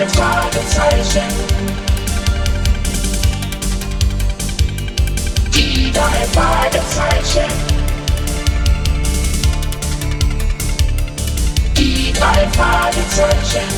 drei 0.00 0.08
Fragezeichen. 0.08 1.28
Die 5.54 5.92
drei 5.92 6.26
Fragezeichen. 6.32 7.52
Die 11.76 12.12
drei 12.12 12.48
Fragezeichen. 12.48 13.68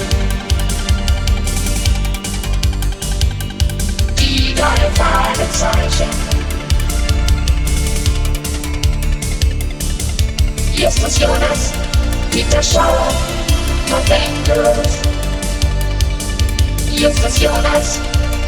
Die 4.18 4.54
drei 4.54 4.91
Fragezeichen. 4.95 6.11
Justus 10.75 11.18
Jonas, 11.18 11.73
Peter 12.30 12.62
Schauer, 12.62 13.12
Tom 13.89 14.00
Bengals. 14.07 15.02
Justus 17.02 17.41
Jonas, 17.41 17.98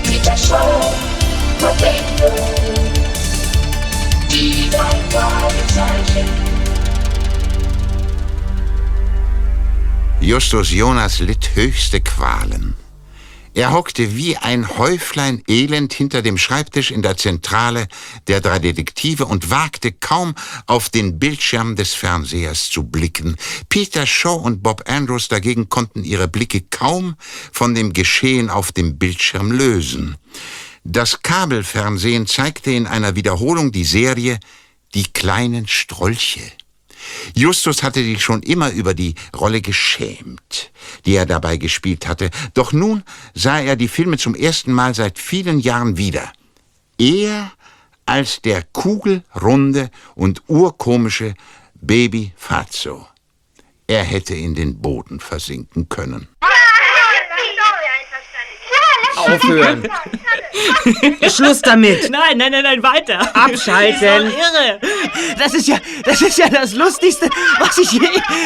Peter 0.05 0.37
Schauer, 0.37 0.95
Tom 1.59 1.77
Bengals. 1.79 2.41
Die 4.31 4.71
drei 4.71 4.95
Fragezeichen. 5.11 6.29
Justus 10.21 10.71
Jonas 10.71 11.19
litt 11.19 11.57
höchste 11.57 12.01
Qualen. 12.01 12.77
Er 13.55 13.73
hockte 13.73 14.17
wie 14.17 14.37
ein 14.37 14.69
Häuflein 14.79 15.41
Elend 15.47 15.93
hinter 15.93 16.23
dem 16.23 16.39
Schreibtisch 16.39 16.91
in 16.91 17.03
der 17.03 17.17
Zentrale 17.17 17.87
der 18.27 18.41
drei 18.41 18.59
Detektive 18.59 19.27
und 19.27 19.49
wagte 19.49 19.93
kaum 19.93 20.35
auf 20.67 20.89
den 20.89 21.21
Bildschirm 21.21 21.77
des 21.77 21.95
Fernsehers 21.95 22.69
zu 22.69 22.83
blicken. 22.83 23.37
Peter 23.69 24.07
Shaw 24.07 24.41
und 24.43 24.65
Bob 24.65 24.91
Andrews 24.91 25.29
dagegen 25.29 25.69
konnten 25.69 26.03
ihre 26.03 26.27
Blicke 26.27 26.63
kaum 26.63 27.15
von 27.53 27.77
dem 27.77 27.93
Geschehen 27.93 28.51
auf 28.51 28.73
dem 28.73 28.99
Bildschirm 28.99 29.53
lösen. 29.53 30.17
Das 30.83 31.23
Kabelfernsehen 31.23 32.27
zeigte 32.27 32.73
in 32.73 32.89
einer 32.89 33.15
Wiederholung 33.15 33.71
die 33.71 33.85
Serie 33.85 34.41
Die 34.95 35.13
kleinen 35.13 35.69
Strolche. 35.69 36.43
Justus 37.35 37.83
hatte 37.83 38.03
sich 38.03 38.23
schon 38.23 38.43
immer 38.43 38.71
über 38.71 38.95
die 38.95 39.15
Rolle 39.37 39.61
geschämt, 39.61 40.71
die 41.07 41.17
er 41.17 41.27
dabei 41.27 41.57
gespielt 41.57 42.07
hatte, 42.07 42.31
doch 42.55 42.73
nun 42.73 43.03
sah 43.35 43.61
er 43.61 43.77
die 43.77 43.89
Filme 43.89 44.19
zum 44.19 44.35
ersten 44.35 44.73
Mal 44.73 44.95
seit 44.95 45.19
vielen 45.19 45.59
Jahren 45.59 45.97
wieder. 45.97 46.33
Er 46.99 47.53
als 48.07 48.41
der 48.43 48.63
kugelrunde 48.63 49.91
und 50.15 50.43
urkomische 50.47 51.35
Baby 51.75 52.33
Fazio. 52.37 53.07
Er 53.87 54.03
hätte 54.05 54.35
in 54.35 54.55
den 54.55 54.81
Boden 54.81 55.21
versinken 55.21 55.89
können. 55.89 56.29
Aufhören. 59.17 59.89
Schluss 61.31 61.61
damit. 61.63 62.11
Nein, 62.11 62.39
nein, 62.39 62.53
nein, 62.53 62.63
nein, 62.63 62.83
weiter. 62.83 63.21
Abschalten. 63.35 64.33
Das 65.39 65.53
ist. 65.55 65.55
Das 65.55 65.63
ist 65.63 65.69
ja, 65.69 65.77
das 66.05 66.21
ist 66.21 66.39
ja 66.39 66.49
das 66.49 66.75
Lustigste, 66.75 67.29
was 67.59 67.79
ich 67.79 67.93
je, 67.93 68.01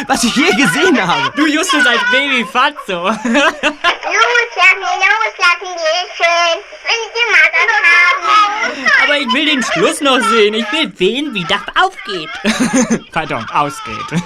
was 0.07 0.25
ich 0.25 0.35
je 0.37 0.51
gesehen 0.51 1.07
habe. 1.07 1.33
Du 1.37 1.47
Justus 1.47 1.87
als 1.87 2.01
Baby 2.11 2.45
Fatso. 2.45 3.09
Los, 3.09 3.15
mir 3.25 4.99
loslassen, 4.99 5.73
die 5.75 5.89
ist 6.05 6.17
schön. 6.17 6.59
Will 6.85 7.03
ich 7.07 7.27
Mutter 7.31 7.79
haben? 7.85 8.87
Aber 9.05 9.17
ich 9.17 9.33
will 9.33 9.47
den 9.47 9.63
Schluss 9.63 10.01
noch 10.01 10.21
sehen. 10.29 10.55
Ich 10.55 10.71
will 10.73 10.93
sehen, 10.97 11.35
wie 11.35 11.45
das 11.45 11.63
aufgeht. 11.81 12.31
Pardon, 13.13 13.47
ausgeht. 13.51 14.23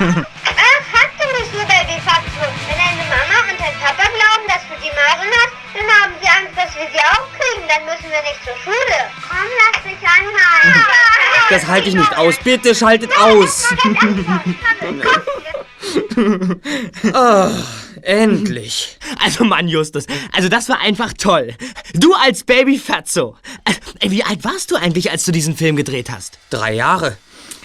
Dass 6.73 6.81
wir 6.81 6.89
sie 6.93 6.99
auch 6.99 7.29
kriegen. 7.39 7.69
Dann 7.69 7.85
müssen 7.85 8.11
wir 8.11 8.23
nicht 8.23 8.45
zur 8.45 8.57
Schule. 8.63 8.99
Komm, 9.29 9.49
lass 9.59 9.83
dich 9.83 10.09
anhalten. 10.09 10.87
Das 11.51 11.67
halte 11.67 11.89
ich 11.89 11.95
nicht 11.95 12.17
aus. 12.17 12.37
Bitte 12.43 12.75
schaltet 12.75 13.11
aus. 13.19 13.65
Oh, 17.13 17.49
endlich. 18.03 18.99
Also 19.23 19.45
Mann, 19.45 19.69
Justus, 19.69 20.07
also 20.33 20.49
das 20.49 20.69
war 20.69 20.81
einfach 20.81 21.13
toll. 21.13 21.55
Du 21.95 22.15
als 22.15 22.45
Baby 22.45 22.79
Fatso. 22.79 23.37
Äh, 24.01 24.11
wie 24.11 24.23
alt 24.25 24.45
warst 24.45 24.71
du 24.71 24.77
eigentlich, 24.77 25.11
als 25.11 25.25
du 25.25 25.33
diesen 25.33 25.57
Film 25.57 25.77
gedreht 25.77 26.11
hast? 26.11 26.39
Drei 26.49 26.73
Jahre. 26.75 27.19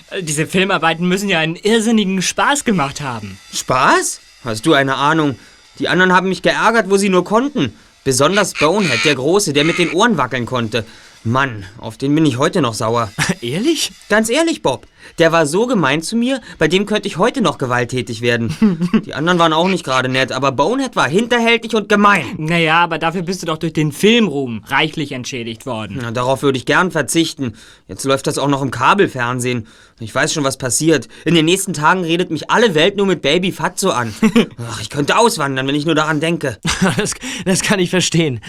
Äh, 0.10 0.24
Diese 0.24 0.48
Filmarbeiten 0.48 1.08
müssen 1.08 1.30
ja 1.30 1.40
einen 1.40 1.56
irrsinnigen 1.56 2.22
Spaß 2.22 2.66
gemacht 2.66 3.00
haben. 3.00 3.40
Spaß? 3.54 4.20
Hast 4.44 4.66
du 4.66 4.74
eine 4.74 4.96
Ahnung? 4.96 5.40
Die 5.80 5.88
anderen 5.88 6.14
haben 6.14 6.30
mich 6.30 6.42
geärgert, 6.42 6.90
wo 6.90 6.98
sie 6.98 7.10
nur 7.10 7.24
konnten. 7.24 7.78
Besonders 8.08 8.54
Bonehead, 8.54 9.04
der 9.04 9.16
Große, 9.16 9.52
der 9.52 9.66
mit 9.66 9.80
den 9.80 9.92
Ohren 9.92 10.16
wackeln 10.16 10.46
konnte. 10.46 10.86
Mann, 11.28 11.66
auf 11.78 11.98
den 11.98 12.16
bin 12.16 12.26
ich 12.26 12.38
heute 12.38 12.62
noch 12.62 12.74
sauer. 12.74 13.12
Ehrlich? 13.42 13.92
Ganz 14.10 14.30
ehrlich, 14.30 14.62
Bob. 14.62 14.88
Der 15.20 15.32
war 15.32 15.46
so 15.46 15.68
gemein 15.68 16.02
zu 16.02 16.16
mir, 16.16 16.42
bei 16.58 16.68
dem 16.68 16.86
könnte 16.86 17.08
ich 17.08 17.18
heute 17.18 17.42
noch 17.42 17.58
gewalttätig 17.58 18.22
werden. 18.22 19.02
Die 19.06 19.14
anderen 19.14 19.40
waren 19.40 19.54
auch 19.54 19.68
nicht 19.68 19.84
gerade 19.84 20.10
nett, 20.10 20.32
aber 20.32 20.52
Bonehead 20.52 20.96
war 20.96 21.08
hinterhältig 21.08 21.76
und 21.76 21.90
gemein. 21.90 22.26
Naja, 22.38 22.84
aber 22.84 22.98
dafür 22.98 23.22
bist 23.22 23.42
du 23.42 23.46
doch 23.46 23.58
durch 23.58 23.74
den 23.74 23.92
Filmruhm 23.92 24.64
reichlich 24.68 25.12
entschädigt 25.12 25.66
worden. 25.66 26.00
Na, 26.02 26.12
darauf 26.12 26.44
würde 26.44 26.58
ich 26.58 26.66
gern 26.66 26.92
verzichten. 26.92 27.54
Jetzt 27.88 28.04
läuft 28.04 28.28
das 28.28 28.38
auch 28.38 28.48
noch 28.48 28.62
im 28.62 28.72
Kabelfernsehen. 28.72 29.68
Ich 30.00 30.14
weiß 30.14 30.34
schon, 30.34 30.44
was 30.44 30.58
passiert. 30.58 31.08
In 31.26 31.36
den 31.36 31.46
nächsten 31.46 31.74
Tagen 31.74 32.04
redet 32.04 32.30
mich 32.30 32.52
alle 32.52 32.76
Welt 32.76 32.98
nur 32.98 33.06
mit 33.06 33.22
Baby 33.22 33.52
Fatso 33.52 33.90
an. 33.90 34.14
Ach, 34.70 34.82
ich 34.82 34.90
könnte 34.90 35.18
auswandern, 35.18 35.68
wenn 35.68 35.76
ich 35.76 35.86
nur 35.86 35.96
daran 35.96 36.20
denke. 36.20 36.58
Das, 36.98 37.14
das 37.46 37.62
kann 37.62 37.80
ich 37.80 37.90
verstehen. 37.90 38.42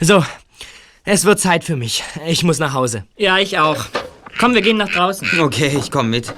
So, 0.00 0.22
es 1.04 1.24
wird 1.24 1.40
Zeit 1.40 1.64
für 1.64 1.76
mich. 1.76 2.02
Ich 2.26 2.42
muss 2.44 2.58
nach 2.58 2.72
Hause. 2.72 3.04
Ja, 3.16 3.38
ich 3.38 3.58
auch. 3.58 3.84
Komm, 4.38 4.54
wir 4.54 4.62
gehen 4.62 4.76
nach 4.76 4.90
draußen. 4.90 5.40
Okay, 5.40 5.76
ich 5.78 5.90
komme 5.90 6.08
mit. 6.08 6.32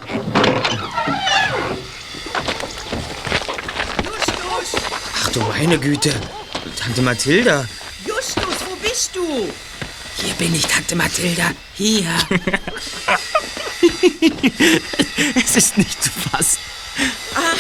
Ach 5.23 5.29
du 5.31 5.41
meine 5.41 5.79
Güte. 5.79 6.13
Tante 6.79 7.03
Mathilda. 7.03 7.65
Justus, 8.07 8.57
wo 8.69 8.77
bist 8.77 9.15
du? 9.15 9.49
Hier 10.17 10.35
bin 10.35 10.55
ich, 10.55 10.67
Tante 10.67 10.97
Mathilda. 10.97 11.51
Hier. 11.75 12.07
Es 15.37 15.57
ist 15.57 15.79
nicht 15.79 16.03
zu 16.03 16.11
fassen. 16.11 16.59
Ach, 17.35 17.59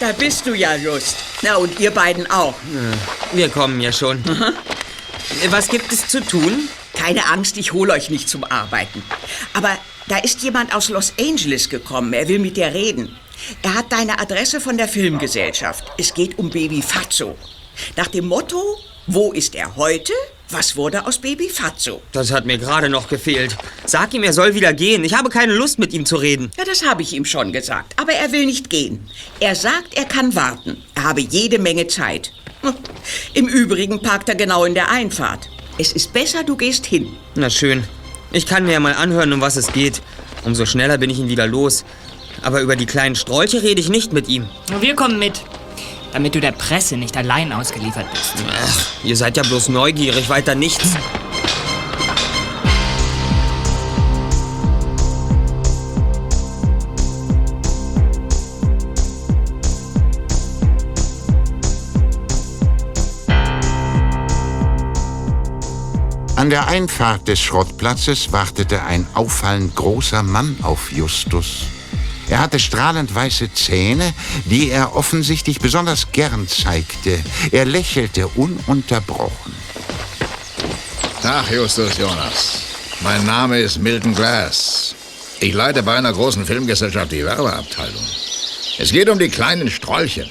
da 0.00 0.12
bist 0.12 0.46
du 0.46 0.54
ja, 0.54 0.74
Just. 0.76 1.16
Na, 1.42 1.56
und 1.56 1.78
ihr 1.78 1.90
beiden 1.90 2.30
auch. 2.30 2.54
Wir 3.32 3.48
kommen 3.48 3.80
ja 3.80 3.92
schon. 3.92 4.22
Was 5.50 5.68
gibt 5.68 5.92
es 5.92 6.08
zu 6.08 6.20
tun? 6.20 6.68
Keine 6.94 7.26
Angst, 7.26 7.56
ich 7.58 7.72
hole 7.72 7.92
euch 7.92 8.10
nicht 8.10 8.28
zum 8.28 8.44
Arbeiten. 8.44 9.02
Aber 9.52 9.76
da 10.08 10.18
ist 10.18 10.42
jemand 10.42 10.74
aus 10.74 10.88
Los 10.88 11.12
Angeles 11.20 11.68
gekommen. 11.68 12.12
Er 12.12 12.28
will 12.28 12.38
mit 12.38 12.56
dir 12.56 12.72
reden. 12.72 13.16
Er 13.62 13.74
hat 13.74 13.92
deine 13.92 14.18
Adresse 14.20 14.60
von 14.60 14.76
der 14.76 14.88
Filmgesellschaft. 14.88 15.84
Es 15.98 16.14
geht 16.14 16.38
um 16.38 16.50
Baby 16.50 16.82
Fatso. 16.82 17.36
Nach 17.96 18.08
dem 18.08 18.26
Motto, 18.26 18.78
wo 19.06 19.32
ist 19.32 19.54
er 19.54 19.76
heute? 19.76 20.12
Was 20.50 20.76
wurde 20.76 21.06
aus 21.06 21.18
Baby 21.18 21.50
Fatso? 21.50 22.00
Das 22.12 22.32
hat 22.32 22.46
mir 22.46 22.56
gerade 22.56 22.88
noch 22.88 23.08
gefehlt. 23.08 23.54
Sag 23.84 24.14
ihm, 24.14 24.22
er 24.22 24.32
soll 24.32 24.54
wieder 24.54 24.72
gehen. 24.72 25.04
Ich 25.04 25.12
habe 25.12 25.28
keine 25.28 25.52
Lust, 25.52 25.78
mit 25.78 25.92
ihm 25.92 26.06
zu 26.06 26.16
reden. 26.16 26.50
Ja, 26.56 26.64
das 26.64 26.82
habe 26.86 27.02
ich 27.02 27.12
ihm 27.12 27.26
schon 27.26 27.52
gesagt. 27.52 27.92
Aber 28.00 28.12
er 28.12 28.32
will 28.32 28.46
nicht 28.46 28.70
gehen. 28.70 29.06
Er 29.40 29.54
sagt, 29.54 29.94
er 29.94 30.06
kann 30.06 30.34
warten. 30.34 30.82
Er 30.94 31.04
habe 31.04 31.20
jede 31.20 31.58
Menge 31.58 31.86
Zeit. 31.86 32.32
Hm. 32.62 32.72
Im 33.34 33.46
Übrigen 33.46 34.00
parkt 34.00 34.30
er 34.30 34.36
genau 34.36 34.64
in 34.64 34.72
der 34.72 34.90
Einfahrt. 34.90 35.50
Es 35.76 35.92
ist 35.92 36.14
besser, 36.14 36.44
du 36.44 36.56
gehst 36.56 36.86
hin. 36.86 37.08
Na 37.34 37.50
schön. 37.50 37.84
Ich 38.32 38.46
kann 38.46 38.64
mir 38.64 38.72
ja 38.72 38.80
mal 38.80 38.94
anhören, 38.94 39.32
um 39.34 39.42
was 39.42 39.56
es 39.56 39.70
geht. 39.72 40.00
Umso 40.44 40.64
schneller 40.64 40.96
bin 40.96 41.10
ich 41.10 41.18
ihn 41.18 41.28
wieder 41.28 41.46
los. 41.46 41.84
Aber 42.40 42.62
über 42.62 42.74
die 42.74 42.86
kleinen 42.86 43.16
Strolche 43.16 43.62
rede 43.62 43.80
ich 43.82 43.90
nicht 43.90 44.14
mit 44.14 44.28
ihm. 44.28 44.48
Wir 44.80 44.94
kommen 44.94 45.18
mit. 45.18 45.42
Damit 46.12 46.34
du 46.34 46.40
der 46.40 46.52
Presse 46.52 46.96
nicht 46.96 47.16
allein 47.16 47.52
ausgeliefert 47.52 48.10
bist. 48.10 48.34
Ach, 48.50 49.04
ihr 49.04 49.16
seid 49.16 49.36
ja 49.36 49.42
bloß 49.42 49.68
neugierig, 49.68 50.28
weiter 50.28 50.54
nichts. 50.54 50.96
An 66.38 66.50
der 66.50 66.68
Einfahrt 66.68 67.28
des 67.28 67.40
Schrottplatzes 67.40 68.32
wartete 68.32 68.82
ein 68.84 69.06
auffallend 69.12 69.74
großer 69.74 70.22
Mann 70.22 70.56
auf 70.62 70.92
Justus. 70.92 71.66
Er 72.30 72.40
hatte 72.40 72.58
strahlend 72.58 73.14
weiße 73.14 73.52
Zähne, 73.54 74.12
die 74.44 74.70
er 74.70 74.94
offensichtlich 74.94 75.60
besonders 75.60 76.12
gern 76.12 76.46
zeigte. 76.46 77.18
Er 77.52 77.64
lächelte 77.64 78.28
ununterbrochen. 78.28 79.54
Tag, 81.22 81.50
Justus 81.50 81.96
Jonas. 81.96 82.62
Mein 83.00 83.24
Name 83.24 83.60
ist 83.60 83.78
Milton 83.78 84.14
Glass. 84.14 84.94
Ich 85.40 85.54
leite 85.54 85.82
bei 85.82 85.96
einer 85.96 86.12
großen 86.12 86.44
Filmgesellschaft 86.44 87.12
die 87.12 87.24
Werbeabteilung. 87.24 88.04
Es 88.78 88.92
geht 88.92 89.08
um 89.08 89.18
die 89.18 89.28
kleinen 89.28 89.70
Strolche. 89.70 90.28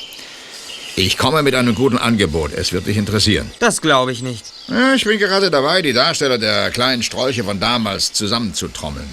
Ich 0.95 1.17
komme 1.17 1.43
mit 1.43 1.55
einem 1.55 1.75
guten 1.75 1.97
Angebot. 1.97 2.53
Es 2.53 2.73
wird 2.73 2.87
dich 2.87 2.97
interessieren. 2.97 3.51
Das 3.59 3.81
glaube 3.81 4.11
ich 4.11 4.21
nicht. 4.21 4.45
Ja, 4.67 4.93
ich 4.93 5.03
bin 5.03 5.17
gerade 5.19 5.49
dabei, 5.51 5.81
die 5.81 5.93
Darsteller 5.93 6.37
der 6.37 6.71
kleinen 6.71 7.03
Strolche 7.03 7.43
von 7.43 7.59
damals 7.59 8.13
zusammenzutrommeln. 8.13 9.09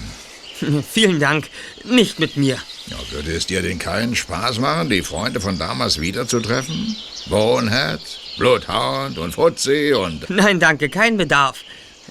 Vielen 0.91 1.19
Dank. 1.19 1.49
Nicht 1.83 2.19
mit 2.19 2.37
mir. 2.37 2.57
Ja, 2.87 2.97
würde 3.11 3.31
es 3.31 3.47
dir 3.47 3.61
denn 3.61 3.79
keinen 3.79 4.15
Spaß 4.15 4.59
machen, 4.59 4.89
die 4.89 5.01
Freunde 5.01 5.41
von 5.41 5.57
damals 5.57 5.99
wiederzutreffen? 5.99 6.95
Bonehead, 7.27 7.99
Bloodhound 8.37 9.17
und 9.17 9.33
Fuzzy 9.33 9.93
und... 9.93 10.29
Nein, 10.29 10.59
danke, 10.59 10.89
kein 10.89 11.17
Bedarf. 11.17 11.63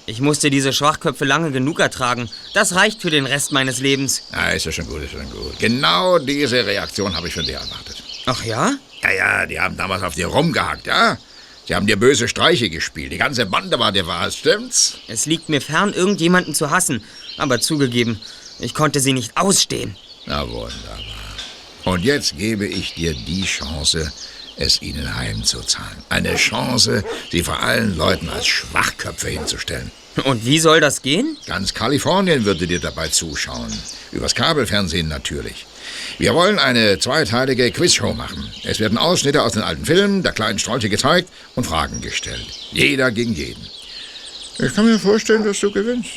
Ich 0.05 0.19
musste 0.19 0.49
diese 0.49 0.73
Schwachköpfe 0.73 1.25
lange 1.25 1.51
genug 1.51 1.79
ertragen. 1.79 2.29
Das 2.53 2.75
reicht 2.75 3.01
für 3.01 3.09
den 3.09 3.25
Rest 3.25 3.51
meines 3.53 3.79
Lebens. 3.79 4.23
Ja, 4.33 4.49
ist 4.49 4.65
ja 4.65 4.71
schon 4.71 4.85
gut, 4.87 5.01
ist 5.01 5.11
schon 5.11 5.29
gut. 5.31 5.57
Genau 5.59 6.19
diese 6.19 6.65
Reaktion 6.65 7.15
habe 7.15 7.27
ich 7.27 7.33
von 7.33 7.45
dir 7.45 7.55
erwartet. 7.55 8.03
Ach 8.25 8.43
ja? 8.43 8.75
Ja, 9.01 9.11
ja, 9.11 9.45
die 9.45 9.59
haben 9.59 9.77
damals 9.77 10.03
auf 10.03 10.15
dir 10.15 10.27
rumgehackt, 10.27 10.87
ja? 10.87 11.17
Sie 11.67 11.73
haben 11.73 11.87
dir 11.87 11.97
böse 11.97 12.27
Streiche 12.27 12.69
gespielt. 12.69 13.11
Die 13.11 13.17
ganze 13.17 13.47
Bande 13.47 13.79
war 13.79 13.91
dir 13.91 14.05
was, 14.05 14.35
stimmt's? 14.37 14.99
Es 15.07 15.25
liegt 15.25 15.49
mir 15.49 15.61
fern, 15.61 15.93
irgendjemanden 15.93 16.53
zu 16.53 16.69
hassen. 16.69 17.03
Aber 17.37 17.59
zugegeben, 17.59 18.19
ich 18.59 18.75
konnte 18.75 18.99
sie 18.99 19.13
nicht 19.13 19.35
ausstehen. 19.37 19.95
Na 20.25 20.47
wunderbar. 20.47 20.99
Und 21.85 22.03
jetzt 22.03 22.37
gebe 22.37 22.65
ich 22.65 22.95
dir 22.95 23.13
die 23.13 23.43
Chance, 23.43 24.11
es 24.57 24.81
ihnen 24.81 25.15
heimzuzahlen. 25.15 25.97
Eine 26.09 26.35
Chance, 26.35 27.03
sie 27.31 27.43
vor 27.43 27.61
allen 27.61 27.97
Leuten 27.97 28.29
als 28.29 28.47
Schwachköpfe 28.47 29.29
hinzustellen. 29.29 29.91
Und 30.23 30.45
wie 30.45 30.59
soll 30.59 30.79
das 30.79 31.01
gehen? 31.01 31.37
Ganz 31.45 31.73
Kalifornien 31.73 32.45
würde 32.45 32.67
dir 32.67 32.79
dabei 32.79 33.09
zuschauen. 33.09 33.71
Übers 34.13 34.33
Kabelfernsehen 34.33 35.09
natürlich. 35.09 35.65
Wir 36.17 36.33
wollen 36.33 36.57
eine 36.57 36.97
zweiteilige 36.99 37.69
Quizshow 37.71 38.13
machen. 38.13 38.49
Es 38.63 38.79
werden 38.79 38.97
Ausschnitte 38.97 39.43
aus 39.43 39.51
den 39.51 39.61
alten 39.61 39.85
Filmen 39.85 40.23
der 40.23 40.31
kleinen 40.31 40.57
Strolche 40.57 40.89
gezeigt 40.89 41.29
und 41.55 41.65
Fragen 41.65 42.01
gestellt. 42.01 42.47
Jeder 42.71 43.11
gegen 43.11 43.35
jeden. 43.35 43.67
Ich 44.57 44.73
kann 44.73 44.85
mir 44.85 44.97
vorstellen, 44.97 45.43
dass 45.43 45.59
du 45.59 45.69
gewinnst. 45.69 46.11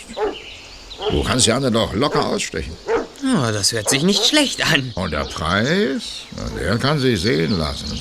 Du 1.11 1.23
kannst 1.23 1.47
die 1.47 1.53
anderen 1.53 1.75
doch 1.75 1.95
locker 1.95 2.27
ausstechen. 2.27 2.77
Oh, 3.23 3.53
das 3.53 3.73
hört 3.73 3.89
sich 3.89 4.03
nicht 4.03 4.25
schlecht 4.27 4.65
an. 4.73 4.93
Und 4.95 5.13
der 5.13 5.25
Preis, 5.25 6.25
der 6.59 6.79
kann 6.79 6.99
sich 6.99 7.21
sehen 7.21 7.59
lassen. 7.59 7.99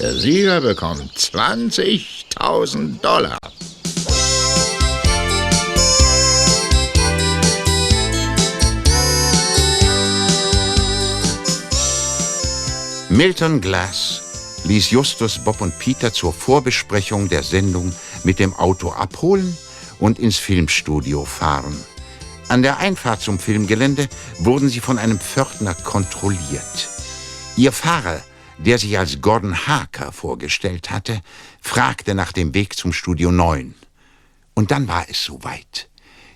Der 0.00 0.14
Sieger 0.14 0.60
bekommt 0.60 1.12
20.000 1.16 3.00
Dollar. 3.00 3.38
Milton 13.10 13.60
Glass 13.60 14.22
ließ 14.64 14.90
Justus, 14.90 15.38
Bob 15.38 15.60
und 15.60 15.78
Peter 15.78 16.12
zur 16.12 16.32
Vorbesprechung 16.32 17.28
der 17.28 17.42
Sendung 17.42 17.92
mit 18.22 18.38
dem 18.38 18.54
Auto 18.54 18.90
abholen 18.90 19.56
und 19.98 20.18
ins 20.18 20.36
Filmstudio 20.36 21.24
fahren. 21.24 21.76
An 22.48 22.62
der 22.62 22.78
Einfahrt 22.78 23.20
zum 23.20 23.38
Filmgelände 23.38 24.08
wurden 24.38 24.70
sie 24.70 24.80
von 24.80 24.98
einem 24.98 25.20
Pförtner 25.20 25.74
kontrolliert. 25.74 26.88
Ihr 27.56 27.72
Fahrer, 27.72 28.22
der 28.56 28.78
sich 28.78 28.98
als 28.98 29.20
Gordon 29.20 29.66
Harker 29.66 30.12
vorgestellt 30.12 30.90
hatte, 30.90 31.20
fragte 31.60 32.14
nach 32.14 32.32
dem 32.32 32.54
Weg 32.54 32.74
zum 32.74 32.94
Studio 32.94 33.30
9. 33.30 33.74
Und 34.54 34.70
dann 34.70 34.88
war 34.88 35.04
es 35.10 35.22
soweit. 35.22 35.90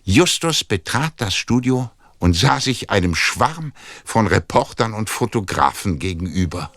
Justus 0.04 0.64
betrat 0.64 1.14
das 1.16 1.34
Studio 1.34 1.90
und 2.18 2.36
sah 2.36 2.60
sich 2.60 2.90
einem 2.90 3.14
Schwarm 3.14 3.72
von 4.04 4.26
Reportern 4.26 4.92
und 4.92 5.08
Fotografen 5.08 5.98
gegenüber. 5.98 6.70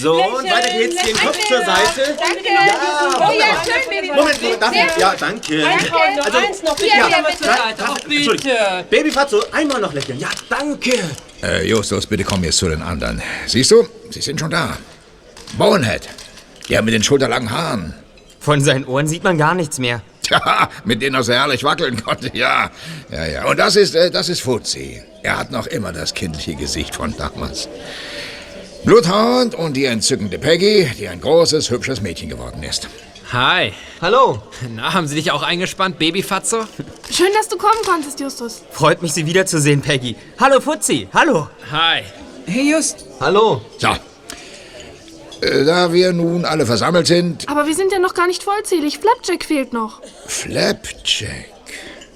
So, 0.00 0.14
und 0.14 0.44
weiter 0.44 0.78
geht's. 0.78 1.02
Den 1.02 1.16
Kopf 1.16 1.38
zur 1.46 1.58
Seite. 1.58 2.16
Danke. 2.18 2.48
Ja, 2.48 3.28
oh 3.28 3.32
ja, 3.32 3.62
schön, 3.64 3.90
Baby. 3.90 4.08
Moment, 4.08 4.62
darf 4.62 4.72
ich? 4.74 4.96
Ja, 5.00 5.14
danke. 5.18 5.60
Danke. 5.60 5.92
Also, 6.24 6.38
eins 6.38 6.62
noch. 6.62 6.76
Bitte, 6.76 6.88
ja, 6.88 7.08
ja, 7.08 7.18
bitte. 7.20 7.50
Ach, 7.84 7.98
bitte. 8.08 8.84
Baby 8.88 9.10
Fatso, 9.10 9.42
einmal 9.52 9.80
noch 9.80 9.92
lächeln. 9.92 10.18
Ja, 10.18 10.28
danke. 10.48 10.92
Äh, 11.42 11.66
Justus, 11.66 12.06
bitte 12.06 12.24
komm 12.24 12.44
jetzt 12.44 12.58
zu 12.58 12.68
den 12.68 12.82
anderen. 12.82 13.20
Siehst 13.46 13.70
du, 13.70 13.86
sie 14.10 14.20
sind 14.20 14.40
schon 14.40 14.50
da. 14.50 14.76
Bonehead, 15.58 16.08
der 16.68 16.82
mit 16.82 16.94
den 16.94 17.02
schulterlangen 17.02 17.50
Haaren. 17.50 17.94
Von 18.40 18.60
seinen 18.62 18.86
Ohren 18.86 19.06
sieht 19.06 19.24
man 19.24 19.36
gar 19.36 19.54
nichts 19.54 19.78
mehr. 19.78 20.00
Tja, 20.22 20.70
mit 20.84 21.02
denen 21.02 21.14
er 21.16 21.22
so 21.22 21.32
herrlich 21.32 21.62
wackeln 21.64 22.02
konnte, 22.02 22.30
ja. 22.34 22.70
Ja, 23.10 23.26
ja. 23.26 23.44
Und 23.44 23.58
das 23.58 23.76
ist, 23.76 23.94
äh, 23.94 24.10
das 24.10 24.28
ist 24.28 24.40
Fuzzy. 24.40 25.02
Er 25.22 25.38
hat 25.38 25.50
noch 25.50 25.66
immer 25.66 25.92
das 25.92 26.14
kindliche 26.14 26.54
Gesicht 26.54 26.94
von 26.94 27.14
damals. 27.16 27.68
Bloodhound 28.84 29.54
und 29.54 29.74
die 29.76 29.84
entzückende 29.84 30.38
Peggy, 30.38 30.90
die 30.98 31.08
ein 31.08 31.20
großes, 31.20 31.70
hübsches 31.70 32.00
Mädchen 32.00 32.28
geworden 32.28 32.62
ist. 32.62 32.88
Hi. 33.32 33.72
Hallo. 34.00 34.42
Na, 34.74 34.92
haben 34.94 35.06
Sie 35.06 35.14
dich 35.14 35.30
auch 35.30 35.42
eingespannt, 35.42 35.98
Babyfatzo? 35.98 36.64
Schön, 37.10 37.28
dass 37.36 37.48
du 37.48 37.56
kommen 37.58 37.80
konntest, 37.86 38.18
Justus. 38.18 38.62
Freut 38.72 39.02
mich, 39.02 39.12
Sie 39.12 39.26
wiederzusehen, 39.26 39.82
Peggy. 39.82 40.16
Hallo, 40.38 40.60
Fuzzi. 40.60 41.08
Hallo. 41.12 41.48
Hi. 41.70 42.02
Hey, 42.46 42.70
Just. 42.72 43.04
Hallo. 43.20 43.60
So. 43.78 43.88
Äh, 45.42 45.64
Da 45.64 45.92
wir 45.92 46.12
nun 46.12 46.44
alle 46.44 46.66
versammelt 46.66 47.06
sind, 47.06 47.48
Aber 47.48 47.66
wir 47.66 47.74
sind 47.74 47.92
ja 47.92 47.98
noch 47.98 48.14
gar 48.14 48.26
nicht 48.26 48.42
vollzählig. 48.42 48.98
Flapjack 48.98 49.44
fehlt 49.44 49.72
noch. 49.72 50.00
Flapjack. 50.26 51.46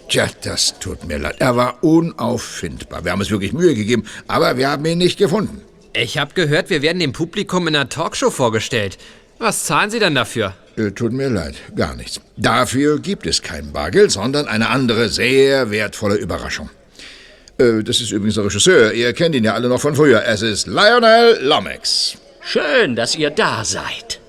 Tja, 0.09 0.27
das 0.43 0.75
tut 0.81 1.05
mir 1.05 1.19
leid. 1.19 1.37
Er 1.39 1.57
war 1.57 1.79
unauffindbar. 1.83 3.05
Wir 3.05 3.13
haben 3.13 3.21
uns 3.21 3.31
wirklich 3.31 3.53
Mühe 3.53 3.75
gegeben, 3.75 4.05
aber 4.27 4.57
wir 4.57 4.69
haben 4.71 4.85
ihn 4.87 4.99
nicht 4.99 5.19
gefunden. 5.19 5.63
Ich 5.97 6.19
habe 6.19 6.35
gehört, 6.35 6.71
wir 6.71 6.83
werden 6.83 6.99
dem 6.99 7.13
Publikum 7.13 7.69
in 7.69 7.77
einer 7.77 7.89
Talkshow 7.89 8.31
vorgestellt. 8.31 8.99
Was 9.39 9.65
zahlen 9.65 9.91
Sie 9.91 9.99
denn 9.99 10.15
dafür? 10.15 10.55
Äh, 10.77 10.91
Tut 10.91 11.13
mir 11.13 11.29
leid, 11.29 11.55
gar 11.77 11.95
nichts. 11.95 12.21
Dafür 12.37 12.99
gibt 12.99 13.27
es 13.27 13.43
kein 13.43 13.73
Bargeld, 13.73 14.11
sondern 14.11 14.47
eine 14.49 14.69
andere, 14.71 15.09
sehr 15.09 15.71
wertvolle 15.71 16.17
Überraschung. 16.17 16.69
Äh, 17.59 17.83
Das 17.85 18.01
ist 18.01 18.11
übrigens 18.11 18.35
der 18.35 18.45
Regisseur. 18.45 18.93
Ihr 18.93 19.13
kennt 19.13 19.35
ihn 19.35 19.45
ja 19.45 19.55
alle 19.55 19.69
noch 19.69 19.81
von 19.81 19.95
früher. 19.95 20.25
Es 20.27 20.43
ist 20.43 20.67
Lionel 20.67 21.39
Lomax. 21.43 22.17
Schön, 22.41 22.97
dass 22.97 23.15
ihr 23.15 23.31
da 23.31 23.65
seid. 23.65 24.21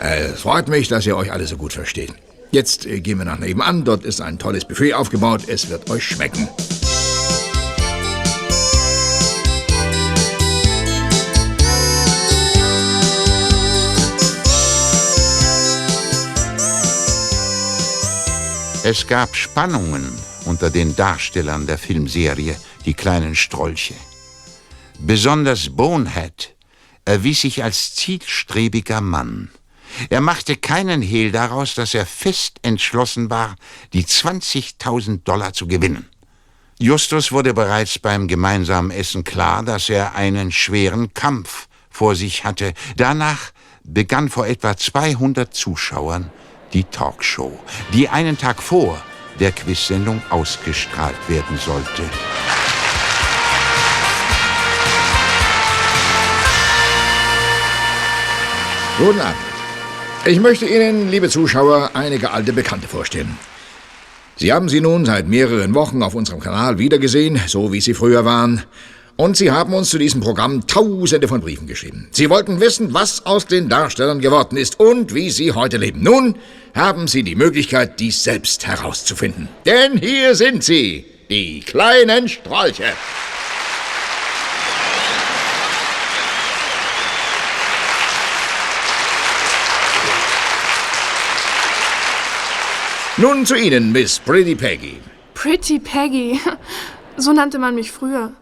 Äh, 0.00 0.26
Es 0.34 0.40
freut 0.40 0.68
mich, 0.68 0.88
dass 0.88 1.06
ihr 1.06 1.16
euch 1.16 1.32
alle 1.32 1.46
so 1.46 1.56
gut 1.56 1.72
versteht. 1.72 2.12
Jetzt 2.50 2.84
äh, 2.86 3.00
gehen 3.00 3.16
wir 3.18 3.24
nach 3.24 3.38
nebenan. 3.38 3.84
Dort 3.84 4.04
ist 4.04 4.20
ein 4.20 4.38
tolles 4.38 4.66
Buffet 4.66 4.92
aufgebaut. 4.94 5.42
Es 5.46 5.70
wird 5.70 5.88
euch 5.90 6.04
schmecken. 6.04 6.48
Es 18.92 19.06
gab 19.06 19.34
Spannungen 19.36 20.12
unter 20.44 20.68
den 20.68 20.94
Darstellern 20.94 21.66
der 21.66 21.78
Filmserie 21.78 22.54
Die 22.84 22.92
kleinen 22.92 23.34
Strolche. 23.34 23.94
Besonders 24.98 25.70
Bonehead 25.70 26.54
erwies 27.06 27.40
sich 27.40 27.64
als 27.64 27.94
zielstrebiger 27.94 29.00
Mann. 29.00 29.50
Er 30.10 30.20
machte 30.20 30.56
keinen 30.56 31.00
Hehl 31.00 31.32
daraus, 31.32 31.74
dass 31.74 31.94
er 31.94 32.04
fest 32.04 32.58
entschlossen 32.60 33.30
war, 33.30 33.56
die 33.94 34.04
20.000 34.04 35.22
Dollar 35.24 35.54
zu 35.54 35.66
gewinnen. 35.66 36.10
Justus 36.78 37.32
wurde 37.32 37.54
bereits 37.54 37.98
beim 37.98 38.28
gemeinsamen 38.28 38.90
Essen 38.90 39.24
klar, 39.24 39.62
dass 39.62 39.88
er 39.88 40.16
einen 40.16 40.52
schweren 40.52 41.14
Kampf 41.14 41.66
vor 41.88 42.14
sich 42.14 42.44
hatte. 42.44 42.74
Danach 42.98 43.52
begann 43.84 44.28
vor 44.28 44.46
etwa 44.46 44.76
200 44.76 45.54
Zuschauern 45.54 46.30
die 46.72 46.84
Talkshow, 46.84 47.58
die 47.92 48.08
einen 48.08 48.38
Tag 48.38 48.62
vor 48.62 49.00
der 49.40 49.52
Quizsendung 49.52 50.22
ausgestrahlt 50.30 51.16
werden 51.28 51.58
sollte. 51.58 52.02
Guten 58.98 59.20
Abend. 59.20 59.36
Ich 60.24 60.38
möchte 60.38 60.66
Ihnen, 60.66 61.10
liebe 61.10 61.28
Zuschauer, 61.28 61.90
einige 61.94 62.30
alte 62.30 62.52
Bekannte 62.52 62.86
vorstellen. 62.86 63.36
Sie 64.36 64.52
haben 64.52 64.68
sie 64.68 64.80
nun 64.80 65.04
seit 65.04 65.28
mehreren 65.28 65.74
Wochen 65.74 66.02
auf 66.02 66.14
unserem 66.14 66.40
Kanal 66.40 66.78
wiedergesehen, 66.78 67.40
so 67.46 67.72
wie 67.72 67.80
sie 67.80 67.94
früher 67.94 68.24
waren. 68.24 68.62
Und 69.22 69.36
Sie 69.36 69.52
haben 69.52 69.72
uns 69.72 69.90
zu 69.90 69.98
diesem 69.98 70.20
Programm 70.20 70.66
tausende 70.66 71.28
von 71.28 71.42
Briefen 71.42 71.68
geschrieben. 71.68 72.08
Sie 72.10 72.28
wollten 72.28 72.58
wissen, 72.58 72.92
was 72.92 73.24
aus 73.24 73.46
den 73.46 73.68
Darstellern 73.68 74.20
geworden 74.20 74.56
ist 74.56 74.80
und 74.80 75.14
wie 75.14 75.30
sie 75.30 75.52
heute 75.52 75.76
leben. 75.76 76.02
Nun 76.02 76.34
haben 76.74 77.06
Sie 77.06 77.22
die 77.22 77.36
Möglichkeit, 77.36 78.00
dies 78.00 78.24
selbst 78.24 78.66
herauszufinden. 78.66 79.48
Denn 79.64 79.96
hier 79.96 80.34
sind 80.34 80.64
sie, 80.64 81.04
die 81.30 81.60
kleinen 81.60 82.28
Strolche. 82.28 82.94
Nun 93.18 93.46
zu 93.46 93.54
Ihnen, 93.54 93.92
Miss 93.92 94.18
Pretty 94.18 94.56
Peggy. 94.56 94.98
Pretty 95.34 95.78
Peggy. 95.78 96.40
So 97.18 97.32
nannte 97.34 97.58
man 97.58 97.74
mich 97.74 97.92
früher. 97.92 98.32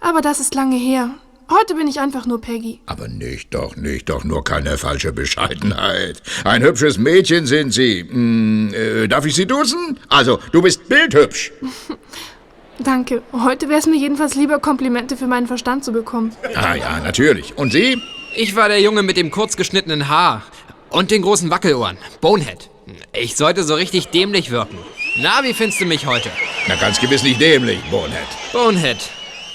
Aber 0.00 0.20
das 0.20 0.40
ist 0.40 0.54
lange 0.54 0.76
her. 0.76 1.10
Heute 1.50 1.74
bin 1.74 1.88
ich 1.88 1.98
einfach 1.98 2.26
nur 2.26 2.40
Peggy. 2.40 2.78
Aber 2.86 3.08
nicht 3.08 3.52
doch, 3.54 3.74
nicht 3.74 4.08
doch, 4.08 4.22
nur 4.22 4.44
keine 4.44 4.78
falsche 4.78 5.12
Bescheidenheit. 5.12 6.22
Ein 6.44 6.62
hübsches 6.62 6.96
Mädchen 6.96 7.46
sind 7.46 7.72
Sie. 7.72 8.06
Hm, 8.08 8.72
äh, 8.72 9.08
darf 9.08 9.26
ich 9.26 9.34
Sie 9.34 9.46
duzen? 9.46 9.98
Also, 10.08 10.38
du 10.52 10.62
bist 10.62 10.88
bildhübsch. 10.88 11.50
Danke. 12.78 13.22
Heute 13.32 13.68
wäre 13.68 13.80
es 13.80 13.86
mir 13.86 13.96
jedenfalls 13.96 14.36
lieber, 14.36 14.60
Komplimente 14.60 15.16
für 15.16 15.26
meinen 15.26 15.48
Verstand 15.48 15.84
zu 15.84 15.92
bekommen. 15.92 16.32
Ah 16.54 16.76
ja, 16.76 17.00
natürlich. 17.00 17.58
Und 17.58 17.72
Sie? 17.72 18.00
Ich 18.36 18.54
war 18.54 18.68
der 18.68 18.80
Junge 18.80 19.02
mit 19.02 19.16
dem 19.16 19.32
kurz 19.32 19.56
geschnittenen 19.56 20.08
Haar 20.08 20.44
und 20.90 21.10
den 21.10 21.22
großen 21.22 21.50
Wackelohren. 21.50 21.98
Bonehead. 22.20 22.70
Ich 23.12 23.36
sollte 23.36 23.64
so 23.64 23.74
richtig 23.74 24.08
dämlich 24.08 24.52
wirken. 24.52 24.78
Na, 25.18 25.42
wie 25.42 25.52
findest 25.52 25.80
du 25.80 25.84
mich 25.84 26.06
heute? 26.06 26.30
Na, 26.68 26.76
ganz 26.76 27.00
gewiss 27.00 27.24
nicht 27.24 27.40
dämlich, 27.40 27.80
Bonehead. 27.90 28.28
Bonehead. 28.52 28.98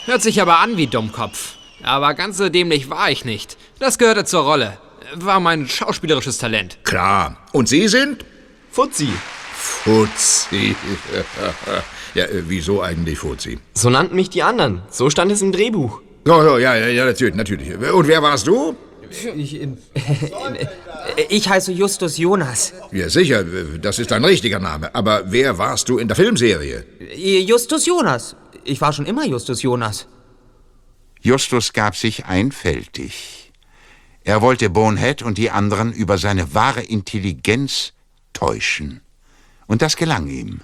Hört 0.05 0.21
sich 0.21 0.39
aber 0.39 0.59
an 0.59 0.77
wie 0.77 0.85
Dummkopf. 0.85 1.55
Aber 1.81 2.13
ganz 2.13 2.37
so 2.37 2.49
dämlich 2.49 2.89
war 2.89 3.09
ich 3.09 3.25
nicht. 3.25 3.57
Das 3.79 3.97
gehörte 3.97 4.23
zur 4.23 4.43
Rolle. 4.43 4.77
War 5.15 5.39
mein 5.39 5.67
schauspielerisches 5.67 6.37
Talent. 6.37 6.77
Klar. 6.83 7.37
Und 7.53 7.67
Sie 7.67 7.87
sind? 7.87 8.23
Fuzzi. 8.69 9.09
Fuzzi. 9.53 10.75
ja, 12.13 12.23
äh, 12.25 12.43
wieso 12.47 12.81
eigentlich 12.81 13.17
Fuzzi? 13.17 13.57
So 13.73 13.89
nannten 13.89 14.15
mich 14.15 14.29
die 14.29 14.43
anderen. 14.43 14.83
So 14.91 15.09
stand 15.09 15.31
es 15.31 15.41
im 15.41 15.51
Drehbuch. 15.51 16.01
Ja, 16.27 16.43
ja, 16.43 16.57
ja, 16.57 16.75
ja, 16.75 16.87
ja, 16.87 17.05
natürlich, 17.05 17.35
natürlich. 17.35 17.75
Und 17.75 18.07
wer 18.07 18.21
warst 18.21 18.45
du? 18.47 18.75
Ich, 19.35 19.59
ich 21.29 21.49
heiße 21.49 21.71
Justus 21.71 22.17
Jonas. 22.17 22.73
Ja, 22.91 23.09
sicher, 23.09 23.43
das 23.43 23.99
ist 23.99 24.11
dein 24.11 24.25
richtiger 24.25 24.59
Name. 24.59 24.93
Aber 24.93 25.23
wer 25.25 25.57
warst 25.57 25.89
du 25.89 25.97
in 25.97 26.07
der 26.07 26.15
Filmserie? 26.15 26.85
Justus 27.15 27.85
Jonas. 27.85 28.35
Ich 28.65 28.81
war 28.81 28.93
schon 28.93 29.05
immer 29.05 29.25
Justus 29.25 29.61
Jonas. 29.61 30.07
Justus 31.21 31.71
gab 31.71 31.95
sich 31.95 32.25
einfältig. 32.25 33.53
Er 34.23 34.41
wollte 34.41 34.71
Bonehead 34.71 35.21
und 35.21 35.37
die 35.37 35.51
anderen 35.51 35.93
über 35.93 36.17
seine 36.17 36.55
wahre 36.55 36.81
Intelligenz 36.81 37.93
täuschen. 38.33 39.01
Und 39.67 39.83
das 39.83 39.95
gelang 39.95 40.27
ihm. 40.27 40.61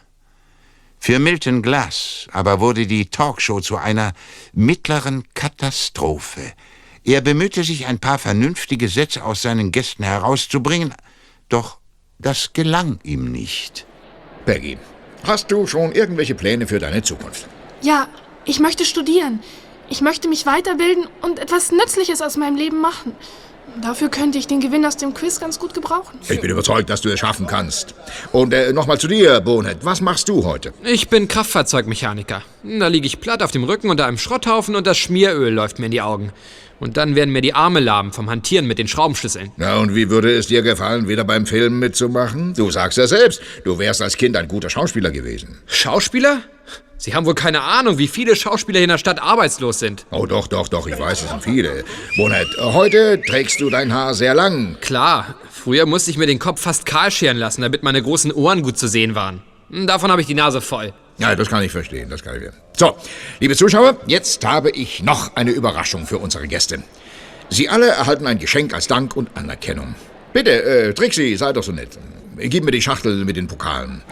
Für 0.97 1.19
Milton 1.19 1.61
Glass 1.61 2.27
aber 2.31 2.59
wurde 2.59 2.87
die 2.87 3.05
Talkshow 3.11 3.61
zu 3.61 3.77
einer 3.77 4.13
mittleren 4.51 5.23
Katastrophe. 5.35 6.53
Er 7.03 7.21
bemühte 7.21 7.63
sich, 7.63 7.85
ein 7.85 7.99
paar 7.99 8.17
vernünftige 8.17 8.87
Sätze 8.87 9.23
aus 9.23 9.43
seinen 9.43 9.71
Gästen 9.71 10.03
herauszubringen, 10.03 10.93
doch 11.49 11.79
das 12.17 12.53
gelang 12.53 12.99
ihm 13.03 13.31
nicht. 13.31 13.85
Peggy, 14.45 14.77
hast 15.23 15.51
du 15.51 15.67
schon 15.67 15.91
irgendwelche 15.91 16.35
Pläne 16.35 16.65
für 16.65 16.79
deine 16.79 17.01
Zukunft? 17.03 17.47
Ja, 17.81 18.07
ich 18.45 18.59
möchte 18.59 18.85
studieren. 18.85 19.39
Ich 19.89 20.01
möchte 20.01 20.27
mich 20.27 20.45
weiterbilden 20.45 21.07
und 21.21 21.39
etwas 21.39 21.71
Nützliches 21.71 22.21
aus 22.21 22.37
meinem 22.37 22.55
Leben 22.55 22.79
machen. 22.79 23.13
Dafür 23.81 24.09
könnte 24.09 24.37
ich 24.37 24.47
den 24.47 24.59
Gewinn 24.59 24.85
aus 24.85 24.97
dem 24.97 25.13
Quiz 25.13 25.39
ganz 25.39 25.57
gut 25.57 25.73
gebrauchen. 25.73 26.19
Ich 26.27 26.41
bin 26.41 26.49
überzeugt, 26.49 26.89
dass 26.89 27.01
du 27.01 27.09
es 27.09 27.19
schaffen 27.19 27.47
kannst. 27.47 27.95
Und 28.31 28.53
äh, 28.53 28.73
nochmal 28.73 28.99
zu 28.99 29.07
dir, 29.07 29.39
Bonehead. 29.39 29.77
Was 29.83 30.01
machst 30.01 30.27
du 30.27 30.43
heute? 30.43 30.73
Ich 30.83 31.07
bin 31.07 31.27
Kraftfahrzeugmechaniker. 31.27 32.41
Da 32.63 32.87
liege 32.87 33.07
ich 33.07 33.21
platt 33.21 33.41
auf 33.41 33.51
dem 33.51 33.63
Rücken 33.63 33.89
unter 33.89 34.05
einem 34.05 34.17
Schrotthaufen 34.17 34.75
und 34.75 34.87
das 34.87 34.97
Schmieröl 34.97 35.53
läuft 35.53 35.79
mir 35.79 35.85
in 35.85 35.91
die 35.91 36.01
Augen. 36.01 36.31
Und 36.79 36.97
dann 36.97 37.15
werden 37.15 37.31
mir 37.31 37.41
die 37.41 37.53
Arme 37.53 37.79
lahm 37.79 38.11
vom 38.11 38.29
Hantieren 38.29 38.67
mit 38.67 38.77
den 38.77 38.87
Schraubenschlüsseln. 38.87 39.51
Na, 39.55 39.77
und 39.77 39.95
wie 39.95 40.09
würde 40.09 40.35
es 40.35 40.47
dir 40.47 40.63
gefallen, 40.63 41.07
wieder 41.07 41.23
beim 41.23 41.45
Film 41.45 41.79
mitzumachen? 41.79 42.53
Du 42.55 42.71
sagst 42.71 42.97
ja 42.97 43.07
selbst, 43.07 43.41
du 43.63 43.77
wärst 43.77 44.01
als 44.01 44.17
Kind 44.17 44.35
ein 44.35 44.47
guter 44.47 44.69
Schauspieler 44.69 45.11
gewesen. 45.11 45.59
Schauspieler? 45.67 46.41
Sie 47.03 47.15
haben 47.15 47.25
wohl 47.25 47.33
keine 47.33 47.61
Ahnung, 47.61 47.97
wie 47.97 48.07
viele 48.07 48.35
Schauspieler 48.35 48.77
hier 48.77 48.83
in 48.83 48.89
der 48.89 48.99
Stadt 48.99 49.19
arbeitslos 49.19 49.79
sind. 49.79 50.05
Oh, 50.11 50.27
doch, 50.27 50.45
doch, 50.45 50.67
doch, 50.67 50.85
ich 50.85 50.99
weiß, 50.99 51.23
es 51.23 51.29
sind 51.31 51.41
viele. 51.41 51.83
Bonnet, 52.15 52.47
heute 52.59 53.19
trägst 53.19 53.59
du 53.59 53.71
dein 53.71 53.91
Haar 53.91 54.13
sehr 54.13 54.35
lang. 54.35 54.77
Klar, 54.81 55.33
früher 55.49 55.87
musste 55.87 56.11
ich 56.11 56.19
mir 56.19 56.27
den 56.27 56.37
Kopf 56.37 56.61
fast 56.61 56.85
kahl 56.85 57.09
scheren 57.09 57.37
lassen, 57.37 57.63
damit 57.63 57.81
meine 57.81 58.03
großen 58.03 58.31
Ohren 58.31 58.61
gut 58.61 58.77
zu 58.77 58.87
sehen 58.87 59.15
waren. 59.15 59.41
Davon 59.71 60.11
habe 60.11 60.21
ich 60.21 60.27
die 60.27 60.35
Nase 60.35 60.61
voll. 60.61 60.93
Ja, 61.17 61.35
das 61.35 61.49
kann 61.49 61.63
ich 61.63 61.71
verstehen, 61.71 62.07
das 62.07 62.21
kann 62.21 62.35
ich 62.35 62.43
verstehen. 62.43 62.61
So, 62.77 62.95
liebe 63.39 63.55
Zuschauer, 63.55 63.97
jetzt 64.05 64.45
habe 64.45 64.69
ich 64.69 65.01
noch 65.01 65.35
eine 65.35 65.49
Überraschung 65.49 66.05
für 66.05 66.19
unsere 66.19 66.47
Gäste. 66.47 66.83
Sie 67.49 67.67
alle 67.67 67.87
erhalten 67.87 68.27
ein 68.27 68.37
Geschenk 68.37 68.75
als 68.75 68.85
Dank 68.85 69.17
und 69.17 69.35
Anerkennung. 69.35 69.95
Bitte, 70.33 70.63
äh, 70.63 70.93
Trixie, 70.93 71.35
sei 71.35 71.51
doch 71.51 71.63
so 71.63 71.71
nett. 71.71 71.97
Gib 72.37 72.63
mir 72.63 72.71
die 72.71 72.81
Schachtel 72.83 73.25
mit 73.25 73.37
den 73.37 73.47
Pokalen. 73.47 74.03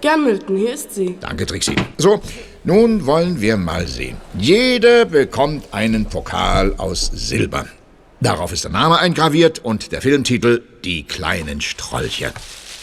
Gern, 0.00 0.24
Milton, 0.24 0.56
hier 0.56 0.74
ist 0.74 0.94
sie. 0.94 1.16
Danke, 1.20 1.46
Trixie. 1.46 1.76
So, 1.96 2.20
nun 2.64 3.06
wollen 3.06 3.40
wir 3.40 3.56
mal 3.56 3.86
sehen. 3.86 4.16
Jeder 4.38 5.04
bekommt 5.06 5.72
einen 5.72 6.06
Pokal 6.06 6.74
aus 6.76 7.10
Silber. 7.14 7.66
Darauf 8.20 8.52
ist 8.52 8.64
der 8.64 8.70
Name 8.70 8.98
eingraviert 8.98 9.58
und 9.58 9.92
der 9.92 10.02
Filmtitel 10.02 10.62
Die 10.84 11.04
kleinen 11.04 11.60
Strolche. 11.60 12.32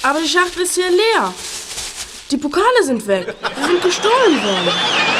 Aber 0.01 0.19
die 0.21 0.27
Schachtel 0.27 0.63
ist 0.63 0.75
hier 0.75 0.89
leer. 0.89 1.33
Die 2.31 2.37
Pokale 2.37 2.83
sind 2.83 3.05
weg. 3.07 3.33
Sie 3.55 3.71
sind 3.71 3.83
gestohlen 3.83 4.43
worden. 4.43 5.12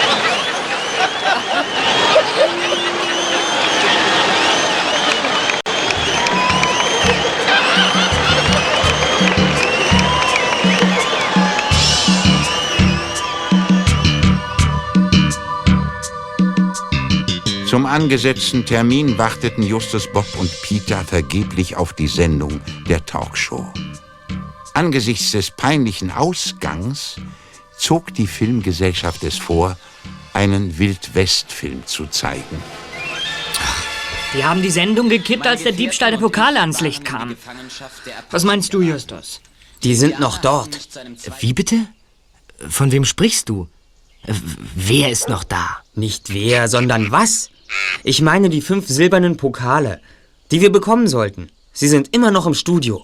Zum 17.74 17.88
angesetzten 17.88 18.68
Termin 18.68 19.18
warteten 19.18 19.64
Justus, 19.64 20.06
Bob 20.06 20.28
und 20.38 20.52
Peter 20.62 21.04
vergeblich 21.04 21.76
auf 21.76 21.94
die 21.94 22.06
Sendung 22.06 22.62
der 22.88 23.04
Talkshow. 23.04 23.68
Angesichts 24.76 25.32
des 25.32 25.50
peinlichen 25.50 26.12
Ausgangs 26.12 27.16
zog 27.76 28.14
die 28.14 28.28
Filmgesellschaft 28.28 29.24
es 29.24 29.40
vor, 29.40 29.76
einen 30.34 30.78
Wildwest-Film 30.78 31.88
zu 31.88 32.06
zeigen. 32.06 32.62
Die 34.36 34.46
haben 34.46 34.62
die 34.62 34.70
Sendung 34.70 35.10
gekippt, 35.10 35.48
als 35.48 35.64
der 35.64 35.72
Diebstahl 35.72 36.12
der 36.12 36.20
Pokale 36.20 36.60
ans 36.60 36.80
Licht 36.80 37.04
kam. 37.04 37.36
Was 38.30 38.44
meinst 38.44 38.72
du, 38.76 38.82
Justus? 38.82 39.42
Die 39.82 39.96
sind 39.96 40.20
noch 40.20 40.38
dort. 40.38 40.78
Wie 41.40 41.54
bitte? 41.54 41.88
Von 42.70 42.92
wem 42.92 43.04
sprichst 43.04 43.50
du? 43.50 43.68
Wer 44.76 45.10
ist 45.10 45.28
noch 45.28 45.44
da? 45.44 45.82
Nicht 45.96 46.32
wer, 46.32 46.68
sondern 46.68 47.10
was? 47.10 47.50
Ich 48.04 48.22
meine 48.22 48.50
die 48.50 48.62
fünf 48.62 48.88
silbernen 48.88 49.38
Pokale, 49.38 50.00
die 50.52 50.62
wir 50.62 50.72
bekommen 50.72 51.08
sollten. 51.08 51.50
Sie 51.72 51.88
sind 51.88 52.14
immer 52.16 52.32
noch 52.32 52.46
im 52.46 52.54
Studio. 52.54 53.04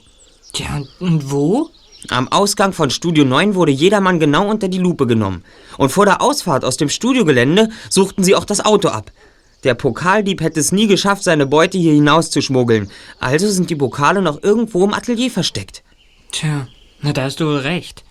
Tja, 0.53 0.83
und 0.99 1.31
wo? 1.31 1.69
Am 2.09 2.27
Ausgang 2.29 2.71
von 2.71 2.89
Studio 2.89 3.25
9 3.25 3.55
wurde 3.55 3.71
jedermann 3.71 4.19
genau 4.19 4.49
unter 4.49 4.67
die 4.67 4.77
Lupe 4.77 5.05
genommen. 5.05 5.43
Und 5.77 5.91
vor 5.91 6.05
der 6.05 6.21
Ausfahrt 6.21 6.63
aus 6.63 6.77
dem 6.77 6.89
Studiogelände 6.89 7.69
suchten 7.89 8.23
sie 8.23 8.35
auch 8.35 8.45
das 8.45 8.63
Auto 8.63 8.87
ab. 8.87 9.11
Der 9.63 9.73
Pokaldieb 9.73 10.41
hätte 10.41 10.59
es 10.59 10.71
nie 10.71 10.87
geschafft, 10.87 11.23
seine 11.23 11.45
Beute 11.45 11.77
hier 11.77 11.93
hinaus 11.93 12.31
zu 12.31 12.41
schmuggeln. 12.41 12.89
Also 13.19 13.49
sind 13.49 13.69
die 13.69 13.75
Pokale 13.75 14.21
noch 14.21 14.41
irgendwo 14.41 14.85
im 14.85 14.93
Atelier 14.93 15.29
versteckt. 15.29 15.83
Tja, 16.31 16.67
na 17.01 17.11
da 17.11 17.23
hast 17.23 17.41
du 17.41 17.45
wohl 17.45 17.57
recht. 17.57 18.05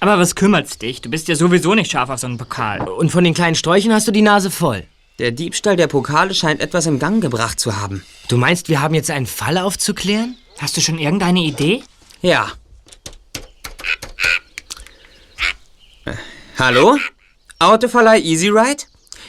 Aber 0.00 0.18
was 0.18 0.34
kümmert's 0.34 0.78
dich? 0.78 1.00
Du 1.00 1.08
bist 1.08 1.28
ja 1.28 1.36
sowieso 1.36 1.76
nicht 1.76 1.92
scharf 1.92 2.10
auf 2.10 2.18
so 2.18 2.26
einen 2.26 2.38
Pokal. 2.38 2.88
Und 2.88 3.12
von 3.12 3.22
den 3.22 3.34
kleinen 3.34 3.54
Sträuchen 3.54 3.92
hast 3.92 4.08
du 4.08 4.12
die 4.12 4.22
Nase 4.22 4.50
voll. 4.50 4.82
Der 5.18 5.30
Diebstahl 5.30 5.76
der 5.76 5.88
Pokale 5.88 6.34
scheint 6.34 6.60
etwas 6.60 6.86
in 6.86 6.98
Gang 6.98 7.20
gebracht 7.20 7.60
zu 7.60 7.76
haben. 7.76 8.04
Du 8.28 8.36
meinst, 8.36 8.68
wir 8.68 8.80
haben 8.80 8.94
jetzt 8.94 9.10
einen 9.10 9.26
Fall 9.26 9.58
aufzuklären? 9.58 10.36
Hast 10.58 10.76
du 10.76 10.80
schon 10.80 10.98
irgendeine 10.98 11.40
Idee? 11.40 11.82
Ja. 12.22 12.52
Äh, 16.04 16.14
hallo? 16.58 16.98
Autoverleih 17.58 18.20
Easy 18.20 18.48
Ride? 18.48 18.84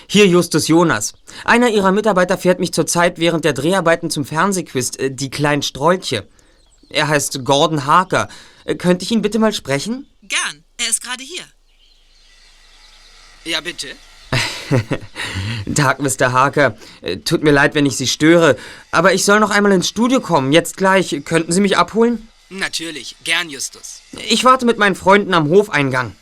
Hier 0.08 0.28
Justus 0.28 0.68
Jonas. 0.68 1.14
Einer 1.44 1.70
Ihrer 1.70 1.92
Mitarbeiter 1.92 2.38
fährt 2.38 2.60
mich 2.60 2.74
zurzeit 2.74 3.20
während 3.20 3.46
der 3.46 3.54
Dreharbeiten 3.54 4.10
zum 4.10 4.26
Fernsehquiz, 4.26 4.92
äh, 4.98 5.12
die 5.12 5.30
kleinen 5.30 5.64
Strolche. 5.64 6.28
Er 6.90 7.08
heißt 7.08 7.44
Gordon 7.44 7.86
Harker. 7.86 8.30
Äh, 8.64 8.76
könnte 8.76 9.04
ich 9.04 9.12
ihn 9.12 9.22
bitte 9.22 9.40
mal 9.40 9.54
sprechen? 9.54 10.08
Gern. 10.22 10.64
Er 10.78 10.90
ist 10.90 11.02
gerade 11.02 11.24
hier. 11.24 11.44
Ja, 13.46 13.60
bitte. 13.60 13.88
Tag, 15.76 16.00
Mr. 16.00 16.32
Harker. 16.32 16.76
Äh, 17.02 17.18
Tut 17.18 17.44
mir 17.44 17.52
leid, 17.52 17.76
wenn 17.76 17.86
ich 17.86 17.98
Sie 17.98 18.08
störe, 18.08 18.58
aber 18.92 19.14
ich 19.14 19.26
soll 19.26 19.40
noch 19.40 19.52
einmal 19.52 19.72
ins 19.72 19.88
Studio 19.88 20.20
kommen. 20.20 20.52
Jetzt 20.52 20.78
gleich. 20.78 21.22
Könnten 21.26 21.52
Sie 21.52 21.62
mich 21.62 21.78
abholen? 21.78 22.28
Natürlich. 22.50 23.16
Gern, 23.24 23.50
Justus. 23.50 24.02
Ich 24.30 24.44
warte 24.44 24.66
mit 24.66 24.78
meinen 24.78 24.96
Freunden 24.96 25.34
am 25.34 25.50
Hofeingang. 25.50 26.16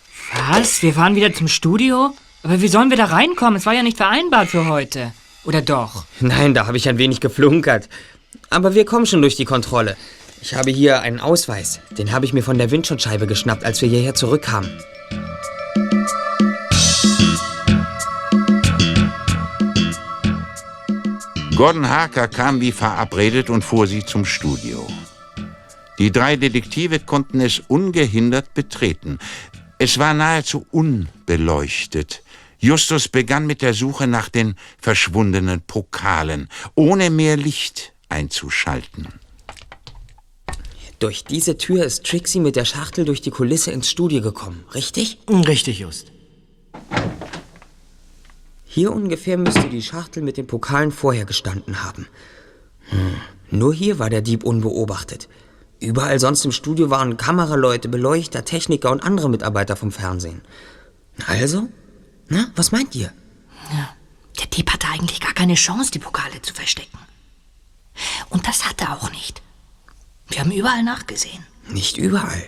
Was? 0.49 0.81
Wir 0.81 0.93
fahren 0.93 1.15
wieder 1.15 1.33
zum 1.33 1.47
Studio? 1.47 2.13
Aber 2.43 2.61
wie 2.61 2.67
sollen 2.67 2.89
wir 2.89 2.97
da 2.97 3.05
reinkommen? 3.05 3.57
Es 3.57 3.65
war 3.65 3.73
ja 3.73 3.83
nicht 3.83 3.97
vereinbart 3.97 4.49
für 4.49 4.67
heute. 4.67 5.11
Oder 5.43 5.61
doch? 5.61 6.05
Nein, 6.19 6.53
da 6.53 6.67
habe 6.67 6.77
ich 6.77 6.87
ein 6.87 6.97
wenig 6.97 7.19
geflunkert. 7.19 7.89
Aber 8.49 8.75
wir 8.75 8.85
kommen 8.85 9.05
schon 9.05 9.21
durch 9.21 9.35
die 9.35 9.45
Kontrolle. 9.45 9.97
Ich 10.41 10.55
habe 10.55 10.71
hier 10.71 11.01
einen 11.01 11.19
Ausweis. 11.19 11.81
Den 11.91 12.11
habe 12.11 12.25
ich 12.25 12.33
mir 12.33 12.43
von 12.43 12.57
der 12.57 12.71
Windschutzscheibe 12.71 13.27
geschnappt, 13.27 13.63
als 13.63 13.81
wir 13.81 13.89
hierher 13.89 14.15
zurückkamen. 14.15 14.69
Gordon 21.61 21.89
Harker 21.89 22.27
kam 22.27 22.59
wie 22.59 22.71
verabredet 22.71 23.51
und 23.51 23.63
fuhr 23.63 23.85
sie 23.85 24.03
zum 24.03 24.25
Studio. 24.25 24.87
Die 25.99 26.11
drei 26.11 26.35
Detektive 26.35 26.97
konnten 26.99 27.39
es 27.39 27.59
ungehindert 27.59 28.55
betreten. 28.55 29.19
Es 29.77 29.99
war 29.99 30.15
nahezu 30.15 30.65
unbeleuchtet. 30.71 32.23
Justus 32.57 33.09
begann 33.09 33.45
mit 33.45 33.61
der 33.61 33.75
Suche 33.75 34.07
nach 34.07 34.27
den 34.27 34.55
verschwundenen 34.79 35.61
Pokalen, 35.61 36.49
ohne 36.73 37.11
mehr 37.11 37.37
Licht 37.37 37.93
einzuschalten. 38.09 39.09
Durch 40.97 41.25
diese 41.25 41.59
Tür 41.59 41.85
ist 41.85 42.07
Trixie 42.07 42.39
mit 42.39 42.55
der 42.55 42.65
Schachtel 42.65 43.05
durch 43.05 43.21
die 43.21 43.29
Kulisse 43.29 43.69
ins 43.69 43.87
Studio 43.87 44.23
gekommen, 44.23 44.65
richtig? 44.73 45.19
Richtig, 45.29 45.77
Just. 45.77 46.11
Hier 48.73 48.93
ungefähr 48.93 49.37
müsste 49.37 49.67
die 49.67 49.81
Schachtel 49.81 50.23
mit 50.23 50.37
den 50.37 50.47
Pokalen 50.47 50.93
vorher 50.93 51.25
gestanden 51.25 51.83
haben. 51.83 52.07
Hm. 52.85 53.15
Nur 53.49 53.73
hier 53.73 53.99
war 53.99 54.09
der 54.09 54.21
Dieb 54.21 54.45
unbeobachtet. 54.45 55.27
Überall 55.81 56.21
sonst 56.21 56.45
im 56.45 56.53
Studio 56.53 56.89
waren 56.89 57.17
Kameraleute, 57.17 57.89
Beleuchter, 57.89 58.45
Techniker 58.45 58.89
und 58.91 59.03
andere 59.03 59.29
Mitarbeiter 59.29 59.75
vom 59.75 59.91
Fernsehen. 59.91 60.41
Also? 61.27 61.67
Na, 62.29 62.49
was 62.55 62.71
meint 62.71 62.95
ihr? 62.95 63.11
Ja, 63.73 63.89
der 64.39 64.47
Dieb 64.47 64.71
hatte 64.71 64.87
eigentlich 64.87 65.19
gar 65.19 65.33
keine 65.33 65.55
Chance, 65.55 65.91
die 65.91 65.99
Pokale 65.99 66.41
zu 66.41 66.53
verstecken. 66.53 66.97
Und 68.29 68.47
das 68.47 68.69
hat 68.69 68.79
er 68.79 68.95
auch 68.95 69.11
nicht. 69.11 69.41
Wir 70.29 70.39
haben 70.39 70.51
überall 70.51 70.83
nachgesehen. 70.83 71.45
Nicht 71.67 71.97
überall. 71.97 72.47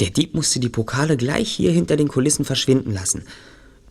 Der 0.00 0.08
Dieb 0.08 0.32
musste 0.32 0.60
die 0.60 0.70
Pokale 0.70 1.18
gleich 1.18 1.52
hier 1.52 1.72
hinter 1.72 1.98
den 1.98 2.08
Kulissen 2.08 2.46
verschwinden 2.46 2.94
lassen. 2.94 3.26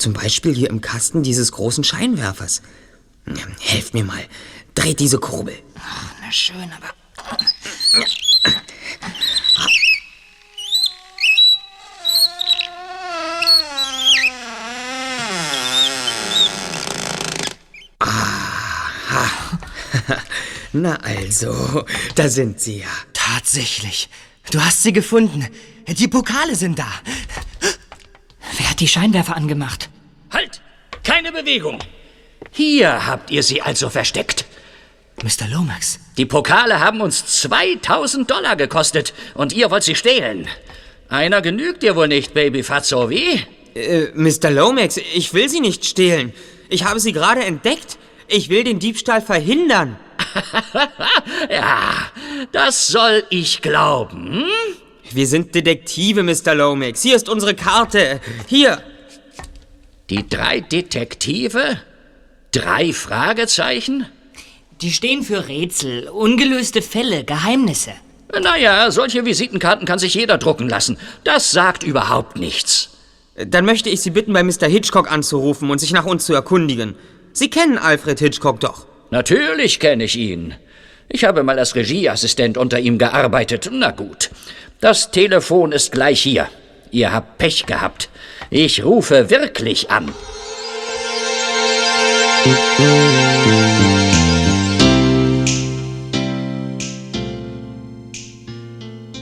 Zum 0.01 0.13
Beispiel 0.13 0.55
hier 0.55 0.72
im 0.72 0.81
Kasten 0.81 1.22
dieses 1.22 1.51
großen 1.51 1.84
Scheinwerfers. 1.84 2.63
Helft 3.60 3.93
mir 3.93 4.03
mal. 4.03 4.25
Dreht 4.74 5.00
diese 5.00 5.20
Kurbel. 5.20 5.53
Ach, 5.75 6.15
na 6.20 6.31
schön, 6.31 6.72
aber. 6.75 6.89
Aha. 18.00 19.60
Na 20.74 20.96
also, 20.96 21.86
da 22.15 22.27
sind 22.27 22.60
sie 22.60 22.79
ja. 22.79 22.88
Tatsächlich. 23.13 24.10
Du 24.50 24.65
hast 24.65 24.81
sie 24.81 24.93
gefunden. 24.93 25.48
Die 25.88 26.08
Pokale 26.08 26.55
sind 26.55 26.79
da. 26.79 26.91
Hat 28.72 28.80
die 28.80 28.88
Scheinwerfer 28.88 29.36
angemacht? 29.36 29.90
Halt! 30.32 30.62
Keine 31.04 31.34
Bewegung! 31.34 31.80
Hier 32.51 33.06
habt 33.06 33.30
ihr 33.30 33.44
sie 33.44 33.62
also 33.62 33.90
versteckt. 33.90 34.46
Mr. 35.22 35.50
Lomax. 35.51 36.00
Die 36.16 36.25
Pokale 36.25 36.80
haben 36.80 37.01
uns 37.01 37.25
2000 37.42 38.32
Dollar 38.32 38.56
gekostet 38.56 39.13
und 39.34 39.51
ihr 39.51 39.70
wollt 39.72 39.84
sie 39.84 39.96
stehlen. 39.96 40.48
Einer 41.10 41.42
genügt 41.42 41.84
dir 41.84 41.98
wohl 41.98 42.08
nicht, 42.08 42.34
Baby 42.34 42.63
Fatso, 42.63 43.10
wie? 43.10 43.46
Äh, 43.75 44.08
Mr. 44.13 44.50
Lomax, 44.50 44.96
ich 44.96 45.34
will 45.34 45.50
sie 45.50 45.60
nicht 45.60 45.84
stehlen. 45.86 46.32
Ich 46.70 46.86
habe 46.86 47.01
sie 47.01 47.12
gerade 47.12 47.44
entdeckt. 47.44 47.98
Ich 48.30 48.48
will 48.48 48.63
den 48.63 48.80
Diebstahl 48.80 49.22
verhindern. 49.22 49.98
ja, 51.50 52.10
das 52.54 52.88
soll 52.88 53.25
ich 53.32 53.62
glauben. 53.62 54.32
Hm? 54.32 54.82
Wir 55.13 55.27
sind 55.27 55.53
Detektive, 55.56 56.24
Mr. 56.24 56.56
Lomax. 56.56 57.01
Hier 57.01 57.15
ist 57.15 57.30
unsere 57.30 57.53
Karte. 57.53 58.22
Hier. 58.48 58.82
Die 60.10 60.27
drei 60.27 60.62
Detektive? 60.62 61.82
Drei 62.51 62.94
Fragezeichen? 62.94 64.06
Die 64.82 64.91
stehen 64.91 65.24
für 65.24 65.48
Rätsel, 65.48 66.10
ungelöste 66.10 66.82
Fälle, 66.82 67.24
Geheimnisse. 67.24 67.91
Naja, 68.41 68.89
solche 68.91 69.25
Visitenkarten 69.25 69.86
kann 69.86 70.00
sich 70.00 70.15
jeder 70.15 70.38
drucken 70.38 70.70
lassen. 70.70 70.98
Das 71.24 71.51
sagt 71.51 71.83
überhaupt 71.83 72.38
nichts. 72.38 72.90
Dann 73.35 73.66
möchte 73.66 73.90
ich 73.90 74.01
Sie 74.01 74.09
bitten, 74.09 74.33
bei 74.33 74.44
Mr. 74.44 74.68
Hitchcock 74.68 75.12
anzurufen 75.12 75.70
und 75.70 75.79
sich 75.79 75.92
nach 75.92 76.05
uns 76.05 76.25
zu 76.25 76.33
erkundigen. 76.33 76.96
Sie 77.33 77.50
kennen 77.50 77.77
Alfred 77.77 78.20
Hitchcock 78.20 78.59
doch. 78.59 78.85
Natürlich 79.09 79.79
kenne 79.79 80.05
ich 80.05 80.18
ihn. 80.18 80.55
Ich 81.09 81.25
habe 81.25 81.44
mal 81.44 81.59
als 81.59 81.75
Regieassistent 81.75 82.57
unter 82.57 82.79
ihm 82.79 82.98
gearbeitet. 82.98 83.70
Na 83.72 83.92
gut. 83.92 84.29
Das 84.81 85.11
Telefon 85.11 85.74
ist 85.74 85.91
gleich 85.91 86.24
hier. 86.24 86.50
Ihr 86.89 87.13
habt 87.13 87.37
Pech 87.37 87.67
gehabt. 87.67 88.09
Ich 88.50 88.83
rufe 88.83 89.29
wirklich 89.29 89.91
an. 89.91 90.11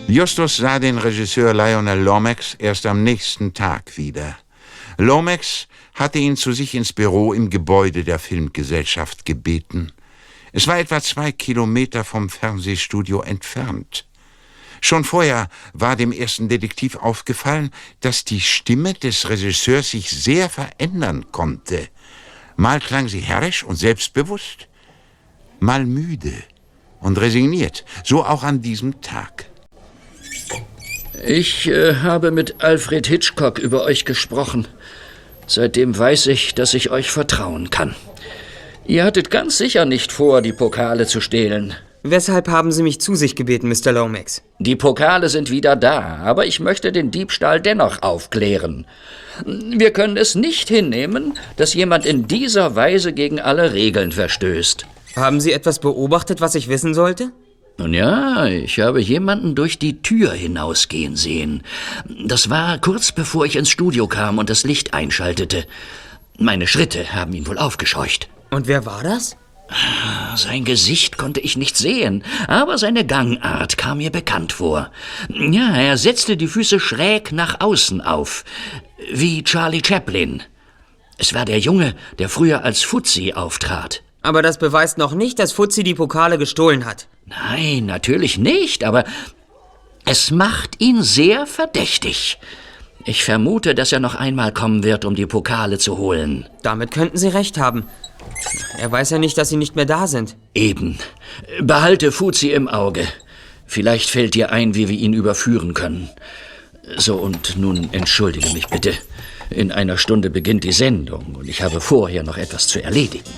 Justus 0.08 0.58
sah 0.58 0.80
den 0.80 0.98
Regisseur 0.98 1.54
Lionel 1.54 2.00
Lomax 2.00 2.56
erst 2.58 2.86
am 2.86 3.04
nächsten 3.04 3.54
Tag 3.54 3.98
wieder. 3.98 4.38
Lomax 4.98 5.68
hatte 5.94 6.20
ihn 6.20 6.38
zu 6.38 6.54
sich 6.54 6.74
ins 6.74 6.94
Büro 6.94 7.34
im 7.34 7.50
Gebäude 7.50 8.06
der 8.06 8.18
Filmgesellschaft 8.18 9.26
gebeten. 9.26 9.92
Es 10.54 10.68
war 10.68 10.80
etwa 10.80 11.02
zwei 11.02 11.34
Kilometer 11.34 12.06
vom 12.06 12.30
Fernsehstudio 12.30 13.22
entfernt. 13.22 14.09
Schon 14.82 15.04
vorher 15.04 15.50
war 15.74 15.96
dem 15.96 16.12
ersten 16.12 16.50
Detektiv 16.50 16.96
aufgefallen, 16.96 17.72
dass 18.02 18.24
die 18.24 18.42
Stimme 18.42 18.94
des 18.94 19.30
Regisseurs 19.30 19.92
sich 19.92 20.10
sehr 20.10 20.50
verändern 20.50 21.32
konnte. 21.32 21.88
Mal 22.56 22.80
klang 22.80 23.08
sie 23.08 23.22
herrisch 23.22 23.64
und 23.64 23.76
selbstbewusst, 23.76 24.68
mal 25.60 25.86
müde 25.86 26.34
und 27.00 27.20
resigniert, 27.20 27.86
so 28.04 28.26
auch 28.26 28.44
an 28.44 28.62
diesem 28.62 29.02
Tag. 29.02 29.46
Ich 31.26 31.68
äh, 31.68 31.96
habe 31.96 32.32
mit 32.32 32.62
Alfred 32.64 33.08
Hitchcock 33.08 33.60
über 33.60 33.84
euch 33.84 34.06
gesprochen. 34.06 34.68
Seitdem 35.48 35.98
weiß 35.98 36.28
ich, 36.28 36.56
dass 36.56 36.74
ich 36.74 36.92
euch 36.92 37.12
vertrauen 37.12 37.70
kann. 37.70 37.96
Ihr 38.86 39.04
hattet 39.04 39.30
ganz 39.30 39.58
sicher 39.58 39.86
nicht 39.86 40.12
vor, 40.12 40.42
die 40.42 40.54
Pokale 40.54 41.08
zu 41.08 41.22
stehlen. 41.22 41.76
Weshalb 42.04 42.48
haben 42.48 42.72
Sie 42.72 42.82
mich 42.82 43.02
zu 43.02 43.16
sich 43.16 43.36
gebeten, 43.36 43.68
Mr. 43.68 43.92
Lomax? 43.92 44.42
Die 44.60 44.78
Pokale 44.78 45.28
sind 45.28 45.52
wieder 45.52 45.76
da, 45.76 46.20
aber 46.24 46.46
ich 46.46 46.62
möchte 46.62 46.94
den 46.94 47.12
Diebstahl 47.12 47.60
dennoch 47.60 48.02
aufklären. 48.02 48.86
Wir 49.46 49.92
können 49.92 50.16
es 50.16 50.36
nicht 50.36 50.70
hinnehmen, 50.70 51.38
dass 51.58 51.74
jemand 51.74 52.06
in 52.06 52.28
dieser 52.28 52.76
Weise 52.76 53.12
gegen 53.12 53.42
alle 53.42 53.74
Regeln 53.74 54.14
verstößt. 54.14 54.86
Haben 55.18 55.42
Sie 55.42 55.52
etwas 55.52 55.80
beobachtet, 55.80 56.40
was 56.40 56.56
ich 56.56 56.70
wissen 56.70 56.94
sollte? 56.94 57.32
Nun 57.78 57.94
ja, 57.94 58.46
ich 58.46 58.80
habe 58.80 59.02
jemanden 59.02 59.56
durch 59.56 59.80
die 59.80 60.02
Tür 60.02 60.32
hinausgehen 60.32 61.16
sehen. 61.16 61.64
Das 62.26 62.50
war 62.50 62.78
kurz 62.78 63.12
bevor 63.12 63.46
ich 63.46 63.56
ins 63.56 63.70
Studio 63.70 64.08
kam 64.08 64.38
und 64.38 64.50
das 64.50 64.64
Licht 64.64 64.94
einschaltete. 64.94 65.66
Meine 66.38 66.68
Schritte 66.68 67.14
haben 67.14 67.34
ihn 67.34 67.48
wohl 67.48 67.58
aufgescheucht. 67.58 68.30
Und 68.52 68.68
wer 68.68 68.86
war 68.86 69.04
das? 69.04 69.38
Sein 70.36 70.66
Gesicht 70.66 71.18
konnte 71.18 71.40
ich 71.40 71.58
nicht 71.58 71.78
sehen, 71.78 72.24
aber 72.48 72.78
seine 72.78 73.06
Gangart 73.06 73.78
kam 73.78 74.00
mir 74.00 74.10
bekannt 74.10 74.54
vor. 74.54 74.90
Ja, 75.30 75.76
er 75.76 75.98
setzte 75.98 76.38
die 76.38 76.48
Füße 76.48 76.80
schräg 76.80 77.32
nach 77.32 77.60
außen 77.60 78.02
auf, 78.02 78.46
wie 79.12 79.44
Charlie 79.44 79.82
Chaplin. 79.86 80.44
Es 81.18 81.34
war 81.34 81.46
der 81.46 81.60
Junge, 81.60 81.96
der 82.18 82.30
früher 82.30 82.64
als 82.64 82.82
Fuzzi 82.82 83.34
auftrat. 83.34 84.02
Aber 84.22 84.42
das 84.42 84.58
beweist 84.58 84.98
noch 84.98 85.14
nicht, 85.14 85.40
dass 85.40 85.52
Fuzzi 85.52 85.84
die 85.84 85.94
Pokale 85.94 86.38
gestohlen 86.38 86.86
hat. 86.86 87.08
Nein, 87.26 87.86
natürlich 87.86 88.38
nicht, 88.38 88.84
aber 88.84 89.04
es 90.06 90.32
macht 90.32 90.82
ihn 90.82 91.04
sehr 91.04 91.46
verdächtig. 91.46 92.40
Ich 93.06 93.24
vermute, 93.24 93.76
dass 93.76 93.92
er 93.92 94.00
noch 94.00 94.16
einmal 94.16 94.52
kommen 94.52 94.84
wird, 94.84 95.06
um 95.06 95.16
die 95.16 95.26
Pokale 95.26 95.78
zu 95.78 95.98
holen. 95.98 96.48
Damit 96.64 96.92
könnten 96.92 97.18
Sie 97.18 97.30
recht 97.30 97.58
haben. 97.58 97.86
Er 98.80 98.92
weiß 98.92 99.10
ja 99.10 99.18
nicht, 99.18 99.38
dass 99.38 99.50
Sie 99.50 99.58
nicht 99.58 99.76
mehr 99.76 99.86
da 99.86 100.08
sind. 100.08 100.36
Eben. 100.54 100.98
Behalte 101.62 102.12
Fuzzi 102.12 102.52
im 102.52 102.68
Auge. 102.68 103.08
Vielleicht 103.66 104.10
fällt 104.10 104.36
dir 104.36 104.52
ein, 104.52 104.74
wie 104.74 104.90
wir 104.90 104.98
ihn 104.98 105.14
überführen 105.14 105.74
können. 105.74 106.10
So, 106.98 107.18
und 107.18 107.58
nun 107.58 107.90
entschuldige 107.94 108.50
mich 108.50 108.68
bitte. 108.68 108.94
In 109.50 109.72
einer 109.72 109.98
Stunde 109.98 110.30
beginnt 110.30 110.64
die 110.64 110.72
Sendung 110.72 111.36
und 111.36 111.48
ich 111.48 111.62
habe 111.62 111.82
vorher 111.82 112.24
noch 112.24 112.38
etwas 112.38 112.68
zu 112.68 112.84
erledigen. 112.84 113.30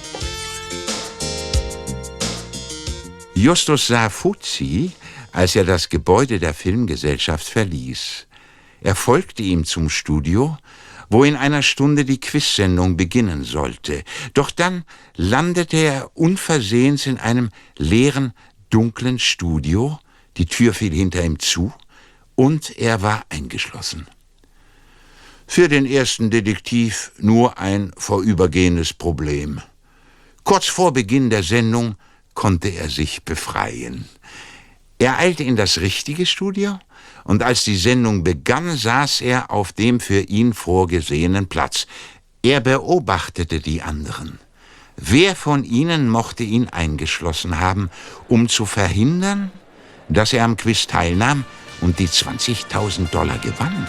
Justus 3.34 3.88
sah 3.88 4.10
Fuzzi, 4.10 4.92
als 5.32 5.56
er 5.56 5.64
das 5.64 5.90
Gebäude 5.90 6.40
der 6.40 6.54
Filmgesellschaft 6.54 7.48
verließ. 7.48 8.28
Er 8.82 8.96
folgte 8.96 9.44
ihm 9.44 9.64
zum 9.66 9.90
Studio, 9.90 10.58
wo 11.12 11.26
in 11.26 11.36
einer 11.36 11.62
Stunde 11.62 12.06
die 12.06 12.22
Quizsendung 12.22 12.96
beginnen 12.96 13.44
sollte. 13.44 14.04
Doch 14.34 14.50
dann 14.50 14.86
landete 15.18 15.76
er 15.76 16.12
unversehens 16.16 17.06
in 17.06 17.18
einem 17.18 17.50
leeren, 17.78 18.34
dunklen 18.70 19.20
Studio, 19.20 20.00
die 20.38 20.46
Tür 20.46 20.74
fiel 20.74 20.94
hinter 20.94 21.22
ihm 21.24 21.38
zu 21.38 21.74
und 22.36 22.78
er 22.78 23.02
war 23.02 23.26
eingeschlossen. 23.28 24.08
Für 25.46 25.68
den 25.68 25.86
ersten 25.86 26.30
Detektiv 26.32 27.12
nur 27.18 27.58
ein 27.58 27.92
vorübergehendes 27.98 28.94
Problem. 28.94 29.62
Kurz 30.46 30.68
vor 30.68 30.94
Beginn 30.94 31.30
der 31.30 31.44
Sendung 31.44 31.96
konnte 32.36 32.70
er 32.70 32.90
sich 32.90 33.26
befreien. 33.26 34.06
Er 34.98 35.18
eilte 35.18 35.44
in 35.44 35.58
das 35.58 35.80
richtige 35.80 36.26
Studio 36.26 36.80
und 37.24 37.44
als 37.44 37.64
die 37.64 37.78
Sendung 37.78 38.24
begann, 38.24 38.76
saß 38.76 39.22
er 39.22 39.52
auf 39.52 39.74
dem 39.74 40.00
für 40.00 40.22
ihn 40.22 40.54
vorgesehenen 40.54 41.48
Platz. 41.48 41.88
Er 42.44 42.60
beobachtete 42.60 43.60
die 43.60 43.82
anderen. 43.82 44.40
Wer 44.98 45.36
von 45.36 45.64
ihnen 45.64 46.10
mochte 46.10 46.44
ihn 46.44 46.68
eingeschlossen 46.70 47.60
haben, 47.60 47.90
um 48.28 48.50
zu 48.50 48.66
verhindern, 48.66 49.52
dass 50.10 50.34
er 50.34 50.44
am 50.44 50.58
Quiz 50.58 50.88
teilnahm 50.88 51.46
und 51.82 52.00
die 52.00 52.08
20.000 52.08 53.10
Dollar 53.10 53.38
gewann? 53.40 53.88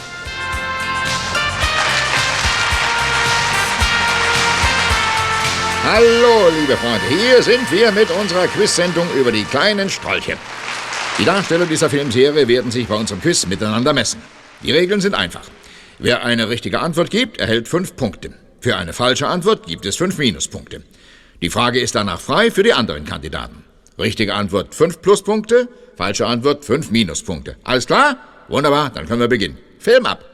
Hallo, 5.85 6.49
liebe 6.61 6.77
Freunde, 6.77 7.07
hier 7.09 7.43
sind 7.43 7.71
wir 7.73 7.91
mit 7.91 8.11
unserer 8.11 8.47
Quiz-Sendung 8.47 9.07
über 9.15 9.33
die 9.33 9.45
kleinen 9.45 9.91
Strolche. 9.91 10.39
Die 11.19 11.25
Darsteller 11.25 11.67
dieser 11.67 11.91
Filmserie 11.91 12.49
werden 12.49 12.71
sich 12.71 12.89
bei 12.89 12.95
unserem 12.95 13.21
Quiz 13.21 13.47
miteinander 13.47 13.93
messen. 13.93 14.21
Die 14.63 14.73
Regeln 14.73 15.01
sind 15.01 15.15
einfach. 15.15 15.43
Wer 15.99 16.25
eine 16.25 16.49
richtige 16.49 16.81
Antwort 16.81 17.11
gibt, 17.11 17.39
erhält 17.39 17.69
fünf 17.69 17.97
Punkte. 17.97 18.33
Für 18.61 18.77
eine 18.77 18.93
falsche 18.93 19.29
Antwort 19.29 19.67
gibt 19.67 19.85
es 19.87 19.97
fünf 19.97 20.19
Minuspunkte. 20.19 20.83
Die 21.43 21.51
Frage 21.51 21.81
ist 21.81 21.95
danach 21.95 22.21
frei 22.21 22.51
für 22.51 22.63
die 22.63 22.73
anderen 22.73 23.05
Kandidaten. 23.05 23.63
Richtige 23.99 24.35
Antwort 24.35 24.75
fünf 24.75 25.03
Pluspunkte, 25.03 25.69
falsche 25.97 26.27
Antwort 26.27 26.65
fünf 26.65 26.91
Minuspunkte. 26.91 27.57
Alles 27.63 27.87
klar? 27.87 28.17
Wunderbar, 28.49 28.91
dann 28.91 29.07
können 29.07 29.21
wir 29.21 29.29
beginnen. 29.29 29.59
Film 29.79 30.07
ab! 30.07 30.32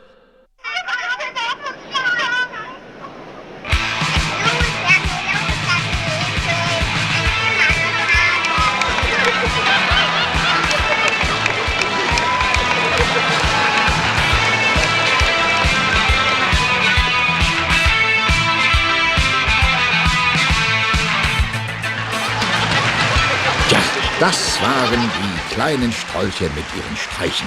Das 24.20 24.60
waren 24.60 25.00
die 25.00 25.54
kleinen 25.54 25.92
Strolche 25.92 26.44
mit 26.44 26.64
ihren 26.76 26.96
Streichen. 26.96 27.46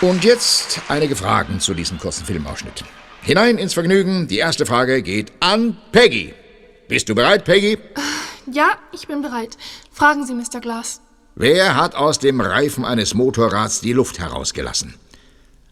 Und 0.00 0.24
jetzt 0.24 0.80
einige 0.88 1.16
Fragen 1.16 1.60
zu 1.60 1.74
diesem 1.74 1.98
kurzen 1.98 2.24
Filmausschnitt. 2.24 2.84
Hinein 3.22 3.58
ins 3.58 3.74
Vergnügen. 3.74 4.28
Die 4.28 4.38
erste 4.38 4.66
Frage 4.66 5.02
geht 5.02 5.32
an 5.40 5.76
Peggy. 5.92 6.32
Bist 6.88 7.08
du 7.08 7.14
bereit, 7.14 7.44
Peggy? 7.44 7.78
Ja, 8.50 8.78
ich 8.92 9.08
bin 9.08 9.22
bereit. 9.22 9.56
Fragen 9.92 10.24
Sie, 10.24 10.34
Mr. 10.34 10.60
Glass. 10.60 11.00
Wer 11.34 11.76
hat 11.76 11.94
aus 11.94 12.18
dem 12.18 12.40
Reifen 12.40 12.84
eines 12.84 13.12
Motorrads 13.14 13.80
die 13.80 13.92
Luft 13.92 14.18
herausgelassen? 14.18 14.94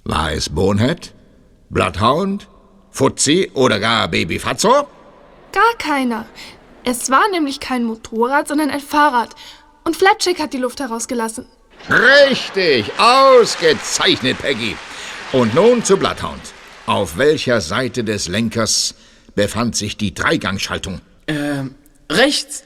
War 0.04 0.32
es 0.32 0.50
Bonehead, 0.50 1.14
Bloodhound, 1.70 2.48
Fuzzi 2.90 3.50
oder 3.54 3.80
gar 3.80 4.08
Baby 4.08 4.38
Fatso? 4.38 4.88
Gar 5.52 5.74
keiner. 5.78 6.26
Es 6.84 7.10
war 7.10 7.28
nämlich 7.30 7.60
kein 7.60 7.84
Motorrad, 7.84 8.46
sondern 8.46 8.70
ein 8.70 8.80
Fahrrad. 8.80 9.30
Und 9.84 9.96
Flapjack 9.96 10.38
hat 10.38 10.52
die 10.52 10.58
Luft 10.58 10.80
herausgelassen. 10.80 11.46
Richtig, 11.88 12.90
ausgezeichnet, 12.98 14.38
Peggy. 14.38 14.76
Und 15.32 15.54
nun 15.54 15.82
zu 15.82 15.96
Bloodhound. 15.96 16.40
Auf 16.86 17.16
welcher 17.16 17.62
Seite 17.62 18.04
des 18.04 18.28
Lenkers 18.28 18.94
befand 19.34 19.76
sich 19.76 19.96
die 19.96 20.12
Dreigangschaltung? 20.14 21.00
Ähm, 21.26 21.74
rechts. 22.12 22.64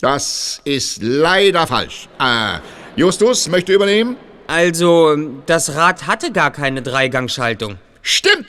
Das 0.00 0.60
ist 0.64 1.02
leider 1.02 1.66
falsch. 1.66 2.08
Äh, 2.18 2.58
Justus 2.96 3.48
möchte 3.48 3.72
übernehmen? 3.72 4.16
Also, 4.48 5.16
das 5.46 5.76
Rad 5.76 6.08
hatte 6.08 6.32
gar 6.32 6.50
keine 6.50 6.82
Dreigangschaltung. 6.82 7.78
Stimmt! 8.02 8.46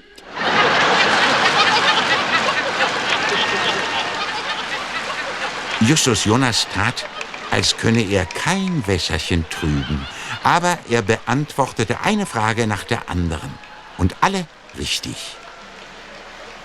Justus 5.88 6.26
Jonas 6.26 6.67
tat, 6.72 7.08
als 7.50 7.76
könne 7.76 8.04
er 8.04 8.28
kein 8.28 8.86
Wässerchen 8.86 9.46
trüben, 9.50 10.06
aber 10.44 10.78
er 10.89 11.02
beantwortete 11.02 12.02
eine 12.02 12.28
Frage 12.28 12.67
nach 12.67 12.84
der 12.84 13.10
anderen 13.10 13.50
und 13.98 14.15
alle 14.22 14.46
richtig. 14.78 15.36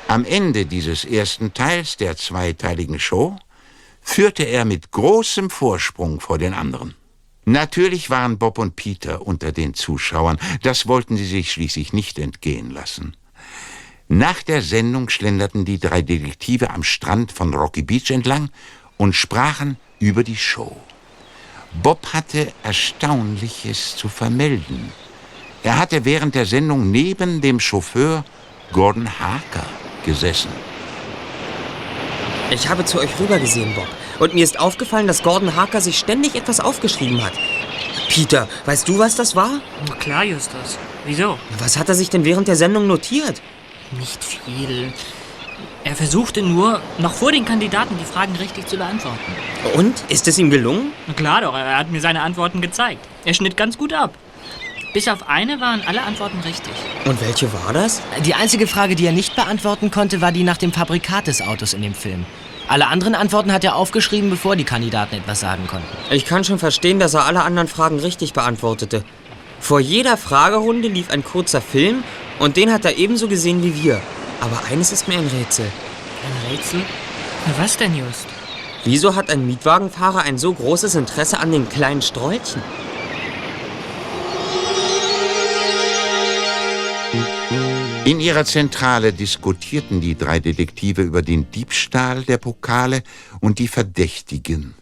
Am 0.07 0.27
Ende 0.27 0.67
dieses 0.67 1.07
ersten 1.07 1.55
Teils 1.55 1.97
der 1.97 2.19
zweiteiligen 2.19 3.01
Show 3.01 3.39
führte 4.03 4.43
er 4.43 4.67
mit 4.67 4.91
großem 4.91 5.49
Vorsprung 5.49 6.21
vor 6.21 6.37
den 6.37 6.53
anderen. 6.53 6.95
Natürlich 7.47 8.11
waren 8.11 8.37
Bob 8.37 8.59
und 8.59 8.77
Peter 8.77 9.27
unter 9.27 9.51
den 9.51 9.73
Zuschauern, 9.73 10.39
das 10.63 10.89
wollten 10.89 11.17
sie 11.17 11.27
sich 11.27 11.53
schließlich 11.53 11.95
nicht 11.95 12.19
entgehen 12.19 12.71
lassen. 12.71 13.17
Nach 14.09 14.43
der 14.43 14.63
Sendung 14.63 15.09
schlenderten 15.09 15.65
die 15.65 15.81
drei 15.81 16.03
Detektive 16.03 16.71
am 16.71 16.83
Strand 16.83 17.33
von 17.33 17.55
Rocky 17.55 17.83
Beach 17.83 18.11
entlang 18.11 18.51
und 18.97 19.15
sprachen 19.15 19.77
über 19.99 20.25
die 20.25 20.37
Show. 20.37 20.77
Bob 21.83 22.13
hatte 22.13 22.53
Erstaunliches 22.63 23.97
zu 23.97 24.09
vermelden. 24.09 24.93
Er 25.63 25.79
hatte 25.79 26.05
während 26.05 26.35
der 26.35 26.47
Sendung 26.47 26.91
neben 26.91 27.41
dem 27.41 27.61
Chauffeur 27.61 28.25
Gordon 28.73 29.09
Harker 29.19 29.67
gesessen. 30.05 30.51
Ich 32.51 32.69
habe 32.69 32.85
zu 32.85 33.01
euch 33.01 33.11
rübergesehen, 33.19 33.75
Bob. 33.75 33.89
Und 34.21 34.35
mir 34.35 34.45
ist 34.45 34.61
aufgefallen, 34.61 35.07
dass 35.07 35.23
Gordon 35.23 35.57
Harker 35.57 35.81
sich 35.81 35.99
ständig 35.99 36.37
etwas 36.37 36.61
aufgeschrieben 36.61 37.23
hat. 37.23 37.33
Peter, 38.09 38.49
weißt 38.65 38.89
du, 38.89 38.99
was 38.99 39.17
das 39.17 39.35
war? 39.35 39.61
Na 39.89 39.95
klar, 39.97 40.25
Justus. 40.25 40.79
Wieso? 41.05 41.39
Was 41.59 41.77
hat 41.77 41.89
er 41.89 41.95
sich 41.95 42.09
denn 42.09 42.25
während 42.25 42.49
der 42.49 42.57
Sendung 42.57 42.87
notiert? 42.87 43.43
Nicht 43.99 44.23
viel. 44.23 44.93
Er 45.87 45.95
versuchte 45.95 46.43
nur, 46.43 46.81
noch 46.99 47.15
vor 47.15 47.31
den 47.31 47.45
Kandidaten 47.45 47.97
die 47.97 48.05
Fragen 48.05 48.35
richtig 48.35 48.67
zu 48.67 48.77
beantworten. 48.77 49.21
Und? 49.77 49.95
Ist 50.09 50.27
es 50.27 50.37
ihm 50.37 50.51
gelungen? 50.51 50.91
Na 51.07 51.15
klar 51.15 51.43
doch, 51.43 51.55
er 51.55 51.79
hat 51.79 51.93
mir 51.93 52.01
seine 52.01 52.23
Antworten 52.23 52.61
gezeigt. 52.61 53.07
Er 53.25 53.35
schnitt 53.35 53.57
ganz 53.57 53.79
gut 53.79 53.93
ab. 53.93 54.13
Bis 54.93 55.07
auf 55.07 55.29
eine 55.29 55.61
waren 55.61 55.83
alle 55.87 56.03
Antworten 56.03 56.41
richtig. 56.41 56.73
Und 57.05 57.21
welche 57.21 57.53
war 57.53 57.73
das? 57.73 58.03
Die 58.25 58.35
einzige 58.35 58.67
Frage, 58.67 58.97
die 58.97 59.07
er 59.07 59.13
nicht 59.13 59.37
beantworten 59.37 59.93
konnte, 59.93 60.21
war 60.21 60.33
die 60.33 60.43
nach 60.43 60.57
dem 60.57 60.73
Fabrikat 60.73 61.29
des 61.29 61.41
Autos 61.41 61.73
in 61.73 61.83
dem 61.83 61.95
Film. 61.95 62.27
Alle 62.67 62.89
anderen 62.89 63.15
Antworten 63.15 63.53
hat 63.53 63.63
er 63.63 63.77
aufgeschrieben, 63.77 64.29
bevor 64.29 64.57
die 64.57 64.65
Kandidaten 64.65 65.15
etwas 65.15 65.39
sagen 65.39 65.69
konnten. 65.69 65.87
Ich 66.11 66.25
kann 66.25 66.43
schon 66.43 66.59
verstehen, 66.59 66.99
dass 66.99 67.15
er 67.15 67.27
alle 67.27 67.45
anderen 67.45 67.69
Fragen 67.69 68.01
richtig 68.01 68.33
beantwortete. 68.33 69.05
Vor 69.61 69.79
jeder 69.79 70.17
Fragerunde 70.17 70.89
lief 70.89 71.11
ein 71.11 71.23
kurzer 71.23 71.61
Film 71.61 72.03
und 72.41 72.57
den 72.57 72.73
hat 72.73 72.85
er 72.85 72.99
ebenso 72.99 73.29
gesehen 73.29 73.63
wie 73.63 73.85
wir. 73.85 74.01
Aber 74.41 74.65
eines 74.71 74.93
ist 74.93 75.09
mir 75.09 75.19
ein 75.19 75.27
Rätsel. 75.27 75.67
Ein 75.67 76.51
Rätsel? 76.51 76.83
Na, 77.47 77.63
was 77.63 77.77
denn, 77.77 77.97
Just? 77.97 78.27
Wieso 78.85 79.15
hat 79.15 79.31
ein 79.31 79.47
Mietwagenfahrer 79.47 80.23
ein 80.23 80.39
so 80.39 80.53
großes 80.53 80.95
Interesse 80.95 81.39
an 81.39 81.51
den 81.51 81.69
kleinen 81.69 82.03
Strolchen? 82.03 82.63
In 88.05 88.21
ihrer 88.21 88.45
Zentrale 88.45 89.13
diskutierten 89.13 90.01
die 90.01 90.17
drei 90.17 90.39
Detektive 90.39 91.03
über 91.03 91.23
den 91.23 91.51
Diebstahl 91.51 92.23
der 92.23 92.39
Pokale 92.39 93.03
und 93.41 93.59
die 93.59 93.67
Verdächtigen. 93.67 94.77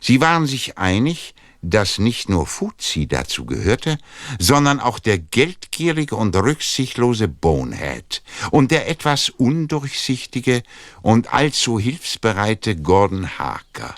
Sie 0.00 0.20
waren 0.20 0.46
sich 0.46 0.76
einig, 0.76 1.34
dass 1.62 1.98
nicht 1.98 2.28
nur 2.28 2.46
Fuzzi 2.46 3.06
dazu 3.06 3.44
gehörte, 3.44 3.98
sondern 4.38 4.80
auch 4.80 4.98
der 4.98 5.18
geldgierige 5.18 6.16
und 6.16 6.34
rücksichtslose 6.36 7.28
Bonehead 7.28 8.22
und 8.50 8.70
der 8.70 8.88
etwas 8.88 9.30
undurchsichtige 9.30 10.62
und 11.02 11.32
allzu 11.32 11.78
hilfsbereite 11.78 12.76
Gordon 12.76 13.38
Harker. 13.38 13.94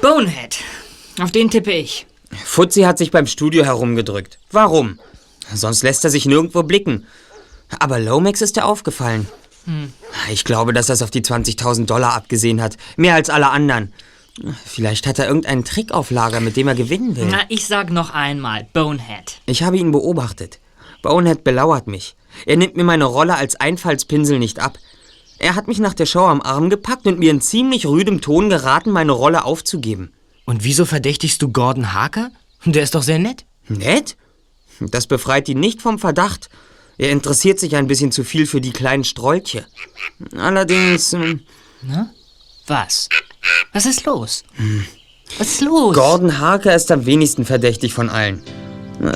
Bonehead. 0.00 0.58
Auf 1.20 1.32
den 1.32 1.50
tippe 1.50 1.72
ich. 1.72 2.06
Fuzzi 2.44 2.82
hat 2.82 2.98
sich 2.98 3.10
beim 3.10 3.26
Studio 3.26 3.64
herumgedrückt. 3.64 4.38
Warum? 4.50 5.00
Sonst 5.52 5.82
lässt 5.82 6.04
er 6.04 6.10
sich 6.10 6.26
nirgendwo 6.26 6.62
blicken. 6.62 7.06
Aber 7.78 7.98
Lomax 7.98 8.42
ist 8.42 8.56
er 8.56 8.66
aufgefallen. 8.66 9.26
Hm. 9.66 9.92
Ich 10.30 10.44
glaube, 10.44 10.72
dass 10.72 10.88
er 10.88 10.94
es 10.94 11.02
auf 11.02 11.10
die 11.10 11.22
20.000 11.22 11.86
Dollar 11.86 12.14
abgesehen 12.14 12.60
hat. 12.60 12.76
Mehr 12.96 13.14
als 13.14 13.30
alle 13.30 13.50
anderen. 13.50 13.92
Vielleicht 14.64 15.06
hat 15.06 15.18
er 15.18 15.26
irgendeinen 15.26 15.64
Trick 15.64 15.92
auf 15.92 16.10
Lager, 16.10 16.40
mit 16.40 16.56
dem 16.56 16.68
er 16.68 16.74
gewinnen 16.74 17.16
will. 17.16 17.28
Na, 17.30 17.40
ich 17.48 17.66
sag 17.66 17.90
noch 17.90 18.10
einmal, 18.10 18.66
Bonehead. 18.72 19.40
Ich 19.46 19.62
habe 19.62 19.78
ihn 19.78 19.92
beobachtet. 19.92 20.60
Bonehead 21.02 21.44
belauert 21.44 21.86
mich. 21.86 22.16
Er 22.44 22.56
nimmt 22.56 22.76
mir 22.76 22.84
meine 22.84 23.04
Rolle 23.04 23.36
als 23.36 23.56
Einfallspinsel 23.56 24.38
nicht 24.38 24.60
ab. 24.60 24.78
Er 25.38 25.54
hat 25.54 25.68
mich 25.68 25.78
nach 25.78 25.94
der 25.94 26.06
Show 26.06 26.26
am 26.26 26.42
Arm 26.42 26.70
gepackt 26.70 27.06
und 27.06 27.18
mir 27.18 27.30
in 27.30 27.40
ziemlich 27.40 27.86
rüdem 27.86 28.20
Ton 28.20 28.50
geraten, 28.50 28.90
meine 28.90 29.12
Rolle 29.12 29.44
aufzugeben. 29.44 30.12
Und 30.44 30.64
wieso 30.64 30.84
verdächtigst 30.84 31.40
du 31.42 31.50
Gordon 31.50 31.92
Harker? 31.92 32.30
Der 32.64 32.82
ist 32.82 32.94
doch 32.94 33.02
sehr 33.02 33.18
nett. 33.18 33.44
Nett? 33.68 34.16
Das 34.80 35.06
befreit 35.06 35.48
ihn 35.48 35.60
nicht 35.60 35.82
vom 35.82 35.98
Verdacht. 35.98 36.50
Er 36.98 37.10
interessiert 37.10 37.60
sich 37.60 37.76
ein 37.76 37.86
bisschen 37.86 38.10
zu 38.12 38.24
viel 38.24 38.46
für 38.46 38.60
die 38.60 38.72
kleinen 38.72 39.04
Strolche. 39.04 39.66
Allerdings. 40.36 41.12
ähm, 41.12 41.40
Na? 41.82 42.10
Was? 42.66 43.08
Was 43.72 43.86
ist 43.86 44.04
los? 44.06 44.44
Was 45.38 45.48
ist 45.48 45.60
los? 45.60 45.94
Gordon 45.94 46.38
Harker 46.38 46.74
ist 46.74 46.90
am 46.90 47.06
wenigsten 47.06 47.44
verdächtig 47.44 47.92
von 47.92 48.08
allen. 48.08 48.42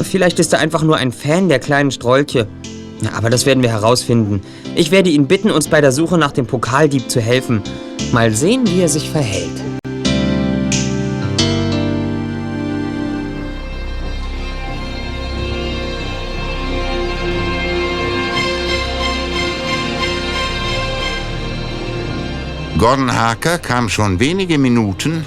Vielleicht 0.02 0.38
ist 0.38 0.52
er 0.52 0.58
einfach 0.58 0.82
nur 0.82 0.96
ein 0.98 1.10
Fan 1.10 1.48
der 1.48 1.58
kleinen 1.58 1.90
Strolche. 1.90 2.46
Aber 3.14 3.30
das 3.30 3.46
werden 3.46 3.62
wir 3.62 3.70
herausfinden. 3.70 4.42
Ich 4.74 4.90
werde 4.90 5.08
ihn 5.08 5.26
bitten, 5.26 5.50
uns 5.50 5.68
bei 5.68 5.80
der 5.80 5.90
Suche 5.90 6.18
nach 6.18 6.32
dem 6.32 6.46
Pokaldieb 6.46 7.10
zu 7.10 7.20
helfen. 7.20 7.62
Mal 8.12 8.34
sehen, 8.34 8.66
wie 8.66 8.80
er 8.82 8.88
sich 8.90 9.08
verhält. 9.08 9.79
Gordon 22.80 23.14
Harker 23.14 23.58
kam 23.58 23.90
schon 23.90 24.20
wenige 24.20 24.56
Minuten, 24.56 25.26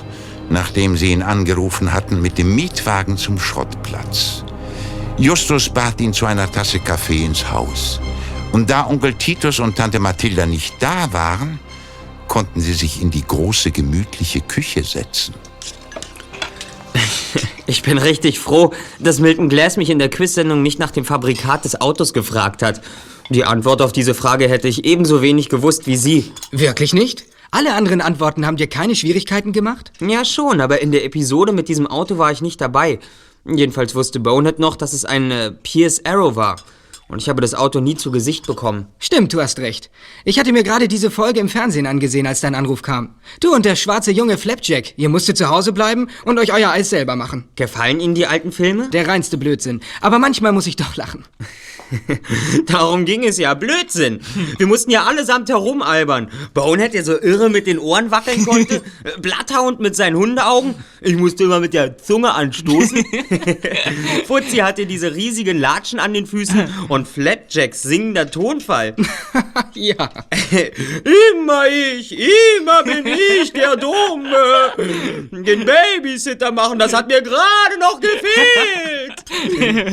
nachdem 0.50 0.98
sie 0.98 1.12
ihn 1.12 1.22
angerufen 1.22 1.94
hatten, 1.94 2.20
mit 2.20 2.40
dem 2.40 2.56
Mietwagen 2.56 3.16
zum 3.16 3.40
Schrottplatz. 3.40 4.44
Justus 5.20 5.70
bat 5.70 6.02
ihn 6.02 6.14
zu 6.14 6.26
einer 6.26 6.52
Tasse 6.52 6.80
Kaffee 6.80 7.24
ins 7.24 7.52
Haus. 7.52 8.00
Und 8.54 8.72
da 8.72 8.88
Onkel 8.88 9.14
Titus 9.14 9.60
und 9.60 9.76
Tante 9.76 10.00
Mathilda 10.00 10.48
nicht 10.48 10.74
da 10.80 11.14
waren, 11.14 11.60
konnten 12.28 12.60
sie 12.60 12.74
sich 12.74 13.00
in 13.04 13.12
die 13.12 13.24
große, 13.24 13.70
gemütliche 13.70 14.42
Küche 14.42 14.84
setzen. 14.84 15.36
Ich 17.66 17.82
bin 17.82 17.98
richtig 17.98 18.40
froh, 18.40 18.74
dass 19.00 19.20
Milton 19.20 19.48
Glass 19.48 19.78
mich 19.78 19.90
in 19.90 19.98
der 19.98 20.10
Quizsendung 20.10 20.62
nicht 20.62 20.80
nach 20.80 20.92
dem 20.92 21.06
Fabrikat 21.06 21.64
des 21.64 21.80
Autos 21.80 22.14
gefragt 22.14 22.62
hat. 22.62 22.82
Die 23.30 23.46
Antwort 23.46 23.82
auf 23.82 23.94
diese 23.94 24.14
Frage 24.14 24.50
hätte 24.50 24.68
ich 24.68 24.84
ebenso 24.84 25.22
wenig 25.22 25.48
gewusst 25.48 25.88
wie 25.88 25.96
Sie. 25.96 26.34
Wirklich 26.52 26.94
nicht? 26.94 27.26
Alle 27.54 27.76
anderen 27.76 28.02
Antworten 28.02 28.48
haben 28.48 28.58
dir 28.58 28.66
keine 28.66 28.96
Schwierigkeiten 28.96 29.52
gemacht? 29.52 29.92
Ja, 30.02 30.26
schon, 30.26 30.60
aber 30.60 30.82
in 30.82 30.92
der 30.92 31.06
Episode 31.06 31.52
mit 31.52 31.68
diesem 31.68 31.86
Auto 31.86 32.18
war 32.18 32.32
ich 32.32 32.42
nicht 32.42 32.60
dabei. 32.60 32.98
Jedenfalls 33.46 33.94
wusste 33.94 34.20
Bonehead 34.20 34.58
noch, 34.58 34.76
dass 34.76 34.92
es 34.92 35.06
ein 35.06 35.30
äh, 35.30 35.52
Pierce 35.52 36.04
Arrow 36.04 36.36
war. 36.36 36.56
Und 37.10 37.22
ich 37.22 37.30
habe 37.30 37.42
das 37.42 37.54
Auto 37.54 37.80
nie 37.80 37.94
zu 37.94 38.10
Gesicht 38.10 38.48
bekommen. 38.48 38.88
Stimmt, 38.98 39.34
du 39.34 39.40
hast 39.40 39.60
recht. 39.60 39.92
Ich 40.26 40.40
hatte 40.40 40.52
mir 40.52 40.64
gerade 40.64 40.88
diese 40.88 41.12
Folge 41.12 41.42
im 41.42 41.48
Fernsehen 41.48 41.86
angesehen, 41.86 42.26
als 42.26 42.42
dein 42.42 42.56
Anruf 42.56 42.82
kam. 42.82 43.14
Du 43.40 43.54
und 43.54 43.66
der 43.66 43.76
schwarze 43.76 44.10
Junge 44.10 44.40
Flapjack, 44.40 44.98
ihr 44.98 45.10
musstet 45.10 45.38
zu 45.38 45.50
Hause 45.50 45.74
bleiben 45.74 46.08
und 46.26 46.40
euch 46.40 46.52
euer 46.52 46.72
Eis 46.72 46.90
selber 46.90 47.16
machen. 47.16 47.44
Gefallen 47.56 48.00
Ihnen 48.00 48.16
die 48.16 48.26
alten 48.26 48.52
Filme? 48.52 48.90
Der 48.90 49.08
reinste 49.08 49.38
Blödsinn. 49.38 49.82
Aber 50.02 50.18
manchmal 50.18 50.54
muss 50.54 50.66
ich 50.66 50.76
doch 50.76 50.96
lachen. 50.96 51.24
Darum 52.68 53.06
ging 53.06 53.24
es 53.24 53.38
ja. 53.38 53.54
Blödsinn. 53.54 54.20
Wir 54.58 54.68
mussten 54.68 54.92
ja 54.92 55.04
allesamt 55.04 55.50
herumalbern. 55.50 56.30
Bonehead, 56.54 56.94
der 56.94 57.04
so 57.04 57.20
irre 57.20 57.50
mit 57.50 57.68
den 57.68 57.80
Ohren 57.80 58.12
wackeln 58.12 58.46
konnte. 58.46 58.82
Äh, 59.04 59.20
Bloodhound 59.20 59.80
mit 59.80 59.96
seinen 59.96 60.16
Hundeaugen. 60.16 60.76
Ich 61.02 61.16
musste 61.16 61.44
immer 61.44 61.60
mit 61.60 61.74
der 61.74 61.98
Zunge 61.98 62.34
anstoßen. 62.34 63.04
Fuzzi 64.28 64.58
hatte 64.58 64.86
diese 64.86 65.14
riesigen 65.14 65.58
Latschen 65.58 66.00
an 66.00 66.14
den 66.14 66.26
Füßen 66.26 66.70
und 66.90 67.08
Flapjacks 67.08 67.82
singender 67.82 68.30
Tonfall. 68.30 68.96
ja. 69.74 70.10
Immer 71.34 71.68
ich, 71.68 72.18
immer 72.18 72.84
bin 72.84 73.08
ich 73.08 73.52
der 73.52 73.76
Dumme. 73.76 74.74
Den 75.32 75.66
Babysitter 75.66 76.52
machen, 76.52 76.80
das 76.80 76.94
hat 76.94 77.08
mir 77.08 77.22
gerade 77.22 77.80
noch 77.80 78.00
gefehlt. 78.00 78.93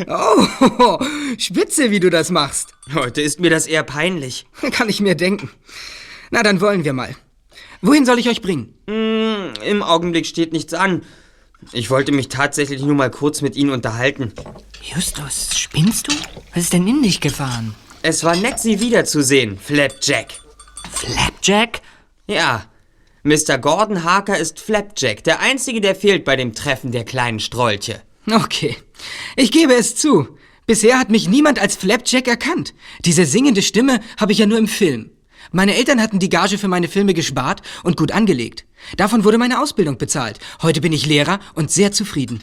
Oh, 0.09 0.99
spitze, 1.39 1.91
wie 1.91 2.01
du 2.01 2.11
das 2.11 2.31
machst. 2.31 2.75
Heute 2.95 3.21
ist 3.23 3.41
mir 3.41 3.51
das 3.51 3.67
eher 3.67 3.83
peinlich. 3.83 4.47
Kann 4.73 4.89
ich 4.89 5.01
mir 5.01 5.15
denken. 5.15 5.51
Na, 6.31 6.43
dann 6.43 6.61
wollen 6.61 6.85
wir 6.85 6.93
mal. 6.93 7.15
Wohin 7.83 8.05
soll 8.05 8.19
ich 8.19 8.29
euch 8.29 8.43
bringen? 8.43 8.75
Hm, 8.89 9.53
Im 9.65 9.83
Augenblick 9.83 10.27
steht 10.27 10.53
nichts 10.53 10.75
an. 10.75 11.03
Ich 11.73 11.91
wollte 11.91 12.13
mich 12.13 12.29
tatsächlich 12.29 12.83
nur 12.83 12.95
mal 12.95 13.11
kurz 13.11 13.43
mit 13.43 13.57
Ihnen 13.57 13.71
unterhalten. 13.71 14.33
Justus, 14.83 15.51
spinnst 15.59 16.09
du? 16.09 16.13
Was 16.55 16.65
ist 16.65 16.73
denn 16.73 16.87
in 16.89 17.03
dich 17.03 17.21
gefahren? 17.21 17.75
Es 18.03 18.25
war 18.25 18.35
nett, 18.37 18.59
Sie 18.59 18.81
wiederzusehen, 18.81 19.59
Flapjack. 19.59 20.29
Flapjack? 20.91 21.81
Ja. 22.27 22.67
Mr. 23.23 23.59
Gordon 23.59 24.05
Harker 24.05 24.39
ist 24.39 24.59
Flapjack, 24.61 25.23
der 25.25 25.41
Einzige, 25.41 25.83
der 25.83 25.95
fehlt 25.95 26.25
bei 26.25 26.37
dem 26.37 26.55
Treffen 26.55 26.93
der 26.93 27.05
kleinen 27.05 27.41
Strolche. 27.41 28.01
Okay. 28.29 28.77
Ich 29.37 29.53
gebe 29.53 29.75
es 29.75 29.97
zu. 29.97 30.29
Bisher 30.67 30.99
hat 30.99 31.11
mich 31.11 31.29
niemand 31.29 31.59
als 31.59 31.77
Flapjack 31.77 32.29
erkannt. 32.29 32.75
Diese 33.05 33.27
singende 33.27 33.63
Stimme 33.63 34.01
habe 34.19 34.33
ich 34.33 34.39
ja 34.39 34.47
nur 34.47 34.59
im 34.59 34.69
Film. 34.69 35.11
Meine 35.53 35.75
Eltern 35.75 36.01
hatten 36.01 36.21
die 36.21 36.29
Gage 36.29 36.59
für 36.59 36.69
meine 36.69 36.87
Filme 36.87 37.13
gespart 37.13 37.63
und 37.83 37.97
gut 37.97 38.13
angelegt. 38.13 38.67
Davon 38.97 39.25
wurde 39.25 39.37
meine 39.37 39.61
Ausbildung 39.61 39.99
bezahlt. 39.99 40.39
Heute 40.63 40.81
bin 40.81 40.93
ich 40.93 41.07
Lehrer 41.07 41.41
und 41.55 41.73
sehr 41.73 41.91
zufrieden. 41.91 42.41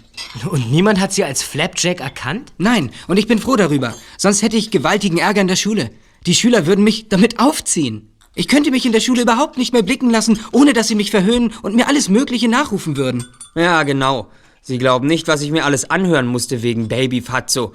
Und 0.50 0.72
niemand 0.72 1.00
hat 1.00 1.14
sie 1.14 1.24
als 1.24 1.42
Flapjack 1.42 2.02
erkannt? 2.02 2.52
Nein, 2.58 2.92
und 3.08 3.18
ich 3.18 3.28
bin 3.28 3.40
froh 3.40 3.56
darüber. 3.56 3.96
Sonst 4.18 4.42
hätte 4.42 4.58
ich 4.58 4.72
gewaltigen 4.72 5.20
Ärger 5.20 5.42
in 5.42 5.48
der 5.48 5.56
Schule. 5.56 5.92
Die 6.26 6.36
Schüler 6.36 6.66
würden 6.66 6.84
mich 6.84 7.08
damit 7.08 7.40
aufziehen. 7.40 8.10
Ich 8.36 8.48
könnte 8.50 8.72
mich 8.72 8.86
in 8.86 8.92
der 8.92 9.00
Schule 9.00 9.22
überhaupt 9.22 9.58
nicht 9.58 9.74
mehr 9.74 9.84
blicken 9.84 10.10
lassen, 10.10 10.40
ohne 10.52 10.74
dass 10.74 10.90
sie 10.90 10.96
mich 10.96 11.12
verhöhnen 11.12 11.54
und 11.62 11.76
mir 11.76 11.88
alles 11.88 12.10
Mögliche 12.10 12.50
nachrufen 12.50 12.98
würden. 12.98 13.26
Ja, 13.56 13.84
genau. 13.84 14.30
Sie 14.62 14.78
glauben 14.78 15.08
nicht, 15.08 15.28
was 15.28 15.42
ich 15.42 15.52
mir 15.52 15.66
alles 15.66 15.90
anhören 15.90 16.28
musste 16.28 16.62
wegen 16.62 16.88
Baby 16.88 17.22
Fatso. 17.22 17.74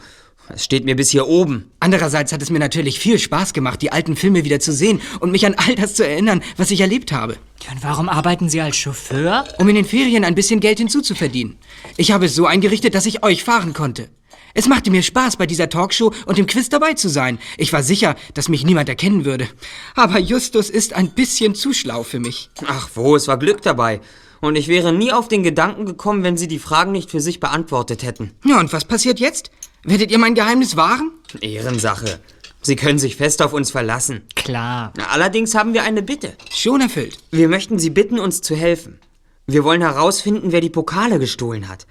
Es 0.49 0.65
steht 0.65 0.85
mir 0.85 0.97
bis 0.97 1.11
hier 1.11 1.29
oben. 1.29 1.71
Andererseits 1.81 2.33
hat 2.33 2.43
es 2.43 2.51
mir 2.51 2.59
natürlich 2.59 2.99
viel 2.99 3.19
Spaß 3.19 3.53
gemacht, 3.53 3.81
die 3.81 3.93
alten 3.93 4.17
Filme 4.17 4.45
wieder 4.45 4.61
zu 4.61 4.73
sehen 4.73 5.01
und 5.21 5.31
mich 5.31 5.47
an 5.47 5.55
all 5.57 5.75
das 5.77 5.95
zu 5.95 6.07
erinnern, 6.07 6.43
was 6.57 6.71
ich 6.71 6.81
erlebt 6.81 7.13
habe. 7.13 7.37
Und 7.71 7.83
warum 7.83 8.09
arbeiten 8.09 8.49
Sie 8.49 8.61
als 8.61 8.77
Chauffeur? 8.77 9.45
Um 9.59 9.69
in 9.69 9.77
den 9.77 9.85
Ferien 9.85 10.25
ein 10.25 10.35
bisschen 10.35 10.61
Geld 10.61 10.79
hinzuzuverdienen. 10.79 11.57
Ich 11.97 12.11
habe 12.11 12.27
es 12.27 12.35
so 12.35 12.47
eingerichtet, 12.47 12.95
dass 12.95 13.07
ich 13.07 13.23
euch 13.23 13.45
fahren 13.45 13.73
konnte. 13.73 14.09
Es 14.55 14.69
machte 14.69 14.91
mir 14.91 15.03
Spaß, 15.03 15.37
bei 15.37 15.47
dieser 15.47 15.71
Talkshow 15.71 16.13
und 16.27 16.37
dem 16.37 16.47
Quiz 16.47 16.69
dabei 16.69 16.93
zu 16.95 17.09
sein. 17.09 17.39
Ich 17.57 17.73
war 17.73 17.83
sicher, 17.83 18.17
dass 18.35 18.51
mich 18.51 18.67
niemand 18.67 18.89
erkennen 18.89 19.25
würde. 19.25 19.49
Aber 19.95 20.19
Justus 20.19 20.69
ist 20.69 20.93
ein 20.93 21.11
bisschen 21.11 21.55
zu 21.55 21.73
schlau 21.73 22.03
für 22.03 22.21
mich. 22.21 22.51
Ach 22.67 22.91
wo, 22.95 23.17
es 23.17 23.29
war 23.29 23.39
Glück 23.39 23.63
dabei. 23.63 24.01
Und 24.43 24.57
ich 24.57 24.67
wäre 24.67 24.93
nie 24.93 25.13
auf 25.13 25.29
den 25.29 25.45
Gedanken 25.45 25.87
gekommen, 25.87 26.25
wenn 26.25 26.37
Sie 26.37 26.49
die 26.49 26.59
Fragen 26.59 26.91
nicht 26.91 27.13
für 27.13 27.21
sich 27.21 27.39
beantwortet 27.39 28.03
hätten. 28.03 28.33
Ja, 28.45 28.59
und 28.59 28.73
was 28.73 28.85
passiert 28.85 29.21
jetzt? 29.21 29.53
Werdet 29.85 30.11
ihr 30.11 30.19
mein 30.19 30.35
Geheimnis 30.35 30.77
wahren? 30.77 31.13
Ehrensache. 31.41 32.19
Sie 32.61 32.75
können 32.75 32.99
sich 32.99 33.15
fest 33.15 33.41
auf 33.41 33.53
uns 33.53 33.71
verlassen. 33.71 34.23
Klar. 34.35 34.93
Allerdings 35.13 35.55
haben 35.55 35.75
wir 35.75 35.85
eine 35.85 36.03
Bitte. 36.03 36.33
Schon 36.51 36.81
erfüllt. 36.81 37.19
Wir 37.31 37.49
möchten 37.49 37.79
Sie 37.79 37.91
bitten, 37.91 38.19
uns 38.19 38.43
zu 38.43 38.57
helfen. 38.57 38.99
Wir 39.47 39.63
wollen 39.63 39.81
herausfinden, 39.81 40.51
wer 40.51 40.61
die 40.61 40.71
Pokale 40.71 41.21
gestohlen 41.21 41.69
hat. 41.69 41.87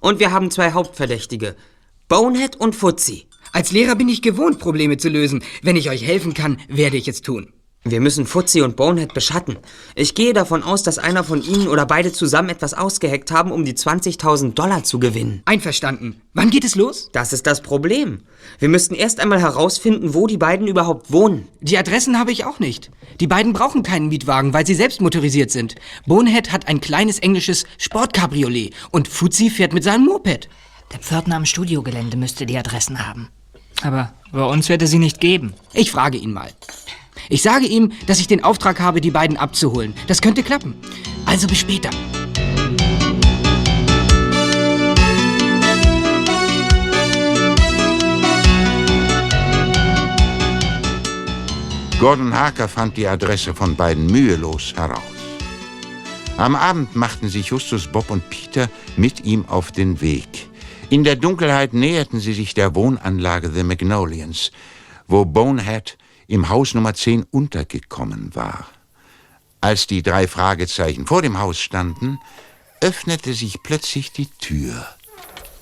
Und 0.00 0.20
wir 0.20 0.30
haben 0.30 0.52
zwei 0.52 0.70
Hauptverdächtige. 0.72 1.56
Bonehead 2.06 2.54
und 2.54 2.76
Fuzzy. 2.76 3.26
Als 3.50 3.72
Lehrer 3.72 3.96
bin 3.96 4.08
ich 4.08 4.22
gewohnt, 4.22 4.60
Probleme 4.60 4.96
zu 4.96 5.08
lösen. 5.08 5.42
Wenn 5.60 5.74
ich 5.74 5.90
euch 5.90 6.06
helfen 6.06 6.34
kann, 6.34 6.60
werde 6.68 6.98
ich 6.98 7.08
es 7.08 7.20
tun. 7.20 7.52
Wir 7.88 8.00
müssen 8.00 8.26
Fuzzy 8.26 8.62
und 8.62 8.74
Bonehead 8.74 9.14
beschatten. 9.14 9.58
Ich 9.94 10.16
gehe 10.16 10.32
davon 10.32 10.64
aus, 10.64 10.82
dass 10.82 10.98
einer 10.98 11.22
von 11.22 11.40
ihnen 11.40 11.68
oder 11.68 11.86
beide 11.86 12.10
zusammen 12.10 12.48
etwas 12.48 12.74
ausgeheckt 12.74 13.30
haben, 13.30 13.52
um 13.52 13.64
die 13.64 13.74
20.000 13.74 14.54
Dollar 14.54 14.82
zu 14.82 14.98
gewinnen. 14.98 15.42
Einverstanden. 15.44 16.20
Wann 16.34 16.50
geht 16.50 16.64
es 16.64 16.74
los? 16.74 17.10
Das 17.12 17.32
ist 17.32 17.46
das 17.46 17.62
Problem. 17.62 18.22
Wir 18.58 18.68
müssten 18.68 18.96
erst 18.96 19.20
einmal 19.20 19.40
herausfinden, 19.40 20.14
wo 20.14 20.26
die 20.26 20.36
beiden 20.36 20.66
überhaupt 20.66 21.12
wohnen. 21.12 21.46
Die 21.60 21.78
Adressen 21.78 22.18
habe 22.18 22.32
ich 22.32 22.44
auch 22.44 22.58
nicht. 22.58 22.90
Die 23.20 23.28
beiden 23.28 23.52
brauchen 23.52 23.84
keinen 23.84 24.08
Mietwagen, 24.08 24.52
weil 24.52 24.66
sie 24.66 24.74
selbst 24.74 25.00
motorisiert 25.00 25.52
sind. 25.52 25.76
Bonehead 26.06 26.50
hat 26.50 26.66
ein 26.66 26.80
kleines 26.80 27.20
englisches 27.20 27.66
Sportcabriolet 27.78 28.74
und 28.90 29.06
Fuzzy 29.06 29.48
fährt 29.48 29.72
mit 29.72 29.84
seinem 29.84 30.06
Moped. 30.06 30.48
Der 30.92 30.98
Pförtner 30.98 31.36
am 31.36 31.46
Studiogelände 31.46 32.16
müsste 32.16 32.46
die 32.46 32.58
Adressen 32.58 33.06
haben. 33.06 33.28
Aber 33.82 34.12
bei 34.32 34.44
uns 34.44 34.68
wird 34.68 34.82
er 34.82 34.88
sie 34.88 34.98
nicht 34.98 35.20
geben. 35.20 35.54
Ich 35.72 35.92
frage 35.92 36.18
ihn 36.18 36.32
mal. 36.32 36.50
Ich 37.28 37.42
sage 37.42 37.66
ihm, 37.66 37.92
dass 38.06 38.20
ich 38.20 38.28
den 38.28 38.44
Auftrag 38.44 38.80
habe, 38.80 39.00
die 39.00 39.10
beiden 39.10 39.36
abzuholen. 39.36 39.94
Das 40.06 40.22
könnte 40.22 40.42
klappen. 40.42 40.74
Also 41.24 41.46
bis 41.46 41.58
später. 41.58 41.90
Gordon 51.98 52.34
Harker 52.34 52.68
fand 52.68 52.96
die 52.98 53.08
Adresse 53.08 53.54
von 53.54 53.74
beiden 53.74 54.06
mühelos 54.06 54.74
heraus. 54.76 55.00
Am 56.36 56.54
Abend 56.54 56.94
machten 56.94 57.30
sich 57.30 57.46
Justus, 57.46 57.86
Bob 57.86 58.10
und 58.10 58.28
Peter 58.28 58.68
mit 58.98 59.24
ihm 59.24 59.46
auf 59.46 59.72
den 59.72 60.02
Weg. 60.02 60.28
In 60.90 61.02
der 61.02 61.16
Dunkelheit 61.16 61.72
näherten 61.72 62.20
sie 62.20 62.34
sich 62.34 62.52
der 62.52 62.74
Wohnanlage 62.74 63.50
The 63.50 63.62
Magnolians, 63.62 64.52
wo 65.08 65.24
Bonehead 65.24 65.96
im 66.26 66.48
Haus 66.48 66.74
Nummer 66.74 66.94
10 66.94 67.24
untergekommen 67.24 68.34
war. 68.34 68.66
Als 69.60 69.86
die 69.86 70.02
drei 70.02 70.28
Fragezeichen 70.28 71.06
vor 71.06 71.22
dem 71.22 71.38
Haus 71.38 71.58
standen, 71.58 72.18
öffnete 72.80 73.34
sich 73.34 73.62
plötzlich 73.62 74.12
die 74.12 74.26
Tür 74.26 74.86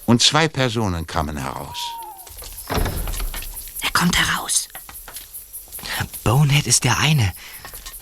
und 0.07 0.23
zwei 0.23 0.49
Personen 0.49 1.07
kamen 1.07 1.37
heraus. 1.37 1.79
kommt 3.93 4.19
heraus. 4.19 4.69
Bonehead 6.25 6.67
ist 6.67 6.85
der 6.85 6.99
eine. 6.99 7.33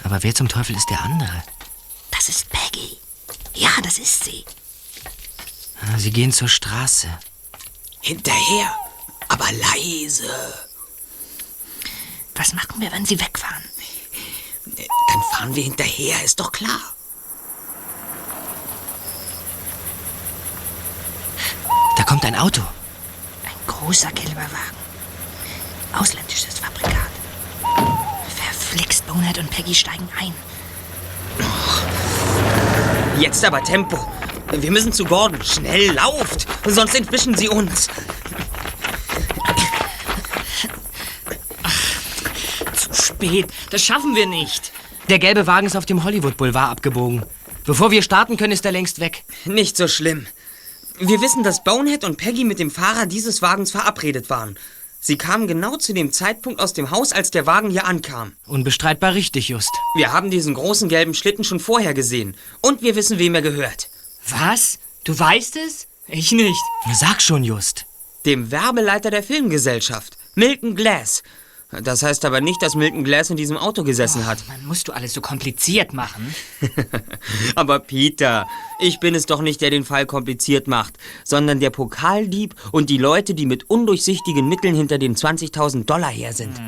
Aber 0.05 0.23
wer 0.23 0.35
zum 0.35 0.49
Teufel 0.49 0.77
ist 0.77 0.91
der 0.91 1.03
andere? 1.03 1.43
Das 2.11 2.29
ist 2.29 2.49
Peggy. 2.51 2.99
Ja, 3.55 3.71
das 3.83 3.99
ist 3.99 4.25
sie. 4.25 4.45
Sie 5.99 6.11
gehen 6.11 6.33
zur 6.33 6.49
Straße. 6.49 7.09
Hinterher, 8.01 8.75
aber 9.29 9.47
leise. 9.53 10.31
Was 12.43 12.55
machen 12.55 12.81
wir, 12.81 12.91
wenn 12.91 13.07
sie 13.07 13.21
wegfahren? 13.21 13.63
Dann 14.67 15.23
fahren 15.31 15.55
wir 15.55 15.63
hinterher, 15.63 16.25
ist 16.25 16.41
doch 16.41 16.51
klar. 16.51 16.81
Da 21.97 22.03
kommt 22.03 22.25
ein 22.25 22.35
Auto. 22.35 22.61
Ein 23.45 23.67
großer 23.69 24.11
gelber 24.11 24.41
Wagen. 24.41 24.77
Ausländisches 25.93 26.59
Fabrikat. 26.59 27.13
Verflixt, 28.35 29.07
Bonehead 29.07 29.39
und 29.39 29.49
Peggy 29.49 29.77
steigen 29.77 30.09
ein. 30.19 30.35
Jetzt 33.21 33.45
aber 33.45 33.63
Tempo. 33.63 34.05
Wir 34.51 34.73
müssen 34.73 34.93
zu 34.93 35.05
Gordon. 35.05 35.45
Schnell, 35.45 35.93
lauft! 35.93 36.49
Sonst 36.67 36.97
entwischen 36.97 37.37
sie 37.37 37.49
uns. 37.49 37.89
Zu 42.93 43.12
spät. 43.23 43.47
Das 43.71 43.83
schaffen 43.83 44.15
wir 44.15 44.27
nicht. 44.27 44.73
Der 45.09 45.19
gelbe 45.19 45.47
Wagen 45.47 45.67
ist 45.67 45.77
auf 45.77 45.87
dem 45.87 46.05
Hollywood 46.05 46.37
Boulevard 46.37 46.71
abgebogen. 46.71 47.25
Bevor 47.65 47.91
wir 47.91 48.03
starten 48.03 48.37
können, 48.37 48.53
ist 48.53 48.65
er 48.65 48.73
längst 48.73 49.01
weg. 49.01 49.25
Nicht 49.45 49.77
so 49.77 49.89
schlimm. 49.89 50.27
Wir 50.99 51.21
wissen, 51.21 51.43
dass 51.43 51.65
Bonehead 51.65 52.05
und 52.05 52.17
Peggy 52.17 52.45
mit 52.45 52.59
dem 52.59 52.71
Fahrer 52.71 53.07
dieses 53.07 53.43
Wagens 53.43 53.71
verabredet 53.71 54.31
waren. 54.31 54.59
Sie 55.01 55.19
kamen 55.19 55.49
genau 55.49 55.77
zu 55.77 55.93
dem 55.95 56.13
Zeitpunkt 56.13 56.61
aus 56.61 56.75
dem 56.75 56.91
Haus, 56.91 57.13
als 57.13 57.33
der 57.33 57.47
Wagen 57.47 57.71
hier 57.71 57.87
ankam. 57.87 58.35
Unbestreitbar 58.47 59.15
richtig, 59.15 59.49
Just. 59.49 59.71
Wir 59.97 60.13
haben 60.13 60.31
diesen 60.31 60.55
großen 60.55 60.89
gelben 60.89 61.15
Schlitten 61.15 61.43
schon 61.43 61.59
vorher 61.59 61.95
gesehen. 61.95 62.37
Und 62.61 62.83
wir 62.83 62.95
wissen, 62.95 63.19
wem 63.19 63.35
er 63.35 63.43
gehört. 63.43 63.89
Was? 64.29 64.79
Du 65.03 65.19
weißt 65.19 65.57
es? 65.57 65.89
Ich 66.07 66.31
nicht. 66.31 66.63
Sag 66.95 67.21
schon, 67.21 67.43
Just. 67.43 67.87
Dem 68.27 68.53
Werbeleiter 68.53 69.11
der 69.11 69.25
Filmgesellschaft, 69.25 70.17
Milton 70.37 70.77
Glass. 70.77 71.25
Das 71.81 72.03
heißt 72.03 72.27
aber 72.27 72.43
nicht, 72.43 72.61
dass 72.61 72.75
Milton 72.75 73.03
Glass 73.03 73.31
in 73.31 73.39
diesem 73.39 73.57
Auto 73.57 73.83
gesessen 73.83 74.27
hat. 74.27 74.47
Man 74.47 74.67
musst 74.67 74.89
du 74.89 74.93
alles 74.93 75.15
so 75.15 75.23
kompliziert 75.23 75.95
machen. 75.95 76.35
Aber 77.55 77.79
Peter, 77.79 78.47
ich 78.79 79.01
bin 79.01 79.15
es 79.15 79.25
doch 79.25 79.41
nicht, 79.41 79.63
der 79.63 79.71
den 79.71 79.85
Fall 79.85 80.05
kompliziert 80.05 80.69
macht, 80.69 80.99
sondern 81.25 81.61
der 81.61 81.71
Pokaldieb 81.71 82.55
und 82.73 82.91
die 82.91 82.99
Leute, 82.99 83.33
die 83.33 83.47
mit 83.47 83.71
undurchsichtigen 83.71 84.49
Mitteln 84.49 84.75
hinter 84.75 84.99
den 84.99 85.17
20.000 85.17 85.87
Dollar 85.87 86.11
her 86.11 86.35
sind. 86.35 86.61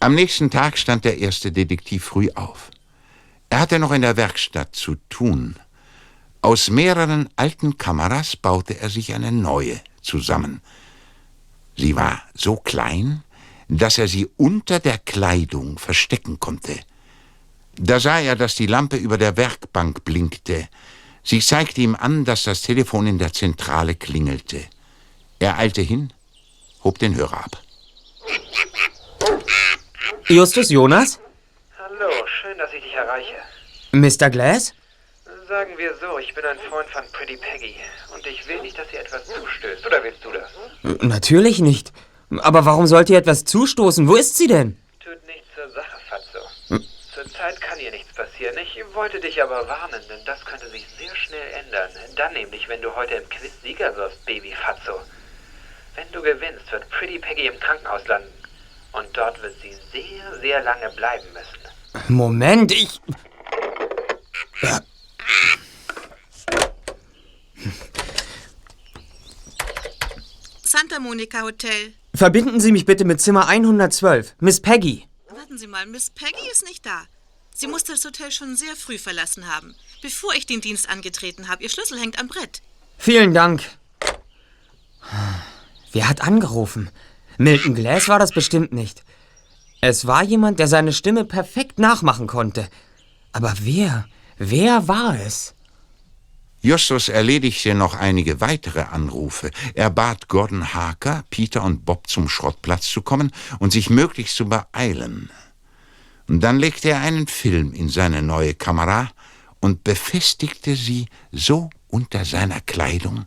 Am 0.00 0.14
nächsten 0.14 0.50
Tag 0.50 0.78
stand 0.78 1.04
der 1.04 1.18
erste 1.18 1.52
Detektiv 1.52 2.04
früh 2.04 2.30
auf. 2.34 2.70
Er 3.56 3.60
hatte 3.60 3.78
noch 3.78 3.92
in 3.92 4.02
der 4.02 4.18
Werkstatt 4.18 4.76
zu 4.76 4.96
tun. 5.08 5.56
Aus 6.42 6.68
mehreren 6.68 7.30
alten 7.36 7.78
Kameras 7.78 8.36
baute 8.36 8.78
er 8.78 8.90
sich 8.90 9.14
eine 9.14 9.32
neue 9.32 9.80
zusammen. 10.02 10.60
Sie 11.74 11.96
war 11.96 12.20
so 12.34 12.56
klein, 12.56 13.22
dass 13.68 13.96
er 13.96 14.08
sie 14.08 14.28
unter 14.36 14.78
der 14.78 14.98
Kleidung 14.98 15.78
verstecken 15.78 16.38
konnte. 16.38 16.78
Da 17.76 17.98
sah 17.98 18.20
er, 18.20 18.36
dass 18.36 18.56
die 18.56 18.66
Lampe 18.66 18.98
über 18.98 19.16
der 19.16 19.38
Werkbank 19.38 20.04
blinkte. 20.04 20.68
Sie 21.22 21.40
zeigte 21.40 21.80
ihm 21.80 21.94
an, 21.94 22.26
dass 22.26 22.42
das 22.42 22.60
Telefon 22.60 23.06
in 23.06 23.16
der 23.16 23.32
Zentrale 23.32 23.94
klingelte. 23.94 24.66
Er 25.38 25.56
eilte 25.56 25.80
hin, 25.80 26.12
hob 26.84 26.98
den 26.98 27.14
Hörer 27.14 27.42
ab. 27.46 27.62
Justus 30.28 30.68
Jonas? 30.68 31.18
Hallo, 31.78 32.10
schön, 32.26 32.58
dass 32.58 32.70
ich 32.74 32.82
dich 32.82 32.92
erreiche. 32.92 33.45
Mr. 34.00 34.30
Glass? 34.30 34.74
Sagen 35.48 35.78
wir 35.78 35.94
so, 35.96 36.18
ich 36.18 36.34
bin 36.34 36.44
ein 36.44 36.58
Freund 36.68 36.88
von 36.88 37.02
Pretty 37.12 37.36
Peggy 37.36 37.76
und 38.14 38.26
ich 38.26 38.46
will 38.48 38.60
nicht, 38.62 38.76
dass 38.76 38.92
ihr 38.92 39.00
etwas 39.00 39.24
zustößt. 39.26 39.86
Oder 39.86 40.02
willst 40.02 40.24
du 40.24 40.30
das? 40.32 41.02
Natürlich 41.02 41.60
nicht. 41.60 41.92
Aber 42.38 42.64
warum 42.66 42.86
sollte 42.86 43.12
ihr 43.12 43.18
etwas 43.18 43.44
zustoßen? 43.44 44.08
Wo 44.08 44.16
ist 44.16 44.36
sie 44.36 44.48
denn? 44.48 44.76
Tut 44.98 45.24
nichts 45.26 45.46
zur 45.54 45.70
Sache, 45.70 45.96
Fatso. 46.08 46.82
Zurzeit 47.14 47.60
kann 47.60 47.78
ihr 47.78 47.92
nichts 47.92 48.12
passieren. 48.12 48.56
Ich 48.58 48.82
wollte 48.94 49.20
dich 49.20 49.40
aber 49.42 49.66
warnen, 49.68 50.02
denn 50.08 50.24
das 50.26 50.44
könnte 50.44 50.68
sich 50.68 50.84
sehr 50.98 51.14
schnell 51.14 51.48
ändern. 51.64 51.90
Dann 52.16 52.32
nämlich, 52.32 52.68
wenn 52.68 52.82
du 52.82 52.94
heute 52.94 53.14
im 53.14 53.28
Quiz 53.28 53.52
Sieger 53.62 53.94
wirst, 53.96 54.24
Baby 54.26 54.52
Fatso. 54.52 55.00
Wenn 55.94 56.10
du 56.12 56.20
gewinnst, 56.20 56.70
wird 56.72 56.88
Pretty 56.90 57.18
Peggy 57.18 57.46
im 57.46 57.58
Krankenhaus 57.60 58.06
landen. 58.06 58.32
Und 58.92 59.06
dort 59.16 59.40
wird 59.42 59.54
sie 59.62 59.72
sehr, 59.92 60.40
sehr 60.40 60.62
lange 60.62 60.90
bleiben 60.90 61.26
müssen. 61.32 62.08
Moment, 62.08 62.72
ich. 62.72 63.00
Santa 70.62 70.98
Monica 71.00 71.42
Hotel. 71.42 71.92
Verbinden 72.14 72.60
Sie 72.60 72.72
mich 72.72 72.86
bitte 72.86 73.04
mit 73.04 73.20
Zimmer 73.20 73.48
112. 73.48 74.34
Miss 74.40 74.60
Peggy. 74.60 75.06
Warten 75.28 75.58
Sie 75.58 75.66
mal, 75.66 75.86
Miss 75.86 76.10
Peggy 76.10 76.50
ist 76.50 76.64
nicht 76.64 76.86
da. 76.86 77.04
Sie 77.54 77.66
muss 77.66 77.84
das 77.84 78.04
Hotel 78.04 78.30
schon 78.30 78.56
sehr 78.56 78.76
früh 78.76 78.98
verlassen 78.98 79.54
haben, 79.54 79.74
bevor 80.02 80.34
ich 80.34 80.46
den 80.46 80.60
Dienst 80.60 80.88
angetreten 80.88 81.48
habe. 81.48 81.62
Ihr 81.62 81.70
Schlüssel 81.70 81.98
hängt 81.98 82.18
am 82.18 82.28
Brett. 82.28 82.62
Vielen 82.98 83.34
Dank. 83.34 83.62
Wer 85.92 86.08
hat 86.08 86.22
angerufen? 86.22 86.90
Milton 87.38 87.74
Glass 87.74 88.08
war 88.08 88.18
das 88.18 88.32
bestimmt 88.32 88.72
nicht. 88.72 89.04
Es 89.80 90.06
war 90.06 90.22
jemand, 90.22 90.58
der 90.58 90.68
seine 90.68 90.92
Stimme 90.92 91.24
perfekt 91.24 91.78
nachmachen 91.78 92.26
konnte. 92.26 92.68
Aber 93.32 93.54
wer? 93.60 94.08
Wer 94.38 94.86
war 94.86 95.18
es? 95.18 95.54
Justus 96.60 97.08
erledigte 97.08 97.74
noch 97.74 97.94
einige 97.94 98.40
weitere 98.40 98.82
Anrufe. 98.82 99.50
Er 99.74 99.88
bat 99.88 100.28
Gordon 100.28 100.74
Harker, 100.74 101.24
Peter 101.30 101.62
und 101.62 101.84
Bob 101.84 102.08
zum 102.08 102.28
Schrottplatz 102.28 102.86
zu 102.86 103.02
kommen 103.02 103.30
und 103.58 103.72
sich 103.72 103.88
möglichst 103.88 104.36
zu 104.36 104.48
beeilen. 104.48 105.30
Und 106.28 106.40
dann 106.40 106.58
legte 106.58 106.90
er 106.90 107.00
einen 107.00 107.28
Film 107.28 107.72
in 107.72 107.88
seine 107.88 108.20
neue 108.20 108.54
Kamera 108.54 109.10
und 109.60 109.84
befestigte 109.84 110.74
sie 110.74 111.06
so 111.30 111.70
unter 111.88 112.24
seiner 112.24 112.60
Kleidung, 112.60 113.26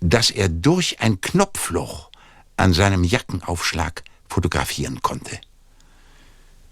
dass 0.00 0.30
er 0.30 0.48
durch 0.48 1.00
ein 1.00 1.20
Knopfloch 1.20 2.10
an 2.56 2.72
seinem 2.72 3.04
Jackenaufschlag 3.04 4.02
fotografieren 4.28 5.00
konnte. 5.00 5.38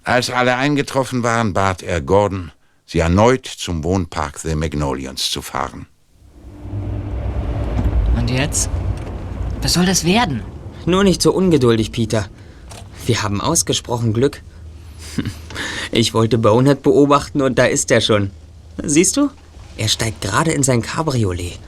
Als 0.03 0.31
alle 0.31 0.57
eingetroffen 0.57 1.23
waren, 1.23 1.53
bat 1.53 1.83
er 1.83 2.01
Gordon, 2.01 2.53
sie 2.87 3.01
erneut 3.01 3.47
zum 3.47 3.85
Wohnpark 3.85 4.39
The 4.39 4.55
Magnolians 4.55 5.31
zu 5.31 5.43
fahren. 5.43 5.87
Und 8.17 8.31
jetzt? 8.31 8.71
Was 9.61 9.75
soll 9.75 9.85
das 9.85 10.05
werden? 10.05 10.43
Nur 10.87 11.05
nicht 11.05 11.21
so 11.21 11.33
ungeduldig, 11.33 11.93
Peter. 11.93 12.29
Wir 13.05 13.23
haben 13.23 13.41
ausgesprochen 13.41 14.13
Glück. 14.13 14.43
Ich 15.93 16.13
wollte 16.13 16.37
Bonehead 16.37 16.83
beobachten 16.83 17.41
und 17.41 17.59
da 17.59 17.65
ist 17.65 17.91
er 17.91 18.01
schon. 18.01 18.31
Siehst 18.83 19.17
du? 19.17 19.31
Er 19.79 19.89
steigt 19.89 20.21
gerade 20.21 20.51
in 20.51 20.63
sein 20.63 20.83
Cabriolet. 20.83 21.59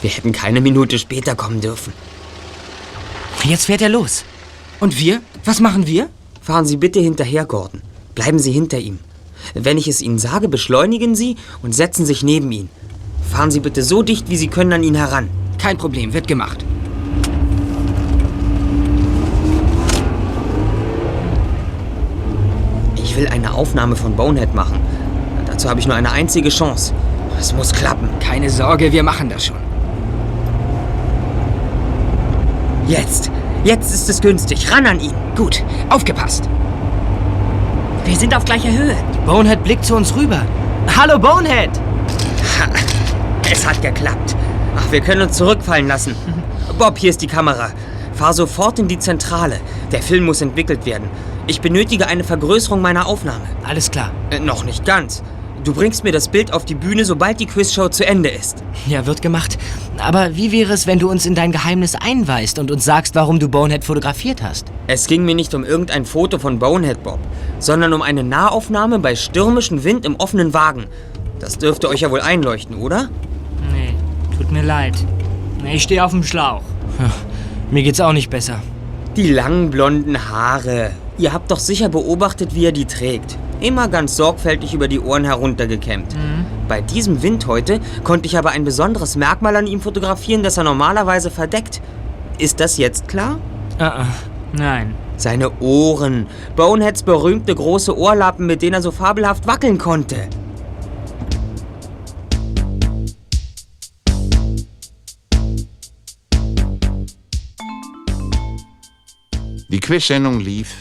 Wir 0.00 0.10
hätten 0.10 0.32
keine 0.32 0.60
Minute 0.60 0.98
später 0.98 1.34
kommen 1.34 1.60
dürfen. 1.60 1.92
Jetzt 3.44 3.66
fährt 3.66 3.82
er 3.82 3.88
los. 3.88 4.24
Und 4.80 4.98
wir? 4.98 5.20
Was 5.44 5.60
machen 5.60 5.86
wir? 5.86 6.08
Fahren 6.40 6.66
Sie 6.66 6.76
bitte 6.76 7.00
hinterher, 7.00 7.44
Gordon. 7.44 7.82
Bleiben 8.14 8.38
Sie 8.38 8.52
hinter 8.52 8.78
ihm. 8.78 8.98
Wenn 9.54 9.78
ich 9.78 9.88
es 9.88 10.02
Ihnen 10.02 10.18
sage, 10.18 10.48
beschleunigen 10.48 11.14
Sie 11.14 11.36
und 11.62 11.74
setzen 11.74 12.06
sich 12.06 12.22
neben 12.22 12.50
ihn. 12.52 12.68
Fahren 13.30 13.50
Sie 13.50 13.60
bitte 13.60 13.82
so 13.82 14.02
dicht, 14.02 14.28
wie 14.30 14.36
Sie 14.36 14.48
können 14.48 14.72
an 14.72 14.82
ihn 14.82 14.94
heran. 14.94 15.28
Kein 15.58 15.78
Problem, 15.78 16.12
wird 16.12 16.28
gemacht. 16.28 16.64
Ich 22.96 23.16
will 23.16 23.28
eine 23.28 23.54
Aufnahme 23.54 23.96
von 23.96 24.14
Bonehead 24.14 24.54
machen. 24.54 24.78
Dazu 25.46 25.70
habe 25.70 25.80
ich 25.80 25.86
nur 25.86 25.96
eine 25.96 26.12
einzige 26.12 26.50
Chance. 26.50 26.92
Es 27.38 27.54
muss 27.54 27.72
klappen. 27.72 28.08
Keine 28.20 28.50
Sorge, 28.50 28.92
wir 28.92 29.02
machen 29.02 29.28
das 29.28 29.46
schon. 29.46 29.56
Jetzt. 32.88 33.30
Jetzt 33.64 33.92
ist 33.92 34.08
es 34.08 34.20
günstig. 34.20 34.70
Ran 34.70 34.86
an 34.86 35.00
ihn. 35.00 35.14
Gut, 35.34 35.64
aufgepasst. 35.88 36.48
Wir 38.06 38.16
sind 38.16 38.36
auf 38.36 38.44
gleicher 38.44 38.70
Höhe. 38.70 38.96
Bonehead 39.26 39.64
blickt 39.64 39.84
zu 39.84 39.96
uns 39.96 40.14
rüber. 40.14 40.42
Hallo, 40.96 41.18
Bonehead! 41.18 41.70
Ha, 42.56 42.68
es 43.50 43.66
hat 43.66 43.82
geklappt. 43.82 44.36
Ach, 44.76 44.92
wir 44.92 45.00
können 45.00 45.22
uns 45.22 45.36
zurückfallen 45.36 45.88
lassen. 45.88 46.14
Bob, 46.78 46.98
hier 46.98 47.10
ist 47.10 47.20
die 47.20 47.26
Kamera. 47.26 47.70
Fahr 48.12 48.32
sofort 48.32 48.78
in 48.78 48.86
die 48.86 49.00
Zentrale. 49.00 49.58
Der 49.90 50.02
Film 50.02 50.24
muss 50.24 50.40
entwickelt 50.40 50.86
werden. 50.86 51.08
Ich 51.48 51.60
benötige 51.60 52.06
eine 52.06 52.22
Vergrößerung 52.22 52.80
meiner 52.80 53.08
Aufnahme. 53.08 53.44
Alles 53.64 53.90
klar. 53.90 54.12
Äh, 54.30 54.38
noch 54.38 54.62
nicht 54.64 54.84
ganz. 54.84 55.24
Du 55.66 55.74
bringst 55.74 56.04
mir 56.04 56.12
das 56.12 56.28
Bild 56.28 56.52
auf 56.52 56.64
die 56.64 56.76
Bühne, 56.76 57.04
sobald 57.04 57.40
die 57.40 57.46
Quizshow 57.46 57.88
zu 57.88 58.06
Ende 58.06 58.28
ist. 58.28 58.62
Ja, 58.86 59.04
wird 59.04 59.20
gemacht. 59.20 59.58
Aber 59.98 60.36
wie 60.36 60.52
wäre 60.52 60.72
es, 60.72 60.86
wenn 60.86 61.00
du 61.00 61.10
uns 61.10 61.26
in 61.26 61.34
dein 61.34 61.50
Geheimnis 61.50 61.96
einweist 61.96 62.60
und 62.60 62.70
uns 62.70 62.84
sagst, 62.84 63.16
warum 63.16 63.40
du 63.40 63.48
Bonehead 63.48 63.84
fotografiert 63.84 64.44
hast? 64.44 64.68
Es 64.86 65.08
ging 65.08 65.24
mir 65.24 65.34
nicht 65.34 65.54
um 65.54 65.64
irgendein 65.64 66.04
Foto 66.04 66.38
von 66.38 66.60
Bonehead 66.60 67.02
Bob, 67.02 67.18
sondern 67.58 67.92
um 67.94 68.02
eine 68.02 68.22
Nahaufnahme 68.22 69.00
bei 69.00 69.16
stürmischem 69.16 69.82
Wind 69.82 70.04
im 70.04 70.14
offenen 70.14 70.54
Wagen. 70.54 70.84
Das 71.40 71.58
dürfte 71.58 71.88
euch 71.88 72.02
ja 72.02 72.12
wohl 72.12 72.20
einleuchten, 72.20 72.76
oder? 72.76 73.08
Nee, 73.72 73.92
tut 74.38 74.52
mir 74.52 74.62
leid. 74.62 74.94
Ich 75.64 75.82
stehe 75.82 76.04
auf 76.04 76.12
dem 76.12 76.22
Schlauch. 76.22 76.62
Mir 77.72 77.82
geht's 77.82 78.00
auch 78.00 78.12
nicht 78.12 78.30
besser. 78.30 78.62
Die 79.16 79.30
langen 79.30 79.70
blonden 79.70 80.28
Haare. 80.28 80.90
Ihr 81.16 81.32
habt 81.32 81.50
doch 81.50 81.58
sicher 81.58 81.88
beobachtet, 81.88 82.54
wie 82.54 82.66
er 82.66 82.72
die 82.72 82.84
trägt. 82.84 83.38
Immer 83.60 83.88
ganz 83.88 84.14
sorgfältig 84.14 84.74
über 84.74 84.88
die 84.88 85.00
Ohren 85.00 85.24
heruntergekämmt. 85.24 86.14
Mhm. 86.14 86.44
Bei 86.68 86.82
diesem 86.82 87.22
Wind 87.22 87.46
heute 87.46 87.80
konnte 88.04 88.26
ich 88.26 88.36
aber 88.36 88.50
ein 88.50 88.64
besonderes 88.64 89.16
Merkmal 89.16 89.56
an 89.56 89.66
ihm 89.66 89.80
fotografieren, 89.80 90.42
das 90.42 90.58
er 90.58 90.64
normalerweise 90.64 91.30
verdeckt. 91.30 91.80
Ist 92.38 92.60
das 92.60 92.76
jetzt 92.76 93.08
klar? 93.08 93.38
Ah, 93.78 94.02
ah. 94.02 94.06
Nein. 94.52 94.94
Seine 95.16 95.50
Ohren. 95.60 96.26
Boneheads 96.54 97.02
berühmte 97.02 97.54
große 97.54 97.96
Ohrlappen, 97.96 98.44
mit 98.44 98.60
denen 98.60 98.74
er 98.74 98.82
so 98.82 98.90
fabelhaft 98.90 99.46
wackeln 99.46 99.78
konnte. 99.78 100.28
Die 109.76 109.80
Quizsendung 109.80 110.40
lief. 110.40 110.74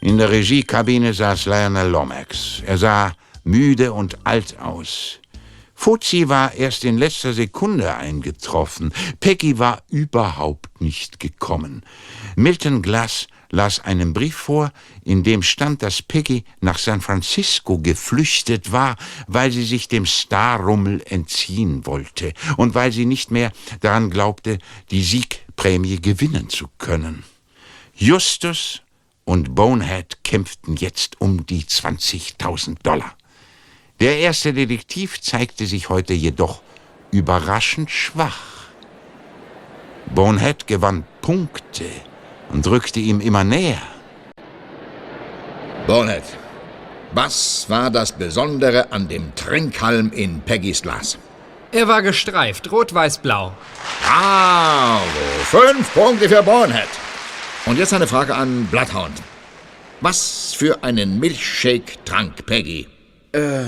In 0.00 0.16
der 0.16 0.30
Regiekabine 0.30 1.12
saß 1.12 1.44
Lionel 1.44 1.90
Lomax. 1.90 2.62
Er 2.64 2.78
sah 2.78 3.12
müde 3.44 3.92
und 3.92 4.16
alt 4.26 4.58
aus. 4.58 5.20
Fuzzi 5.74 6.26
war 6.26 6.54
erst 6.54 6.84
in 6.84 6.96
letzter 6.96 7.34
Sekunde 7.34 7.94
eingetroffen. 7.94 8.94
Peggy 9.20 9.58
war 9.58 9.82
überhaupt 9.90 10.80
nicht 10.80 11.20
gekommen. 11.20 11.82
Milton 12.34 12.80
Glass 12.80 13.26
las 13.50 13.80
einen 13.80 14.14
Brief 14.14 14.36
vor, 14.36 14.72
in 15.04 15.22
dem 15.22 15.42
stand, 15.42 15.82
dass 15.82 16.00
Peggy 16.00 16.44
nach 16.62 16.78
San 16.78 17.02
Francisco 17.02 17.78
geflüchtet 17.78 18.72
war, 18.72 18.96
weil 19.26 19.50
sie 19.52 19.64
sich 19.64 19.86
dem 19.88 20.06
Starrummel 20.06 21.02
entziehen 21.04 21.84
wollte 21.84 22.32
und 22.56 22.74
weil 22.74 22.90
sie 22.90 23.04
nicht 23.04 23.30
mehr 23.30 23.52
daran 23.82 24.08
glaubte, 24.08 24.60
die 24.90 25.02
Siegprämie 25.02 26.00
gewinnen 26.00 26.48
zu 26.48 26.68
können. 26.78 27.22
Justus 27.98 28.82
und 29.24 29.54
Bonehead 29.54 30.22
kämpften 30.22 30.76
jetzt 30.76 31.18
um 31.18 31.46
die 31.46 31.62
20.000 31.62 32.76
Dollar. 32.82 33.14
Der 34.00 34.18
erste 34.18 34.52
Detektiv 34.52 35.18
zeigte 35.22 35.64
sich 35.64 35.88
heute 35.88 36.12
jedoch 36.12 36.60
überraschend 37.10 37.90
schwach. 37.90 38.66
Bonehead 40.14 40.66
gewann 40.66 41.04
Punkte 41.22 41.86
und 42.50 42.66
rückte 42.66 43.00
ihm 43.00 43.20
immer 43.20 43.44
näher. 43.44 43.80
Bonehead, 45.86 46.24
was 47.12 47.64
war 47.70 47.90
das 47.90 48.12
Besondere 48.12 48.92
an 48.92 49.08
dem 49.08 49.34
Trinkhalm 49.36 50.12
in 50.12 50.42
Peggys 50.42 50.82
Glas? 50.82 51.16
Er 51.72 51.88
war 51.88 52.02
gestreift, 52.02 52.70
rot-weiß-blau. 52.70 53.54
Bravo! 54.02 55.00
Fünf 55.44 55.94
Punkte 55.94 56.28
für 56.28 56.42
Bonehead. 56.42 56.88
Und 57.66 57.78
jetzt 57.78 57.92
eine 57.92 58.06
Frage 58.06 58.36
an 58.36 58.66
Bloodhound. 58.70 59.20
Was 60.00 60.54
für 60.56 60.84
einen 60.84 61.18
Milchshake 61.18 62.04
trank 62.04 62.46
Peggy? 62.46 62.86
Äh, 63.32 63.64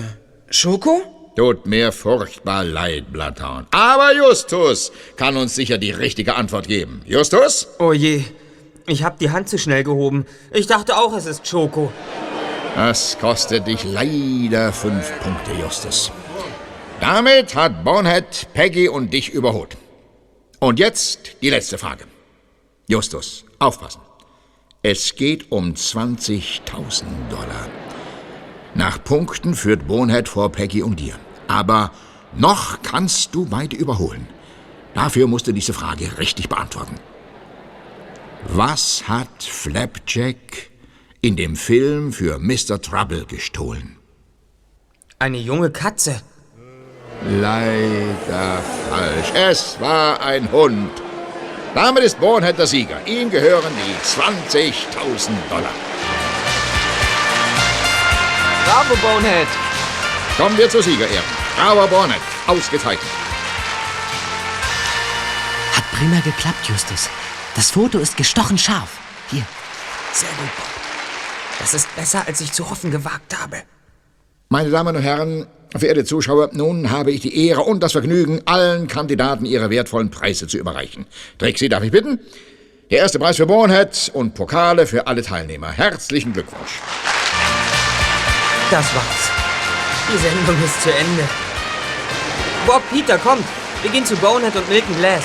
Schoko? 0.51 1.33
Tut 1.35 1.67
mir 1.67 1.91
furchtbar 1.91 2.63
leid, 2.63 3.13
Bloodhound. 3.13 3.67
Aber 3.73 4.15
Justus 4.15 4.93
kann 5.17 5.37
uns 5.37 5.57
sicher 5.57 5.79
die 5.79 5.91
richtige 5.91 6.37
Antwort 6.37 6.69
geben. 6.69 7.03
Justus? 7.07 7.67
Oh 7.81 7.93
je, 7.93 8.23
ich 8.87 9.03
hab 9.03 9.19
die 9.19 9.31
Hand 9.31 9.49
zu 9.49 9.59
schnell 9.59 9.83
gehoben. 9.83 10.27
Ich 10.53 10.69
dachte 10.69 10.97
auch, 10.97 11.17
es 11.17 11.27
ist 11.27 11.47
Schoko. 11.49 11.93
Das 12.77 13.19
kostet 13.19 13.67
dich 13.67 13.83
leider 13.83 14.73
fünf 14.73 15.11
Punkte, 15.21 15.51
Justus. 15.61 16.13
Damit 17.01 17.57
hat 17.57 17.83
Bonehead 17.83 18.47
Peggy 18.55 18.89
und 18.89 19.13
dich 19.13 19.31
überholt. 19.31 19.77
Und 20.61 20.79
jetzt 20.79 21.43
die 21.43 21.51
letzte 21.51 21.79
Frage. 21.79 22.05
Justus, 22.87 23.45
aufpassen. 23.59 24.01
Es 24.83 25.17
geht 25.17 25.51
um 25.51 25.75
20.000 25.75 27.05
Dollar. 27.31 27.69
Nach 28.75 29.03
Punkten 29.03 29.55
führt 29.55 29.87
Bonehead 29.89 30.29
vor 30.29 30.53
Peggy 30.53 30.83
und 30.83 31.01
dir. 31.01 31.15
Aber 31.49 31.91
noch 32.37 32.83
kannst 32.83 33.35
du 33.35 33.47
beide 33.47 33.77
überholen. 33.77 34.29
Dafür 34.95 35.27
musst 35.27 35.47
du 35.47 35.53
diese 35.53 35.73
Frage 35.73 36.19
richtig 36.19 36.49
beantworten. 36.49 36.95
Was 38.47 39.09
hat 39.09 39.43
Flapjack 39.43 40.71
in 41.21 41.37
dem 41.37 41.57
Film 41.57 42.13
für 42.13 42.39
Mr. 42.39 42.81
Trouble 42.81 43.25
gestohlen? 43.27 43.97
Eine 45.19 45.39
junge 45.39 45.71
Katze. 45.71 46.23
Leider 47.29 48.63
falsch. 48.89 49.33
Es 49.35 49.81
war 49.81 50.21
ein 50.21 50.51
Hund. 50.53 50.91
Damit 51.75 52.03
ist 52.03 52.19
Bonehead 52.19 52.59
der 52.59 52.67
Sieger. 52.67 53.01
Ihm 53.07 53.31
gehören 53.31 53.73
die 53.77 53.95
20.000 54.57 55.31
Dollar. 55.49 55.73
Bravo, 58.65 58.95
Bonehead. 58.97 59.49
Kommen 60.37 60.57
wir 60.57 60.69
zur 60.71 60.83
Siegerehrung. 60.83 61.25
Bravo, 61.57 61.87
Bonehead. 61.87 62.21
Ausgezeichnet. 62.47 63.11
Hat 65.77 65.85
prima 65.93 66.21
geklappt, 66.21 66.67
Justus. 66.67 67.09
Das 67.55 67.71
Foto 67.71 67.99
ist 67.99 68.17
gestochen 68.17 68.59
scharf. 68.59 68.91
Hier. 69.31 69.45
Sehr 70.13 70.29
gut, 70.31 70.57
Bob. 70.57 70.67
Das 71.59 71.75
ist 71.75 71.95
besser, 71.97 72.23
als 72.27 72.41
ich 72.41 72.53
zu 72.53 72.71
hoffen 72.71 72.91
gewagt 72.91 73.39
habe. 73.41 73.63
Meine 74.49 74.71
Damen 74.71 74.97
und 74.97 75.03
Herren, 75.03 75.47
verehrte 75.77 76.05
Zuschauer, 76.05 76.51
nun 76.53 76.91
habe 76.91 77.11
ich 77.11 77.21
die 77.21 77.47
Ehre 77.47 77.63
und 77.63 77.83
das 77.83 77.93
Vergnügen, 77.93 78.41
allen 78.47 78.89
Kandidaten 78.89 79.45
ihre 79.45 79.71
wertvollen 79.71 80.11
Preise 80.11 80.47
zu 80.47 80.59
überreichen. 80.59 81.07
Trixie, 81.39 81.69
darf 81.69 81.83
ich 81.83 81.91
bitten? 81.91 82.21
Der 82.91 83.01
erste 83.01 83.19
Preis 83.19 83.37
für 83.37 83.47
Bonehead 83.47 84.11
und 84.15 84.35
Pokale 84.35 84.87
für 84.87 85.07
alle 85.07 85.23
Teilnehmer. 85.23 85.71
Herzlichen 85.71 86.33
Glückwunsch. 86.33 86.81
Das 88.71 88.95
war's. 88.95 89.31
Die 90.11 90.19
Sendung 90.19 90.65
ist 90.65 90.83
zu 90.83 90.91
Ende. 90.91 91.25
Bob, 92.67 92.83
Peter, 92.91 93.19
kommt. 93.19 93.45
Wir 93.83 93.91
gehen 93.91 94.07
zu 94.07 94.17
Bonehead 94.17 94.57
und 94.57 94.69
Milton 94.71 94.97
Glass. 94.97 95.25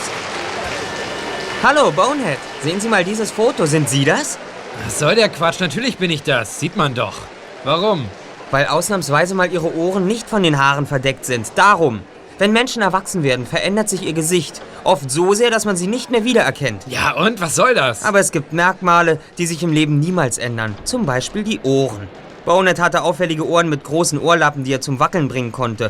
Hallo, 1.64 1.92
Bonehead. 1.92 2.40
Sehen 2.62 2.82
Sie 2.82 2.90
mal 2.90 3.06
dieses 3.06 3.32
Foto. 3.32 3.66
Sind 3.66 3.88
Sie 3.88 4.04
das? 4.04 4.38
Was 4.84 5.00
soll 5.00 5.16
der 5.16 5.30
Quatsch? 5.30 5.62
Natürlich 5.62 5.98
bin 5.98 6.12
ich 6.12 6.24
das. 6.24 6.60
Sieht 6.60 6.76
man 6.76 6.94
doch. 6.94 7.14
Warum? 7.64 8.06
Weil 8.54 8.68
ausnahmsweise 8.68 9.34
mal 9.34 9.52
ihre 9.52 9.76
Ohren 9.76 10.06
nicht 10.06 10.30
von 10.30 10.44
den 10.44 10.60
Haaren 10.60 10.86
verdeckt 10.86 11.26
sind. 11.26 11.52
Darum. 11.56 12.02
Wenn 12.38 12.54
Menschen 12.54 12.84
erwachsen 12.84 13.24
werden, 13.24 13.48
verändert 13.48 13.90
sich 13.90 14.04
ihr 14.04 14.14
Gesicht. 14.14 14.62
Oft 14.84 15.10
so 15.10 15.34
sehr, 15.34 15.50
dass 15.50 15.66
man 15.66 15.76
sie 15.76 15.88
nicht 15.88 16.12
mehr 16.12 16.24
wiedererkennt. 16.24 16.84
Ja, 16.86 17.14
und? 17.14 17.42
Was 17.42 17.56
soll 17.56 17.74
das? 17.74 18.06
Aber 18.06 18.20
es 18.20 18.32
gibt 18.32 18.54
Merkmale, 18.54 19.20
die 19.40 19.48
sich 19.48 19.64
im 19.64 19.74
Leben 19.74 20.00
niemals 20.00 20.38
ändern. 20.38 20.76
Zum 20.84 21.08
Beispiel 21.08 21.44
die 21.44 21.62
Ohren. 21.64 22.08
Bonehead 22.46 22.80
hatte 22.80 23.02
auffällige 23.02 23.48
Ohren 23.48 23.70
mit 23.70 23.84
großen 23.84 24.20
Ohrlappen, 24.20 24.64
die 24.64 24.74
er 24.74 24.82
zum 24.82 25.00
Wackeln 25.00 25.30
bringen 25.30 25.52
konnte. 25.52 25.90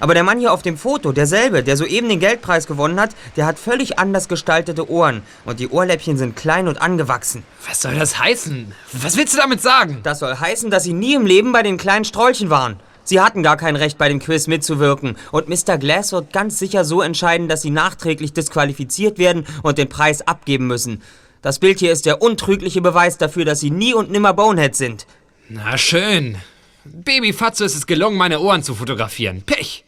Aber 0.00 0.14
der 0.14 0.24
Mann 0.24 0.40
hier 0.40 0.52
auf 0.52 0.62
dem 0.62 0.76
Foto, 0.76 1.12
derselbe, 1.12 1.62
der 1.62 1.76
soeben 1.76 2.08
den 2.08 2.20
Geldpreis 2.20 2.66
gewonnen 2.66 3.00
hat, 3.00 3.10
der 3.36 3.46
hat 3.46 3.58
völlig 3.58 3.98
anders 3.98 4.28
gestaltete 4.28 4.90
Ohren. 4.90 5.22
Und 5.44 5.60
die 5.60 5.68
Ohrläppchen 5.68 6.16
sind 6.16 6.36
klein 6.36 6.68
und 6.68 6.80
angewachsen. 6.80 7.44
Was 7.68 7.82
soll 7.82 7.94
das 7.94 8.18
heißen? 8.18 8.72
Was 8.92 9.16
willst 9.16 9.34
du 9.34 9.38
damit 9.38 9.62
sagen? 9.62 10.00
Das 10.02 10.18
soll 10.18 10.34
heißen, 10.34 10.70
dass 10.70 10.84
sie 10.84 10.92
nie 10.92 11.14
im 11.14 11.26
Leben 11.26 11.52
bei 11.52 11.62
den 11.62 11.76
kleinen 11.76 12.04
Strolchen 12.04 12.50
waren. 12.50 12.80
Sie 13.04 13.20
hatten 13.20 13.42
gar 13.42 13.56
kein 13.56 13.76
Recht, 13.76 13.98
bei 13.98 14.08
dem 14.08 14.20
Quiz 14.20 14.46
mitzuwirken. 14.46 15.16
Und 15.32 15.48
Mr. 15.48 15.78
Glass 15.78 16.12
wird 16.12 16.32
ganz 16.32 16.58
sicher 16.58 16.84
so 16.84 17.02
entscheiden, 17.02 17.48
dass 17.48 17.62
sie 17.62 17.70
nachträglich 17.70 18.32
disqualifiziert 18.32 19.18
werden 19.18 19.46
und 19.62 19.78
den 19.78 19.88
Preis 19.88 20.22
abgeben 20.22 20.66
müssen. 20.66 21.02
Das 21.42 21.58
Bild 21.58 21.80
hier 21.80 21.90
ist 21.90 22.06
der 22.06 22.22
untrügliche 22.22 22.80
Beweis 22.80 23.18
dafür, 23.18 23.44
dass 23.44 23.58
sie 23.58 23.70
nie 23.70 23.94
und 23.94 24.10
nimmer 24.12 24.32
Bonehead 24.32 24.76
sind. 24.76 25.06
Na 25.48 25.76
schön. 25.76 26.36
Baby 26.84 27.32
Fatso 27.32 27.64
ist 27.64 27.76
es 27.76 27.86
gelungen, 27.86 28.16
meine 28.16 28.40
Ohren 28.40 28.62
zu 28.62 28.74
fotografieren. 28.74 29.42
Pech! 29.42 29.84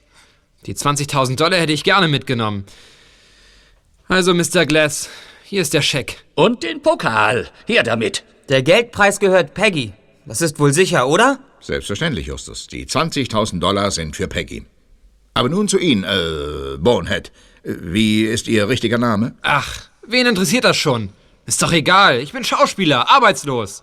Die 0.67 0.75
20.000 0.75 1.37
Dollar 1.37 1.59
hätte 1.59 1.73
ich 1.73 1.85
gerne 1.85 2.09
mitgenommen. 2.09 2.65
Also, 4.09 4.33
Mr. 4.33 4.65
Glass, 4.67 5.09
hier 5.43 5.63
ist 5.63 5.75
der 5.75 5.83
Scheck. 5.83 6.25
Und 6.35 6.63
den 6.63 6.83
Pokal. 6.83 7.49
Her 7.67 7.83
damit. 7.83 8.25
Der 8.49 8.63
Geldpreis 8.63 9.19
gehört 9.19 9.55
Peggy. 9.55 9.93
Das 10.27 10.41
ist 10.41 10.59
wohl 10.59 10.73
sicher, 10.73 11.09
oder? 11.09 11.39
Selbstverständlich, 11.61 12.27
Justus. 12.27 12.67
Die 12.67 12.87
20.000 12.87 13.59
Dollar 13.59 13.91
sind 13.91 14.17
für 14.17 14.29
Peggy. 14.29 14.65
Aber 15.35 15.49
nun 15.49 15.69
zu 15.69 15.79
Ihnen, 15.79 16.05
äh, 16.05 16.79
Bonehead. 16.79 17.33
Wie 17.65 18.25
ist 18.25 18.47
Ihr 18.47 18.69
richtiger 18.69 18.99
Name? 18.99 19.35
Ach, 19.43 19.89
wen 20.07 20.27
interessiert 20.27 20.65
das 20.65 20.77
schon? 20.77 21.11
Ist 21.47 21.63
doch 21.63 21.73
egal. 21.73 22.21
Ich 22.21 22.33
bin 22.33 22.45
Schauspieler, 22.45 23.11
arbeitslos. 23.11 23.83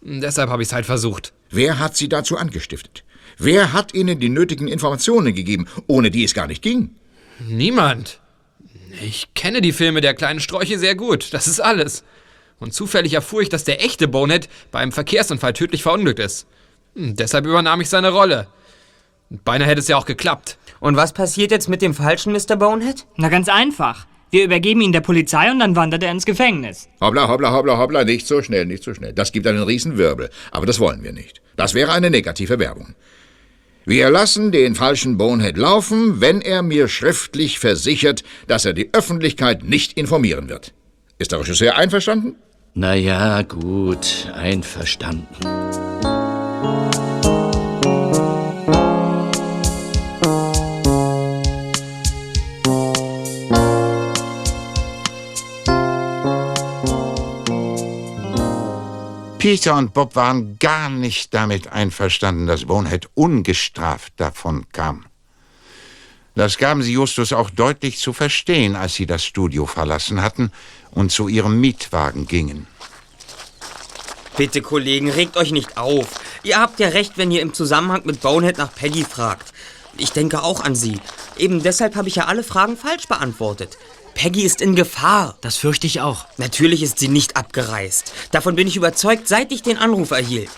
Deshalb 0.00 0.50
habe 0.50 0.62
ich 0.62 0.68
es 0.68 0.72
halt 0.72 0.86
versucht. 0.86 1.32
Wer 1.50 1.78
hat 1.78 1.96
Sie 1.96 2.08
dazu 2.08 2.36
angestiftet? 2.36 3.04
Wer 3.38 3.72
hat 3.72 3.94
Ihnen 3.94 4.18
die 4.18 4.28
nötigen 4.28 4.68
Informationen 4.68 5.34
gegeben, 5.34 5.66
ohne 5.86 6.10
die 6.10 6.24
es 6.24 6.34
gar 6.34 6.46
nicht 6.46 6.62
ging? 6.62 6.90
Niemand. 7.46 8.20
Ich 9.02 9.32
kenne 9.34 9.60
die 9.60 9.72
Filme 9.72 10.00
der 10.00 10.14
kleinen 10.14 10.40
Sträuche 10.40 10.78
sehr 10.78 10.94
gut, 10.94 11.32
das 11.32 11.46
ist 11.46 11.60
alles. 11.60 12.04
Und 12.58 12.74
zufällig 12.74 13.14
erfuhr 13.14 13.42
ich, 13.42 13.48
dass 13.48 13.64
der 13.64 13.84
echte 13.84 14.08
Bonehead 14.08 14.48
bei 14.72 14.80
einem 14.80 14.92
Verkehrsunfall 14.92 15.52
tödlich 15.52 15.82
verunglückt 15.82 16.18
ist. 16.18 16.46
Hm, 16.96 17.14
deshalb 17.14 17.46
übernahm 17.46 17.80
ich 17.80 17.88
seine 17.88 18.10
Rolle. 18.10 18.48
Beinahe 19.30 19.68
hätte 19.68 19.80
es 19.80 19.88
ja 19.88 19.96
auch 19.96 20.06
geklappt. 20.06 20.58
Und 20.80 20.96
was 20.96 21.12
passiert 21.12 21.50
jetzt 21.50 21.68
mit 21.68 21.82
dem 21.82 21.94
falschen 21.94 22.32
Mr. 22.32 22.56
Bonehead? 22.56 23.06
Na 23.16 23.28
ganz 23.28 23.48
einfach. 23.48 24.06
Wir 24.30 24.44
übergeben 24.44 24.82
ihn 24.82 24.92
der 24.92 25.00
Polizei 25.00 25.50
und 25.50 25.60
dann 25.60 25.74
wandert 25.74 26.02
er 26.02 26.10
ins 26.10 26.26
Gefängnis. 26.26 26.88
Hoppla, 27.00 27.28
hoppla, 27.28 27.52
hoppla, 27.52 27.78
hoppla, 27.78 28.04
nicht 28.04 28.26
so 28.26 28.42
schnell, 28.42 28.66
nicht 28.66 28.84
so 28.84 28.92
schnell. 28.92 29.12
Das 29.12 29.32
gibt 29.32 29.46
einen 29.46 29.62
Riesenwirbel. 29.62 30.28
Aber 30.50 30.66
das 30.66 30.80
wollen 30.80 31.02
wir 31.02 31.12
nicht. 31.12 31.40
Das 31.56 31.74
wäre 31.74 31.92
eine 31.92 32.10
negative 32.10 32.58
Werbung. 32.58 32.94
Wir 33.86 34.10
lassen 34.10 34.52
den 34.52 34.74
falschen 34.74 35.16
Bonehead 35.16 35.56
laufen, 35.56 36.20
wenn 36.20 36.42
er 36.42 36.62
mir 36.62 36.88
schriftlich 36.88 37.58
versichert, 37.58 38.22
dass 38.46 38.66
er 38.66 38.74
die 38.74 38.92
Öffentlichkeit 38.92 39.64
nicht 39.64 39.94
informieren 39.94 40.50
wird. 40.50 40.74
Ist 41.16 41.32
der 41.32 41.40
Regisseur 41.40 41.76
einverstanden? 41.76 42.36
Na 42.74 42.94
ja, 42.94 43.40
gut, 43.42 44.30
einverstanden. 44.34 45.26
Peter 59.38 59.76
und 59.76 59.94
Bob 59.94 60.16
waren 60.16 60.58
gar 60.58 60.90
nicht 60.90 61.32
damit 61.32 61.70
einverstanden, 61.70 62.48
dass 62.48 62.64
Bonehead 62.64 63.08
ungestraft 63.14 64.12
davon 64.16 64.66
kam. 64.72 65.06
Das 66.34 66.58
gaben 66.58 66.82
sie 66.82 66.92
Justus 66.92 67.32
auch 67.32 67.50
deutlich 67.50 67.98
zu 67.98 68.12
verstehen, 68.12 68.74
als 68.74 68.94
sie 68.94 69.06
das 69.06 69.24
Studio 69.24 69.66
verlassen 69.66 70.22
hatten 70.22 70.50
und 70.90 71.12
zu 71.12 71.28
ihrem 71.28 71.60
Mietwagen 71.60 72.26
gingen. 72.26 72.66
Bitte, 74.36 74.60
Kollegen, 74.60 75.08
regt 75.10 75.36
euch 75.36 75.52
nicht 75.52 75.78
auf. 75.78 76.08
Ihr 76.42 76.60
habt 76.60 76.80
ja 76.80 76.88
recht, 76.88 77.12
wenn 77.16 77.30
ihr 77.30 77.42
im 77.42 77.54
Zusammenhang 77.54 78.02
mit 78.04 78.20
Bonehead 78.20 78.58
nach 78.58 78.74
Peggy 78.74 79.04
fragt. 79.04 79.52
Ich 79.96 80.10
denke 80.10 80.42
auch 80.42 80.60
an 80.60 80.74
sie. 80.74 81.00
Eben 81.36 81.62
deshalb 81.62 81.94
habe 81.94 82.08
ich 82.08 82.16
ja 82.16 82.26
alle 82.26 82.42
Fragen 82.42 82.76
falsch 82.76 83.06
beantwortet. 83.06 83.78
Peggy 84.18 84.42
ist 84.42 84.60
in 84.60 84.74
Gefahr. 84.74 85.38
Das 85.42 85.56
fürchte 85.56 85.86
ich 85.86 86.00
auch. 86.00 86.26
Natürlich 86.38 86.82
ist 86.82 86.98
sie 86.98 87.06
nicht 87.06 87.36
abgereist. 87.36 88.12
Davon 88.32 88.56
bin 88.56 88.66
ich 88.66 88.74
überzeugt, 88.74 89.28
seit 89.28 89.52
ich 89.52 89.62
den 89.62 89.78
Anruf 89.78 90.10
erhielt. 90.10 90.50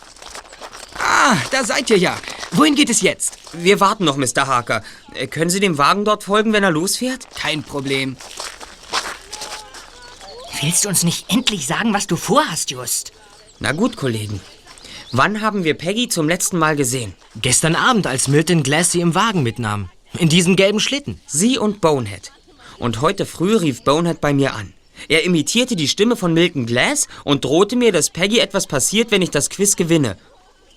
Ah, 0.99 1.37
da 1.51 1.63
seid 1.63 1.91
ihr 1.91 1.99
ja. 1.99 2.17
Wohin 2.53 2.75
geht 2.75 2.89
es 2.89 3.03
jetzt? 3.03 3.37
Wir 3.53 3.79
warten 3.79 4.07
noch, 4.07 4.17
Mr. 4.17 4.47
Harker. 4.47 4.83
Äh, 5.15 5.27
Können 5.27 5.51
Sie 5.51 5.61
dem 5.61 5.77
Wagen 5.77 6.07
dort 6.07 6.25
folgen, 6.25 6.55
wenn 6.55 6.65
er 6.65 6.71
losfährt? 6.71 7.29
Kein 7.35 7.63
Problem. 7.63 8.17
Willst 10.63 10.87
du 10.87 10.89
uns 10.89 11.05
nicht 11.05 11.27
endlich 11.29 11.67
sagen, 11.67 11.93
was 11.93 12.07
du 12.07 12.17
vorhast, 12.17 12.71
Just? 12.71 13.13
Na 13.59 13.73
gut, 13.73 13.95
Kollegen. 13.95 14.41
Wann 15.13 15.43
haben 15.43 15.65
wir 15.65 15.75
Peggy 15.75 16.09
zum 16.09 16.31
letzten 16.31 16.59
Mal 16.59 16.77
gesehen? 16.77 17.15
Gestern 17.37 17.77
Abend, 17.77 18.07
als 18.07 18.27
Milton 18.27 18.63
Glass 18.63 18.93
sie 18.93 19.03
im 19.03 19.15
Wagen 19.15 19.43
mitnahm. 19.43 19.91
In 20.17 20.31
diesem 20.31 20.57
gelben 20.57 20.81
Schlitten. 20.81 21.21
Sie 21.27 21.59
und 21.59 21.83
Bonehead. 21.83 22.33
Und 22.81 23.03
heute 23.03 23.27
früh 23.27 23.57
rief 23.57 23.85
Bonehead 23.85 24.21
bei 24.21 24.33
mir 24.33 24.55
an. 24.55 24.73
Er 25.09 25.25
imitierte 25.25 25.77
die 25.77 25.87
Stimme 25.87 26.17
von 26.17 26.35
Milton 26.35 26.67
Glass 26.67 27.09
und 27.25 27.45
drohte 27.45 27.77
mir, 27.77 27.93
dass 27.93 28.11
Peggy 28.11 28.39
etwas 28.39 28.67
passiert, 28.67 29.11
wenn 29.11 29.23
ich 29.23 29.31
das 29.31 29.51
Quiz 29.51 29.77
gewinne. 29.77 30.17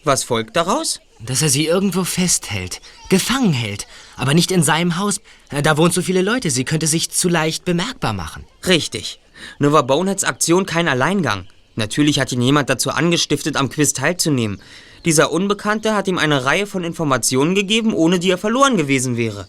Was 0.04 0.24
folgt 0.26 0.56
daraus? 0.56 1.00
Dass 1.20 1.42
er 1.42 1.48
sie 1.48 1.66
irgendwo 1.66 2.04
festhält, 2.04 2.82
gefangen 3.10 3.54
hält, 3.54 3.88
aber 4.18 4.34
nicht 4.34 4.52
in 4.52 4.64
seinem 4.64 4.98
Haus. 4.98 5.22
Da 5.50 5.78
wohnen 5.78 5.94
so 5.94 6.02
viele 6.02 6.22
Leute, 6.22 6.52
sie 6.52 6.66
könnte 6.66 6.88
sich 6.88 7.10
zu 7.10 7.30
leicht 7.30 7.64
bemerkbar 7.64 8.12
machen. 8.12 8.44
Richtig. 8.68 9.20
Nur 9.60 9.72
war 9.72 9.84
Boneheads 9.84 10.26
Aktion 10.26 10.66
kein 10.66 10.90
Alleingang. 10.90 11.48
Natürlich 11.76 12.20
hat 12.20 12.34
ihn 12.34 12.42
jemand 12.42 12.70
dazu 12.70 12.92
angestiftet, 12.92 13.56
am 13.56 13.70
Quiz 13.70 13.94
teilzunehmen. 13.94 14.62
Dieser 15.06 15.32
Unbekannte 15.32 15.96
hat 15.96 16.10
ihm 16.10 16.18
eine 16.18 16.44
Reihe 16.44 16.68
von 16.68 16.84
Informationen 16.84 17.56
gegeben, 17.56 17.94
ohne 17.94 18.20
die 18.20 18.30
er 18.30 18.38
verloren 18.38 18.76
gewesen 18.76 19.16
wäre. 19.16 19.48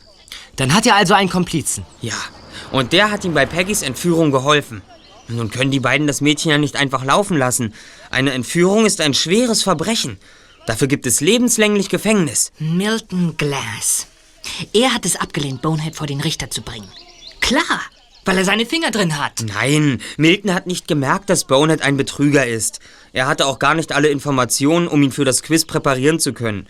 Dann 0.57 0.75
hat 0.75 0.87
er 0.87 0.97
also 0.97 1.15
einen 1.15 1.31
Komplizen. 1.31 1.85
Ja, 2.01 2.15
und 2.73 2.93
der 2.93 3.11
hat 3.11 3.25
ihm 3.25 3.35
bei 3.35 3.47
Peggys 3.47 3.83
Entführung 3.83 4.31
geholfen. 4.31 4.83
Nun 5.29 5.51
können 5.51 5.71
die 5.71 5.81
beiden 5.81 6.07
das 6.07 6.21
Mädchen 6.21 6.51
ja 6.51 6.59
nicht 6.59 6.77
einfach 6.77 7.05
laufen 7.05 7.37
lassen. 7.37 7.73
Eine 8.11 8.33
Entführung 8.33 8.85
ist 8.85 9.01
ein 9.01 9.15
schweres 9.15 9.63
Verbrechen. 9.63 10.19
Dafür 10.67 10.87
gibt 10.89 11.07
es 11.07 11.21
lebenslänglich 11.21 11.89
Gefängnis. 11.89 12.53
Milton 12.59 13.37
Glass. 13.37 14.07
Er 14.73 14.93
hat 14.93 15.07
es 15.07 15.17
abgelehnt, 15.17 15.63
Bonehead 15.63 15.97
vor 15.97 16.07
den 16.07 16.21
Richter 16.21 16.51
zu 16.51 16.63
bringen. 16.63 16.89
Klar, 17.41 17.81
weil 18.25 18.39
er 18.39 18.45
seine 18.45 18.67
Finger 18.67 18.91
drin 18.91 19.19
hat. 19.19 19.45
Nein, 19.47 20.01
Milton 20.17 20.55
hat 20.55 20.67
nicht 20.67 20.89
gemerkt, 20.89 21.31
dass 21.31 21.45
Bonehead 21.45 21.83
ein 21.83 21.97
Betrüger 21.97 22.47
ist. 22.47 22.81
Er 23.13 23.27
hatte 23.27 23.47
auch 23.47 23.59
gar 23.59 23.75
nicht 23.75 23.93
alle 23.93 24.09
Informationen, 24.09 24.89
um 24.89 25.03
ihn 25.03 25.13
für 25.13 25.25
das 25.25 25.43
Quiz 25.43 25.65
präparieren 25.65 26.19
zu 26.19 26.33
können. 26.33 26.67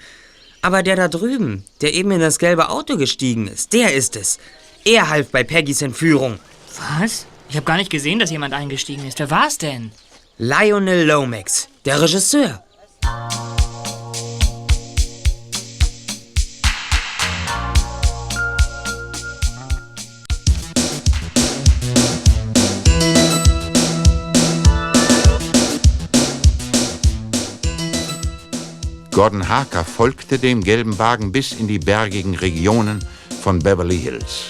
Aber 0.65 0.83
der 0.83 0.97
da 0.97 1.09
drüben, 1.09 1.63
der 1.83 1.93
eben 1.93 2.11
in 2.11 2.21
das 2.21 2.39
gelbe 2.39 2.71
Auto 2.71 2.97
gestiegen 2.97 3.49
ist, 3.49 3.75
der 3.75 3.93
ist 3.93 4.17
es. 4.17 4.39
Er 4.87 5.11
half 5.11 5.29
bei 5.29 5.45
Peggys 5.45 5.83
Entführung. 5.83 6.39
Was? 6.99 7.27
Ich 7.51 7.57
habe 7.57 7.67
gar 7.67 7.77
nicht 7.77 7.91
gesehen, 7.91 8.19
dass 8.19 8.31
jemand 8.31 8.55
eingestiegen 8.55 9.07
ist. 9.07 9.19
Wer 9.19 9.31
war 9.31 9.47
es 9.47 9.59
denn? 9.59 9.93
Lionel 10.39 11.07
Lomax, 11.07 11.69
der 11.85 12.01
Regisseur. 12.01 12.65
Gordon 29.15 29.49
Harker 29.49 29.85
folgte 29.85 30.41
dem 30.41 30.65
gelben 30.65 30.99
Wagen 30.99 31.31
bis 31.31 31.53
in 31.53 31.69
die 31.69 31.79
bergigen 31.79 32.35
Regionen 32.35 32.99
von 33.43 33.61
Beverly 33.61 33.97
Hills. 33.97 34.47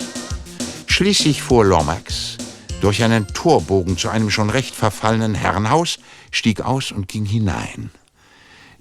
Schließlich 0.87 1.43
fuhr 1.43 1.67
Lomax 1.67 2.39
durch 2.81 3.05
einen 3.05 3.27
Torbogen 3.27 3.99
zu 3.99 4.09
einem 4.09 4.31
schon 4.31 4.49
recht 4.49 4.75
verfallenen 4.75 5.35
Herrenhaus, 5.35 5.99
stieg 6.31 6.63
aus 6.63 6.93
und 6.93 7.09
ging 7.09 7.27
hinein. 7.27 7.91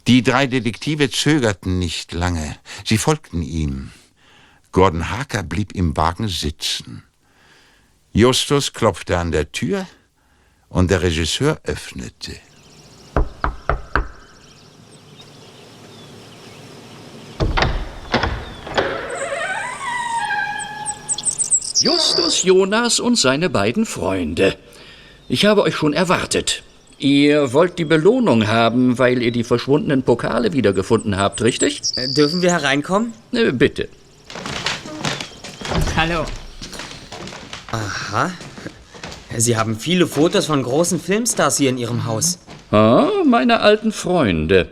Die 0.08 0.24
drei 0.24 0.48
Detektive 0.48 1.10
zögerten 1.10 1.80
nicht 1.80 2.14
lange. 2.14 2.56
Sie 2.86 2.98
folgten 2.98 3.42
ihm. 3.42 3.92
Gordon 4.72 5.10
Harker 5.10 5.44
blieb 5.44 5.74
im 5.74 5.98
Wagen 5.98 6.30
sitzen. 6.30 7.04
Justus 8.14 8.72
klopfte 8.72 9.18
an 9.18 9.34
der 9.34 9.52
Tür 9.52 9.86
und 10.70 10.92
der 10.92 11.02
Regisseur 11.02 11.60
öffnete. 11.66 12.40
Justus 21.84 22.44
Jonas 22.44 23.02
und 23.02 23.18
seine 23.18 23.50
beiden 23.50 23.86
Freunde. 23.86 24.56
Ich 25.28 25.46
habe 25.46 25.64
euch 25.64 25.76
schon 25.76 25.92
erwartet. 25.92 26.64
Ihr 26.98 27.52
wollt 27.52 27.78
die 27.78 27.84
Belohnung 27.84 28.48
haben, 28.48 28.98
weil 29.00 29.22
ihr 29.22 29.34
die 29.34 29.44
verschwundenen 29.44 30.02
Pokale 30.02 30.54
wiedergefunden 30.54 31.18
habt, 31.18 31.42
richtig? 31.42 31.82
Äh, 31.98 32.08
dürfen 32.08 32.42
wir 32.42 32.52
hereinkommen? 32.52 33.12
Äh, 33.34 33.52
bitte. 33.52 33.90
Hallo. 35.98 36.24
Aha. 37.74 38.32
Sie 39.36 39.58
haben 39.58 39.78
viele 39.78 40.08
Fotos 40.08 40.46
von 40.46 40.64
großen 40.64 41.02
Filmstars 41.02 41.58
hier 41.58 41.70
in 41.70 41.78
Ihrem 41.78 42.06
Haus. 42.06 42.40
Ah, 42.72 43.10
meine 43.26 43.60
alten 43.60 43.92
Freunde. 43.92 44.70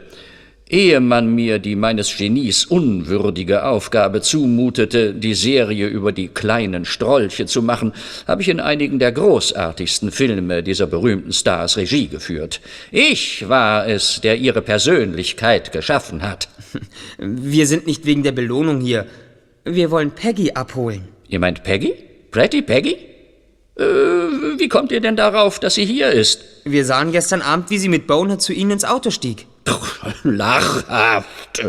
Ehe 0.72 1.02
man 1.02 1.36
mir 1.36 1.60
die 1.60 1.76
meines 1.76 2.16
Genies 2.16 2.64
unwürdige 2.64 3.66
Aufgabe 3.66 4.22
zumutete, 4.22 5.14
die 5.14 5.34
Serie 5.34 5.88
über 5.88 6.14
die 6.14 6.30
kleinen 6.30 6.86
Strolche 6.86 7.46
zu 7.46 7.62
machen, 7.62 7.92
habe 8.26 8.42
ich 8.42 8.48
in 8.48 8.62
einigen 8.62 8.98
der 8.98 9.12
großartigsten 9.12 10.12
Filme 10.12 10.64
dieser 10.64 10.88
berühmten 10.88 11.34
Stars 11.34 11.76
Regie 11.76 12.08
geführt. 12.08 12.62
Ich 12.90 13.50
war 13.50 13.86
es, 13.86 14.22
der 14.22 14.38
ihre 14.38 14.62
Persönlichkeit 14.62 15.74
geschaffen 15.74 16.22
hat. 16.22 16.48
Wir 17.18 17.68
sind 17.68 17.86
nicht 17.86 18.06
wegen 18.06 18.24
der 18.24 18.32
Belohnung 18.32 18.80
hier. 18.80 19.08
Wir 19.66 19.92
wollen 19.92 20.12
Peggy 20.12 20.54
abholen. 20.54 21.10
Ihr 21.28 21.40
meint 21.40 21.64
Peggy? 21.64 21.96
Pretty 22.32 22.62
Peggy? 22.62 22.96
Äh, 23.76 23.84
wie 24.58 24.70
kommt 24.70 24.94
ihr 24.94 25.02
denn 25.02 25.18
darauf, 25.18 25.60
dass 25.60 25.76
sie 25.76 25.86
hier 25.86 26.12
ist? 26.12 26.46
Wir 26.64 26.86
sahen 26.86 27.12
gestern 27.12 27.42
Abend, 27.42 27.70
wie 27.72 27.78
sie 27.78 27.90
mit 27.90 28.08
Bonehead 28.08 28.42
zu 28.42 28.54
Ihnen 28.54 28.72
ins 28.72 28.86
Auto 28.86 29.10
stieg. 29.10 29.48
Lachhaft. 30.24 31.64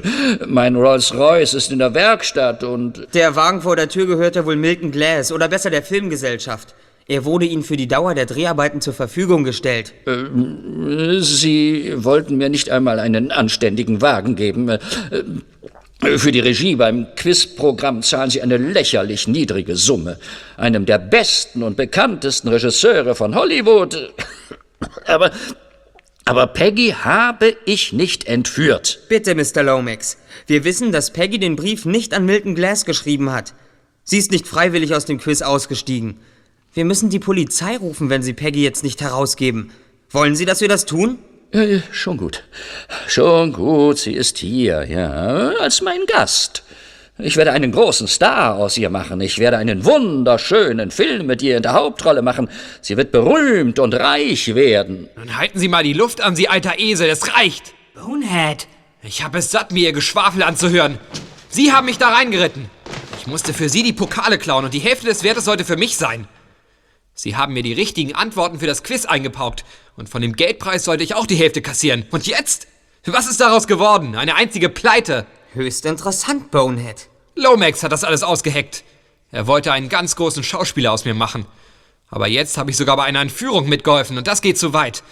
Mein 0.47 0.77
Rolls 0.77 1.15
Royce 1.15 1.55
ist 1.55 1.73
in 1.73 1.79
der 1.79 1.95
Werkstatt 1.95 2.65
und. 2.65 3.07
Der 3.15 3.37
Wagen 3.37 3.63
vor 3.63 3.77
der 3.77 3.89
Tür 3.89 4.07
gehört 4.07 4.37
ja 4.37 4.45
wohl 4.47 4.57
Milton 4.57 4.91
Glass 4.91 5.33
oder 5.33 5.49
besser 5.49 5.71
der 5.71 5.83
Filmgesellschaft. 5.83 6.75
Er 7.09 7.25
wurde 7.25 7.47
Ihnen 7.47 7.65
für 7.65 7.77
die 7.77 7.89
Dauer 7.89 8.15
der 8.15 8.27
Dreharbeiten 8.27 8.81
zur 8.81 8.95
Verfügung 8.95 9.45
gestellt. 9.45 9.93
Äh, 10.07 11.21
Sie 11.21 11.93
wollten 11.97 12.37
mir 12.37 12.49
nicht 12.49 12.71
einmal 12.71 13.01
einen 13.01 13.33
anständigen 13.33 14.01
Wagen 14.01 14.37
geben. 14.37 14.69
Äh, 14.69 14.79
Für 16.17 16.33
die 16.33 16.41
Regie 16.41 16.75
beim 16.75 17.07
Quizprogramm 17.15 18.03
zahlen 18.03 18.29
Sie 18.31 18.43
eine 18.43 18.57
lächerlich 18.57 19.29
niedrige 19.29 19.77
Summe. 19.77 20.19
Einem 20.57 20.85
der 20.85 20.99
besten 20.99 21.63
und 21.63 21.77
bekanntesten 21.77 22.49
Regisseure 22.49 23.15
von 23.15 23.35
Hollywood. 23.37 24.13
Aber, 25.07 25.31
aber 26.25 26.47
Peggy 26.47 26.95
habe 26.99 27.57
ich 27.65 27.93
nicht 27.93 28.27
entführt. 28.27 29.01
Bitte, 29.09 29.35
Mr. 29.35 29.63
Lomax. 29.63 30.19
Wir 30.47 30.65
wissen, 30.65 30.93
dass 30.93 31.13
Peggy 31.13 31.39
den 31.39 31.57
Brief 31.57 31.85
nicht 31.85 32.15
an 32.15 32.27
Milton 32.27 32.55
Glass 32.55 32.85
geschrieben 32.85 33.33
hat. 33.33 33.55
Sie 34.05 34.19
ist 34.19 34.31
nicht 34.31 34.47
freiwillig 34.47 34.95
aus 34.95 35.05
dem 35.05 35.19
Quiz 35.19 35.43
ausgestiegen. 35.43 36.19
Wir 36.75 36.85
müssen 36.85 37.11
die 37.11 37.19
Polizei 37.19 37.77
rufen, 37.77 38.09
wenn 38.09 38.23
Sie 38.23 38.33
Peggy 38.33 38.63
jetzt 38.63 38.83
nicht 38.83 39.01
herausgeben. 39.01 39.73
Wollen 40.11 40.37
Sie, 40.37 40.47
dass 40.47 40.61
wir 40.61 40.69
das 40.69 40.87
tun? 40.87 41.19
Ja, 41.53 41.83
schon 41.91 42.17
gut. 42.17 42.45
Schon 43.09 43.53
gut, 43.53 43.99
sie 43.99 44.15
ist 44.15 44.39
hier, 44.39 44.87
ja, 44.89 45.53
als 45.61 45.83
mein 45.83 46.07
Gast. 46.07 46.63
Ich 47.19 47.37
werde 47.37 47.53
einen 47.53 47.73
großen 47.73 48.09
Star 48.09 48.57
aus 48.57 48.79
ihr 48.79 48.89
machen. 48.89 49.21
Ich 49.21 49.39
werde 49.39 49.59
einen 49.59 49.85
wunderschönen 49.85 50.91
Film 50.91 51.27
mit 51.27 51.43
ihr 51.43 51.59
in 51.59 51.63
der 51.63 51.75
Hauptrolle 51.75 52.23
machen. 52.23 52.49
Sie 52.81 52.97
wird 52.97 53.13
berühmt 53.13 53.79
und 53.79 53.95
reich 53.95 54.55
werden. 54.55 55.11
Dann 55.17 55.37
halten 55.37 55.59
Sie 55.59 55.69
mal 55.69 55.85
die 55.85 55.93
Luft 55.93 56.23
an, 56.23 56.35
Sie 56.37 56.49
alter 56.49 56.79
Esel, 56.79 57.11
es 57.11 57.35
reicht. 57.37 57.75
Bonehead. 57.95 58.67
Ich 59.03 59.23
habe 59.23 59.39
es 59.39 59.51
satt, 59.51 59.73
mir 59.73 59.89
Ihr 59.89 59.93
Geschwafel 59.93 60.43
anzuhören. 60.43 60.99
Sie 61.51 61.73
haben 61.73 61.85
mich 61.85 61.99
da 61.99 62.09
reingeritten. 62.09 62.71
Ich 63.19 63.27
musste 63.27 63.53
für 63.53 63.69
Sie 63.69 63.83
die 63.83 63.93
Pokale 63.93 64.39
klauen 64.39 64.65
und 64.65 64.73
die 64.73 64.79
Hälfte 64.81 65.07
des 65.07 65.23
Wertes 65.23 65.45
sollte 65.45 65.67
für 65.67 65.77
mich 65.77 65.97
sein. 65.97 66.27
Sie 67.13 67.37
haben 67.37 67.53
mir 67.53 67.63
die 67.63 67.75
richtigen 67.75 68.15
Antworten 68.15 68.59
für 68.59 68.67
das 68.67 68.83
Quiz 68.83 69.05
eingepaukt 69.05 69.65
und 69.97 70.09
von 70.09 70.23
dem 70.23 70.35
Geldpreis 70.35 70.85
sollte 70.85 71.05
ich 71.05 71.15
auch 71.15 71.27
die 71.27 71.37
Hälfte 71.37 71.61
kassieren. 71.61 72.07
Und 72.11 72.27
jetzt? 72.27 72.69
Was 73.05 73.29
ist 73.29 73.41
daraus 73.41 73.67
geworden? 73.67 74.17
Eine 74.17 74.35
einzige 74.37 74.71
Pleite. 74.71 75.27
Höchst 75.55 75.85
interessant, 75.85 76.51
Bonehead. 76.51 77.09
Lomax 77.35 77.83
hat 77.83 77.93
das 77.93 78.05
alles 78.05 78.23
ausgeheckt. 78.23 78.85
Er 79.31 79.47
wollte 79.47 79.73
einen 79.73 79.91
ganz 79.91 80.17
großen 80.17 80.43
Schauspieler 80.43 80.93
aus 80.93 81.05
mir 81.05 81.15
machen. 81.15 81.45
Aber 82.09 82.27
jetzt 82.27 82.57
habe 82.57 82.71
ich 82.71 82.77
sogar 82.77 82.97
bei 82.97 83.05
einer 83.05 83.21
Entführung 83.21 83.69
mitgeholfen 83.69 84.17
und 84.17 84.27
das 84.27 84.41
geht 84.41 84.59
zu 84.59 84.73
weit. 84.73 85.03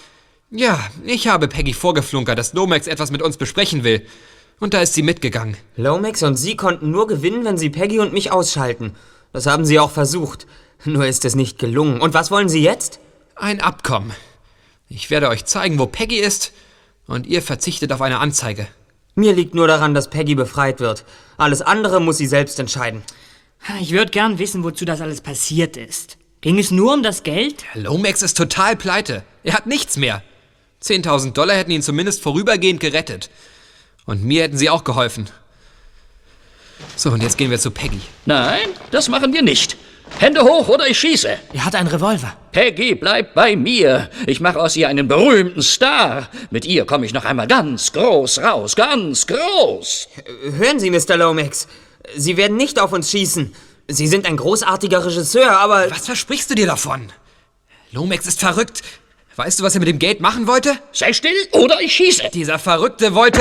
Ja, 0.51 0.81
ich 1.05 1.29
habe 1.29 1.47
Peggy 1.47 1.75
vorgeflunkert, 1.75 2.39
dass 2.39 2.55
Lomax 2.55 2.87
etwas 2.87 3.11
mit 3.11 3.21
uns 3.21 3.37
besprechen 3.37 3.85
will. 3.85 4.07
Und 4.61 4.75
da 4.75 4.81
ist 4.81 4.95
sie 4.95 5.03
mitgegangen. 5.03 5.57
Lomax 5.77 6.23
und 6.23 6.37
Sie 6.37 6.57
konnten 6.57 6.91
nur 6.91 7.07
gewinnen, 7.07 7.45
wenn 7.45 7.57
Sie 7.57 7.71
Peggy 7.71 7.99
und 7.99 8.13
mich 8.13 8.33
ausschalten. 8.33 8.95
Das 9.33 9.47
haben 9.47 9.65
Sie 9.65 9.79
auch 9.79 9.91
versucht. 9.91 10.47
Nur 10.85 11.07
ist 11.07 11.25
es 11.25 11.35
nicht 11.35 11.59
gelungen. 11.59 12.01
Und 12.01 12.15
was 12.15 12.31
wollen 12.31 12.49
Sie 12.49 12.63
jetzt? 12.63 13.01
Ein 13.37 13.61
Abkommen. 13.61 14.13
Ich 14.89 15.11
werde 15.11 15.29
euch 15.29 15.45
zeigen, 15.45 15.79
wo 15.79 15.87
Peggy 15.87 16.19
ist, 16.19 16.53
und 17.07 17.27
ihr 17.27 17.43
verzichtet 17.43 17.93
auf 17.93 18.03
eine 18.03 18.19
Anzeige. 18.19 18.67
Mir 19.15 19.33
liegt 19.35 19.55
nur 19.55 19.67
daran, 19.67 19.95
dass 19.95 20.11
Peggy 20.11 20.35
befreit 20.35 20.81
wird. 20.81 21.05
Alles 21.37 21.63
andere 21.63 22.01
muss 22.01 22.19
sie 22.19 22.27
selbst 22.27 22.59
entscheiden. 22.59 23.03
Ich 23.81 23.93
würde 23.93 24.11
gern 24.11 24.39
wissen, 24.39 24.65
wozu 24.65 24.85
das 24.85 25.01
alles 25.01 25.21
passiert 25.21 25.77
ist. 25.77 26.17
Ging 26.41 26.59
es 26.59 26.71
nur 26.71 26.95
um 26.95 27.03
das 27.03 27.23
Geld? 27.23 27.65
Lomax 27.75 28.23
ist 28.23 28.37
total 28.37 28.77
pleite. 28.77 29.25
Er 29.43 29.53
hat 29.53 29.67
nichts 29.67 29.97
mehr. 29.97 30.23
10.000 30.83 31.33
Dollar 31.33 31.57
hätten 31.57 31.71
ihn 31.71 31.83
zumindest 31.83 32.23
vorübergehend 32.23 32.81
gerettet. 32.81 33.31
Und 34.07 34.25
mir 34.25 34.45
hätten 34.45 34.57
sie 34.57 34.71
auch 34.71 34.85
geholfen. 34.85 35.29
So, 36.97 37.11
und 37.11 37.23
jetzt 37.23 37.39
gehen 37.39 37.51
wir 37.51 37.59
zu 37.59 37.71
Peggy. 37.71 38.01
Nein, 38.27 38.69
das 38.91 39.09
machen 39.09 39.33
wir 39.33 39.43
nicht. 39.43 39.77
Hände 40.19 40.43
hoch 40.43 40.69
oder 40.69 40.87
ich 40.89 40.99
schieße. 40.99 41.39
Er 41.53 41.65
hat 41.65 41.75
einen 41.75 41.89
Revolver. 41.89 42.37
Peggy 42.53 42.95
bleibt 42.95 43.35
bei 43.35 43.57
mir. 43.57 44.11
Ich 44.27 44.41
mache 44.41 44.61
aus 44.61 44.77
ihr 44.77 44.89
einen 44.89 45.09
berühmten 45.09 45.63
Star. 45.63 46.29
Mit 46.51 46.67
ihr 46.67 46.85
komme 46.85 47.07
ich 47.07 47.15
noch 47.15 47.25
einmal 47.25 47.47
ganz 47.47 47.93
groß 47.93 48.41
raus. 48.43 48.77
Ganz 48.77 49.27
groß. 49.27 50.09
Hören 50.59 50.81
Sie, 50.81 50.91
Mr. 50.91 51.17
Lomax. 51.17 51.69
Sie 52.17 52.37
werden 52.37 52.57
nicht 52.57 52.79
auf 52.81 52.93
uns 52.93 53.11
schießen. 53.11 53.55
Sie 53.89 54.07
sind 54.07 54.27
ein 54.27 54.37
großartiger 54.37 55.05
Regisseur, 55.05 55.53
aber. 55.59 55.91
Was 55.91 56.07
versprichst 56.07 56.51
du 56.51 56.55
dir 56.55 56.67
davon? 56.67 57.13
Lomax 57.93 58.27
ist 58.27 58.41
verrückt. 58.41 58.83
Weißt 59.37 59.61
du, 59.61 59.65
was 59.65 59.75
er 59.75 59.81
mit 59.81 59.89
dem 59.89 59.99
Geld 59.99 60.21
machen 60.21 60.47
wollte? 60.47 60.77
Sei 60.93 61.13
still 61.13 61.33
oder 61.53 61.81
ich 61.81 61.95
schieße. 61.95 62.25
Dieser 62.35 62.59
Verrückte 62.59 63.15
wollte. 63.15 63.41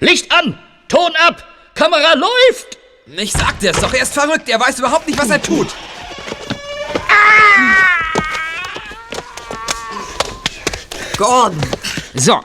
Licht 0.00 0.30
an! 0.32 0.58
Ton 0.88 1.12
ab! 1.26 1.44
Kamera 1.80 2.12
läuft! 2.12 2.76
Ich 3.06 3.32
sagte 3.32 3.70
es 3.70 3.80
doch, 3.80 3.94
er 3.94 4.02
ist 4.02 4.12
verrückt. 4.12 4.50
Er 4.50 4.60
weiß 4.60 4.80
überhaupt 4.80 5.06
nicht, 5.06 5.18
was 5.18 5.30
er 5.30 5.40
tut. 5.40 5.68
Gordon! 11.16 11.58
So, 12.14 12.40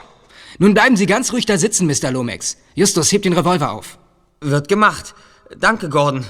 nun 0.57 0.73
bleiben 0.73 0.95
Sie 0.95 1.05
ganz 1.05 1.33
ruhig 1.33 1.45
da 1.45 1.57
sitzen, 1.57 1.85
Mr. 1.85 2.11
Lomax. 2.11 2.55
Justus, 2.75 3.11
hebt 3.11 3.25
den 3.25 3.33
Revolver 3.33 3.71
auf. 3.71 3.97
Wird 4.39 4.69
gemacht. 4.69 5.13
Danke, 5.57 5.89
Gordon. 5.89 6.25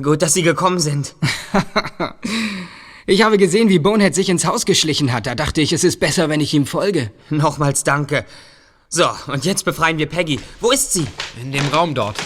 Gut, 0.00 0.22
dass 0.22 0.34
Sie 0.34 0.42
gekommen 0.42 0.78
sind. 0.78 1.16
ich 3.06 3.22
habe 3.24 3.36
gesehen, 3.36 3.68
wie 3.68 3.80
Bonehead 3.80 4.14
sich 4.14 4.28
ins 4.28 4.44
Haus 4.44 4.64
geschlichen 4.64 5.12
hat. 5.12 5.26
Da 5.26 5.34
dachte 5.34 5.60
ich, 5.60 5.72
es 5.72 5.82
ist 5.82 5.98
besser, 5.98 6.28
wenn 6.28 6.40
ich 6.40 6.54
ihm 6.54 6.66
folge. 6.66 7.10
Nochmals 7.30 7.82
danke. 7.82 8.24
So, 8.90 9.10
und 9.26 9.44
jetzt 9.44 9.66
befreien 9.66 9.98
wir 9.98 10.06
Peggy. 10.06 10.40
Wo 10.60 10.70
ist 10.70 10.94
sie? 10.94 11.06
In 11.40 11.52
dem 11.52 11.66
Raum 11.68 11.94
dort. 11.94 12.16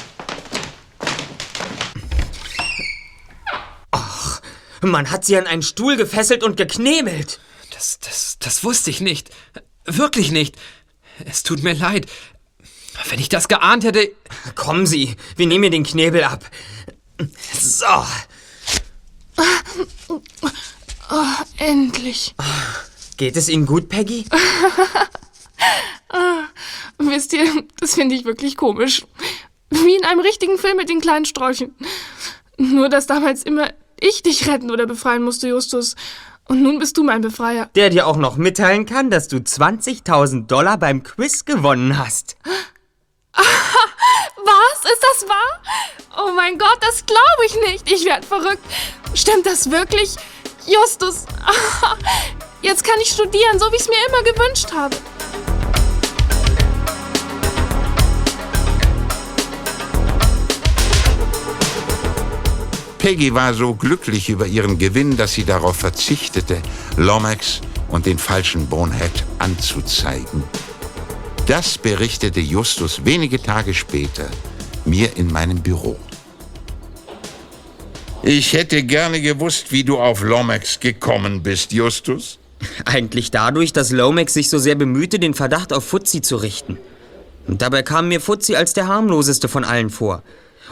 Ach, 3.90 4.40
man 4.80 5.10
hat 5.10 5.24
sie 5.24 5.36
an 5.36 5.48
einen 5.48 5.62
Stuhl 5.62 5.96
gefesselt 5.96 6.44
und 6.44 6.56
geknebelt. 6.56 7.40
Das, 7.72 7.98
das, 7.98 8.36
das 8.38 8.62
wusste 8.62 8.90
ich 8.90 9.00
nicht. 9.00 9.30
Wirklich 9.86 10.30
nicht. 10.30 10.56
Es 11.24 11.42
tut 11.42 11.64
mir 11.64 11.74
leid. 11.74 12.06
Wenn 13.08 13.18
ich 13.18 13.28
das 13.28 13.48
geahnt 13.48 13.82
hätte. 13.82 14.12
Kommen 14.54 14.86
Sie, 14.86 15.16
wir 15.36 15.48
nehmen 15.48 15.64
ihr 15.64 15.70
den 15.70 15.84
Knebel 15.84 16.22
ab. 16.22 16.48
So. 17.58 18.06
Oh, 21.10 21.24
endlich. 21.58 22.36
Geht 23.16 23.36
es 23.36 23.48
Ihnen 23.48 23.66
gut, 23.66 23.88
Peggy? 23.88 24.26
ah, 26.12 26.44
wisst 26.98 27.32
ihr, 27.32 27.46
das 27.80 27.94
finde 27.94 28.14
ich 28.14 28.24
wirklich 28.24 28.56
komisch. 28.56 29.04
Wie 29.70 29.96
in 29.96 30.04
einem 30.04 30.20
richtigen 30.20 30.58
Film 30.58 30.76
mit 30.76 30.88
den 30.88 31.00
kleinen 31.00 31.24
Sträuchen. 31.24 31.74
Nur, 32.58 32.88
dass 32.88 33.06
damals 33.06 33.42
immer 33.42 33.70
ich 33.98 34.22
dich 34.22 34.48
retten 34.48 34.70
oder 34.70 34.86
befreien 34.86 35.22
musste, 35.22 35.48
Justus. 35.48 35.94
Und 36.48 36.62
nun 36.62 36.78
bist 36.78 36.96
du 36.98 37.04
mein 37.04 37.20
Befreier. 37.20 37.70
Der 37.74 37.88
dir 37.88 38.06
auch 38.06 38.16
noch 38.16 38.36
mitteilen 38.36 38.84
kann, 38.84 39.10
dass 39.10 39.28
du 39.28 39.36
20.000 39.36 40.46
Dollar 40.46 40.76
beim 40.76 41.02
Quiz 41.02 41.44
gewonnen 41.44 41.98
hast. 41.98 42.36
Was? 43.34 44.92
Ist 44.92 45.02
das 45.02 45.28
wahr? 45.28 45.62
Oh 46.18 46.32
mein 46.34 46.58
Gott, 46.58 46.78
das 46.80 47.06
glaube 47.06 47.46
ich 47.46 47.56
nicht. 47.70 47.90
Ich 47.90 48.04
werde 48.04 48.26
verrückt. 48.26 48.62
Stimmt 49.14 49.46
das 49.46 49.70
wirklich? 49.70 50.16
Justus, 50.66 51.24
jetzt 52.62 52.84
kann 52.84 53.00
ich 53.00 53.08
studieren, 53.08 53.58
so 53.58 53.70
wie 53.72 53.76
ich 53.76 53.82
es 53.82 53.88
mir 53.88 53.96
immer 54.08 54.22
gewünscht 54.22 54.72
habe. 54.72 54.96
Peggy 63.02 63.34
war 63.34 63.52
so 63.52 63.74
glücklich 63.74 64.28
über 64.28 64.46
ihren 64.46 64.78
Gewinn, 64.78 65.16
dass 65.16 65.32
sie 65.32 65.42
darauf 65.42 65.74
verzichtete, 65.74 66.62
Lomax 66.96 67.60
und 67.88 68.06
den 68.06 68.16
falschen 68.16 68.68
Bonehead 68.68 69.24
anzuzeigen. 69.40 70.44
Das 71.48 71.78
berichtete 71.78 72.38
Justus 72.38 73.04
wenige 73.04 73.42
Tage 73.42 73.74
später 73.74 74.30
mir 74.84 75.16
in 75.16 75.32
meinem 75.32 75.60
Büro. 75.60 75.96
Ich 78.22 78.52
hätte 78.52 78.84
gerne 78.84 79.20
gewusst, 79.20 79.72
wie 79.72 79.82
du 79.82 79.98
auf 79.98 80.22
Lomax 80.22 80.78
gekommen 80.78 81.42
bist, 81.42 81.72
Justus. 81.72 82.38
Eigentlich 82.84 83.32
dadurch, 83.32 83.72
dass 83.72 83.90
Lomax 83.90 84.32
sich 84.34 84.48
so 84.48 84.58
sehr 84.58 84.76
bemühte, 84.76 85.18
den 85.18 85.34
Verdacht 85.34 85.72
auf 85.72 85.84
Fuzzi 85.84 86.20
zu 86.20 86.36
richten. 86.36 86.78
Und 87.48 87.62
dabei 87.62 87.82
kam 87.82 88.06
mir 88.06 88.20
Fuzzi 88.20 88.54
als 88.54 88.74
der 88.74 88.86
harmloseste 88.86 89.48
von 89.48 89.64
allen 89.64 89.90
vor. 89.90 90.22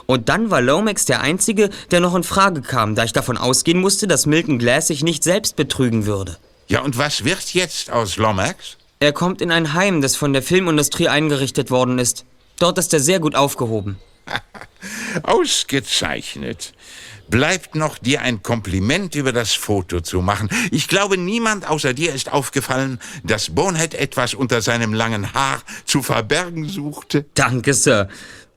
Und 0.06 0.28
dann 0.28 0.50
war 0.50 0.60
Lomax 0.60 1.04
der 1.04 1.20
Einzige, 1.20 1.70
der 1.90 2.00
noch 2.00 2.14
in 2.14 2.22
Frage 2.22 2.62
kam, 2.62 2.94
da 2.94 3.04
ich 3.04 3.12
davon 3.12 3.36
ausgehen 3.36 3.80
musste, 3.80 4.06
dass 4.06 4.26
Milton 4.26 4.58
Glass 4.58 4.88
sich 4.88 5.02
nicht 5.02 5.24
selbst 5.24 5.56
betrügen 5.56 6.06
würde. 6.06 6.36
Ja, 6.68 6.82
und 6.82 6.98
was 6.98 7.24
wird 7.24 7.52
jetzt 7.54 7.90
aus 7.90 8.16
Lomax? 8.16 8.76
Er 9.00 9.12
kommt 9.12 9.40
in 9.40 9.50
ein 9.50 9.72
Heim, 9.72 10.02
das 10.02 10.14
von 10.14 10.32
der 10.32 10.42
Filmindustrie 10.42 11.08
eingerichtet 11.08 11.70
worden 11.70 11.98
ist. 11.98 12.24
Dort 12.58 12.78
ist 12.78 12.92
er 12.92 13.00
sehr 13.00 13.18
gut 13.18 13.34
aufgehoben. 13.34 13.98
Ausgezeichnet. 15.22 16.74
Bleibt 17.28 17.76
noch 17.76 17.96
dir 17.98 18.22
ein 18.22 18.42
Kompliment 18.42 19.14
über 19.14 19.32
das 19.32 19.52
Foto 19.54 20.00
zu 20.00 20.20
machen. 20.20 20.48
Ich 20.72 20.88
glaube, 20.88 21.16
niemand 21.16 21.68
außer 21.68 21.94
dir 21.94 22.12
ist 22.12 22.32
aufgefallen, 22.32 23.00
dass 23.22 23.54
Bonehead 23.54 23.94
etwas 23.94 24.34
unter 24.34 24.62
seinem 24.62 24.92
langen 24.92 25.32
Haar 25.32 25.62
zu 25.84 26.02
verbergen 26.02 26.68
suchte. 26.68 27.24
Danke, 27.34 27.72
Sir. 27.72 28.08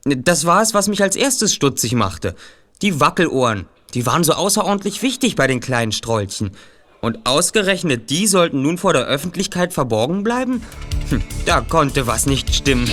Das 0.04 0.44
war 0.44 0.60
es, 0.60 0.74
was 0.74 0.88
mich 0.88 1.02
als 1.02 1.16
erstes 1.16 1.54
stutzig 1.54 1.94
machte. 1.94 2.34
Die 2.82 3.00
Wackelohren. 3.00 3.66
Die 3.94 4.04
waren 4.04 4.24
so 4.24 4.34
außerordentlich 4.34 5.02
wichtig 5.02 5.34
bei 5.36 5.46
den 5.46 5.60
kleinen 5.60 5.92
Strollchen. 5.92 6.50
Und 7.00 7.26
ausgerechnet 7.26 8.10
die 8.10 8.26
sollten 8.26 8.60
nun 8.62 8.76
vor 8.76 8.92
der 8.92 9.04
Öffentlichkeit 9.04 9.72
verborgen 9.72 10.24
bleiben? 10.24 10.62
Hm, 11.08 11.22
da 11.46 11.60
konnte 11.60 12.06
was 12.06 12.26
nicht 12.26 12.54
stimmen. 12.54 12.86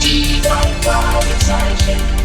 Die 0.00 0.40
drei 0.42 0.72
Fragezeichen. 0.82 2.15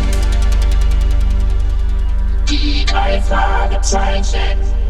Die 2.51 2.83
drei 2.85 3.21
Fragezeichen. 3.21 4.80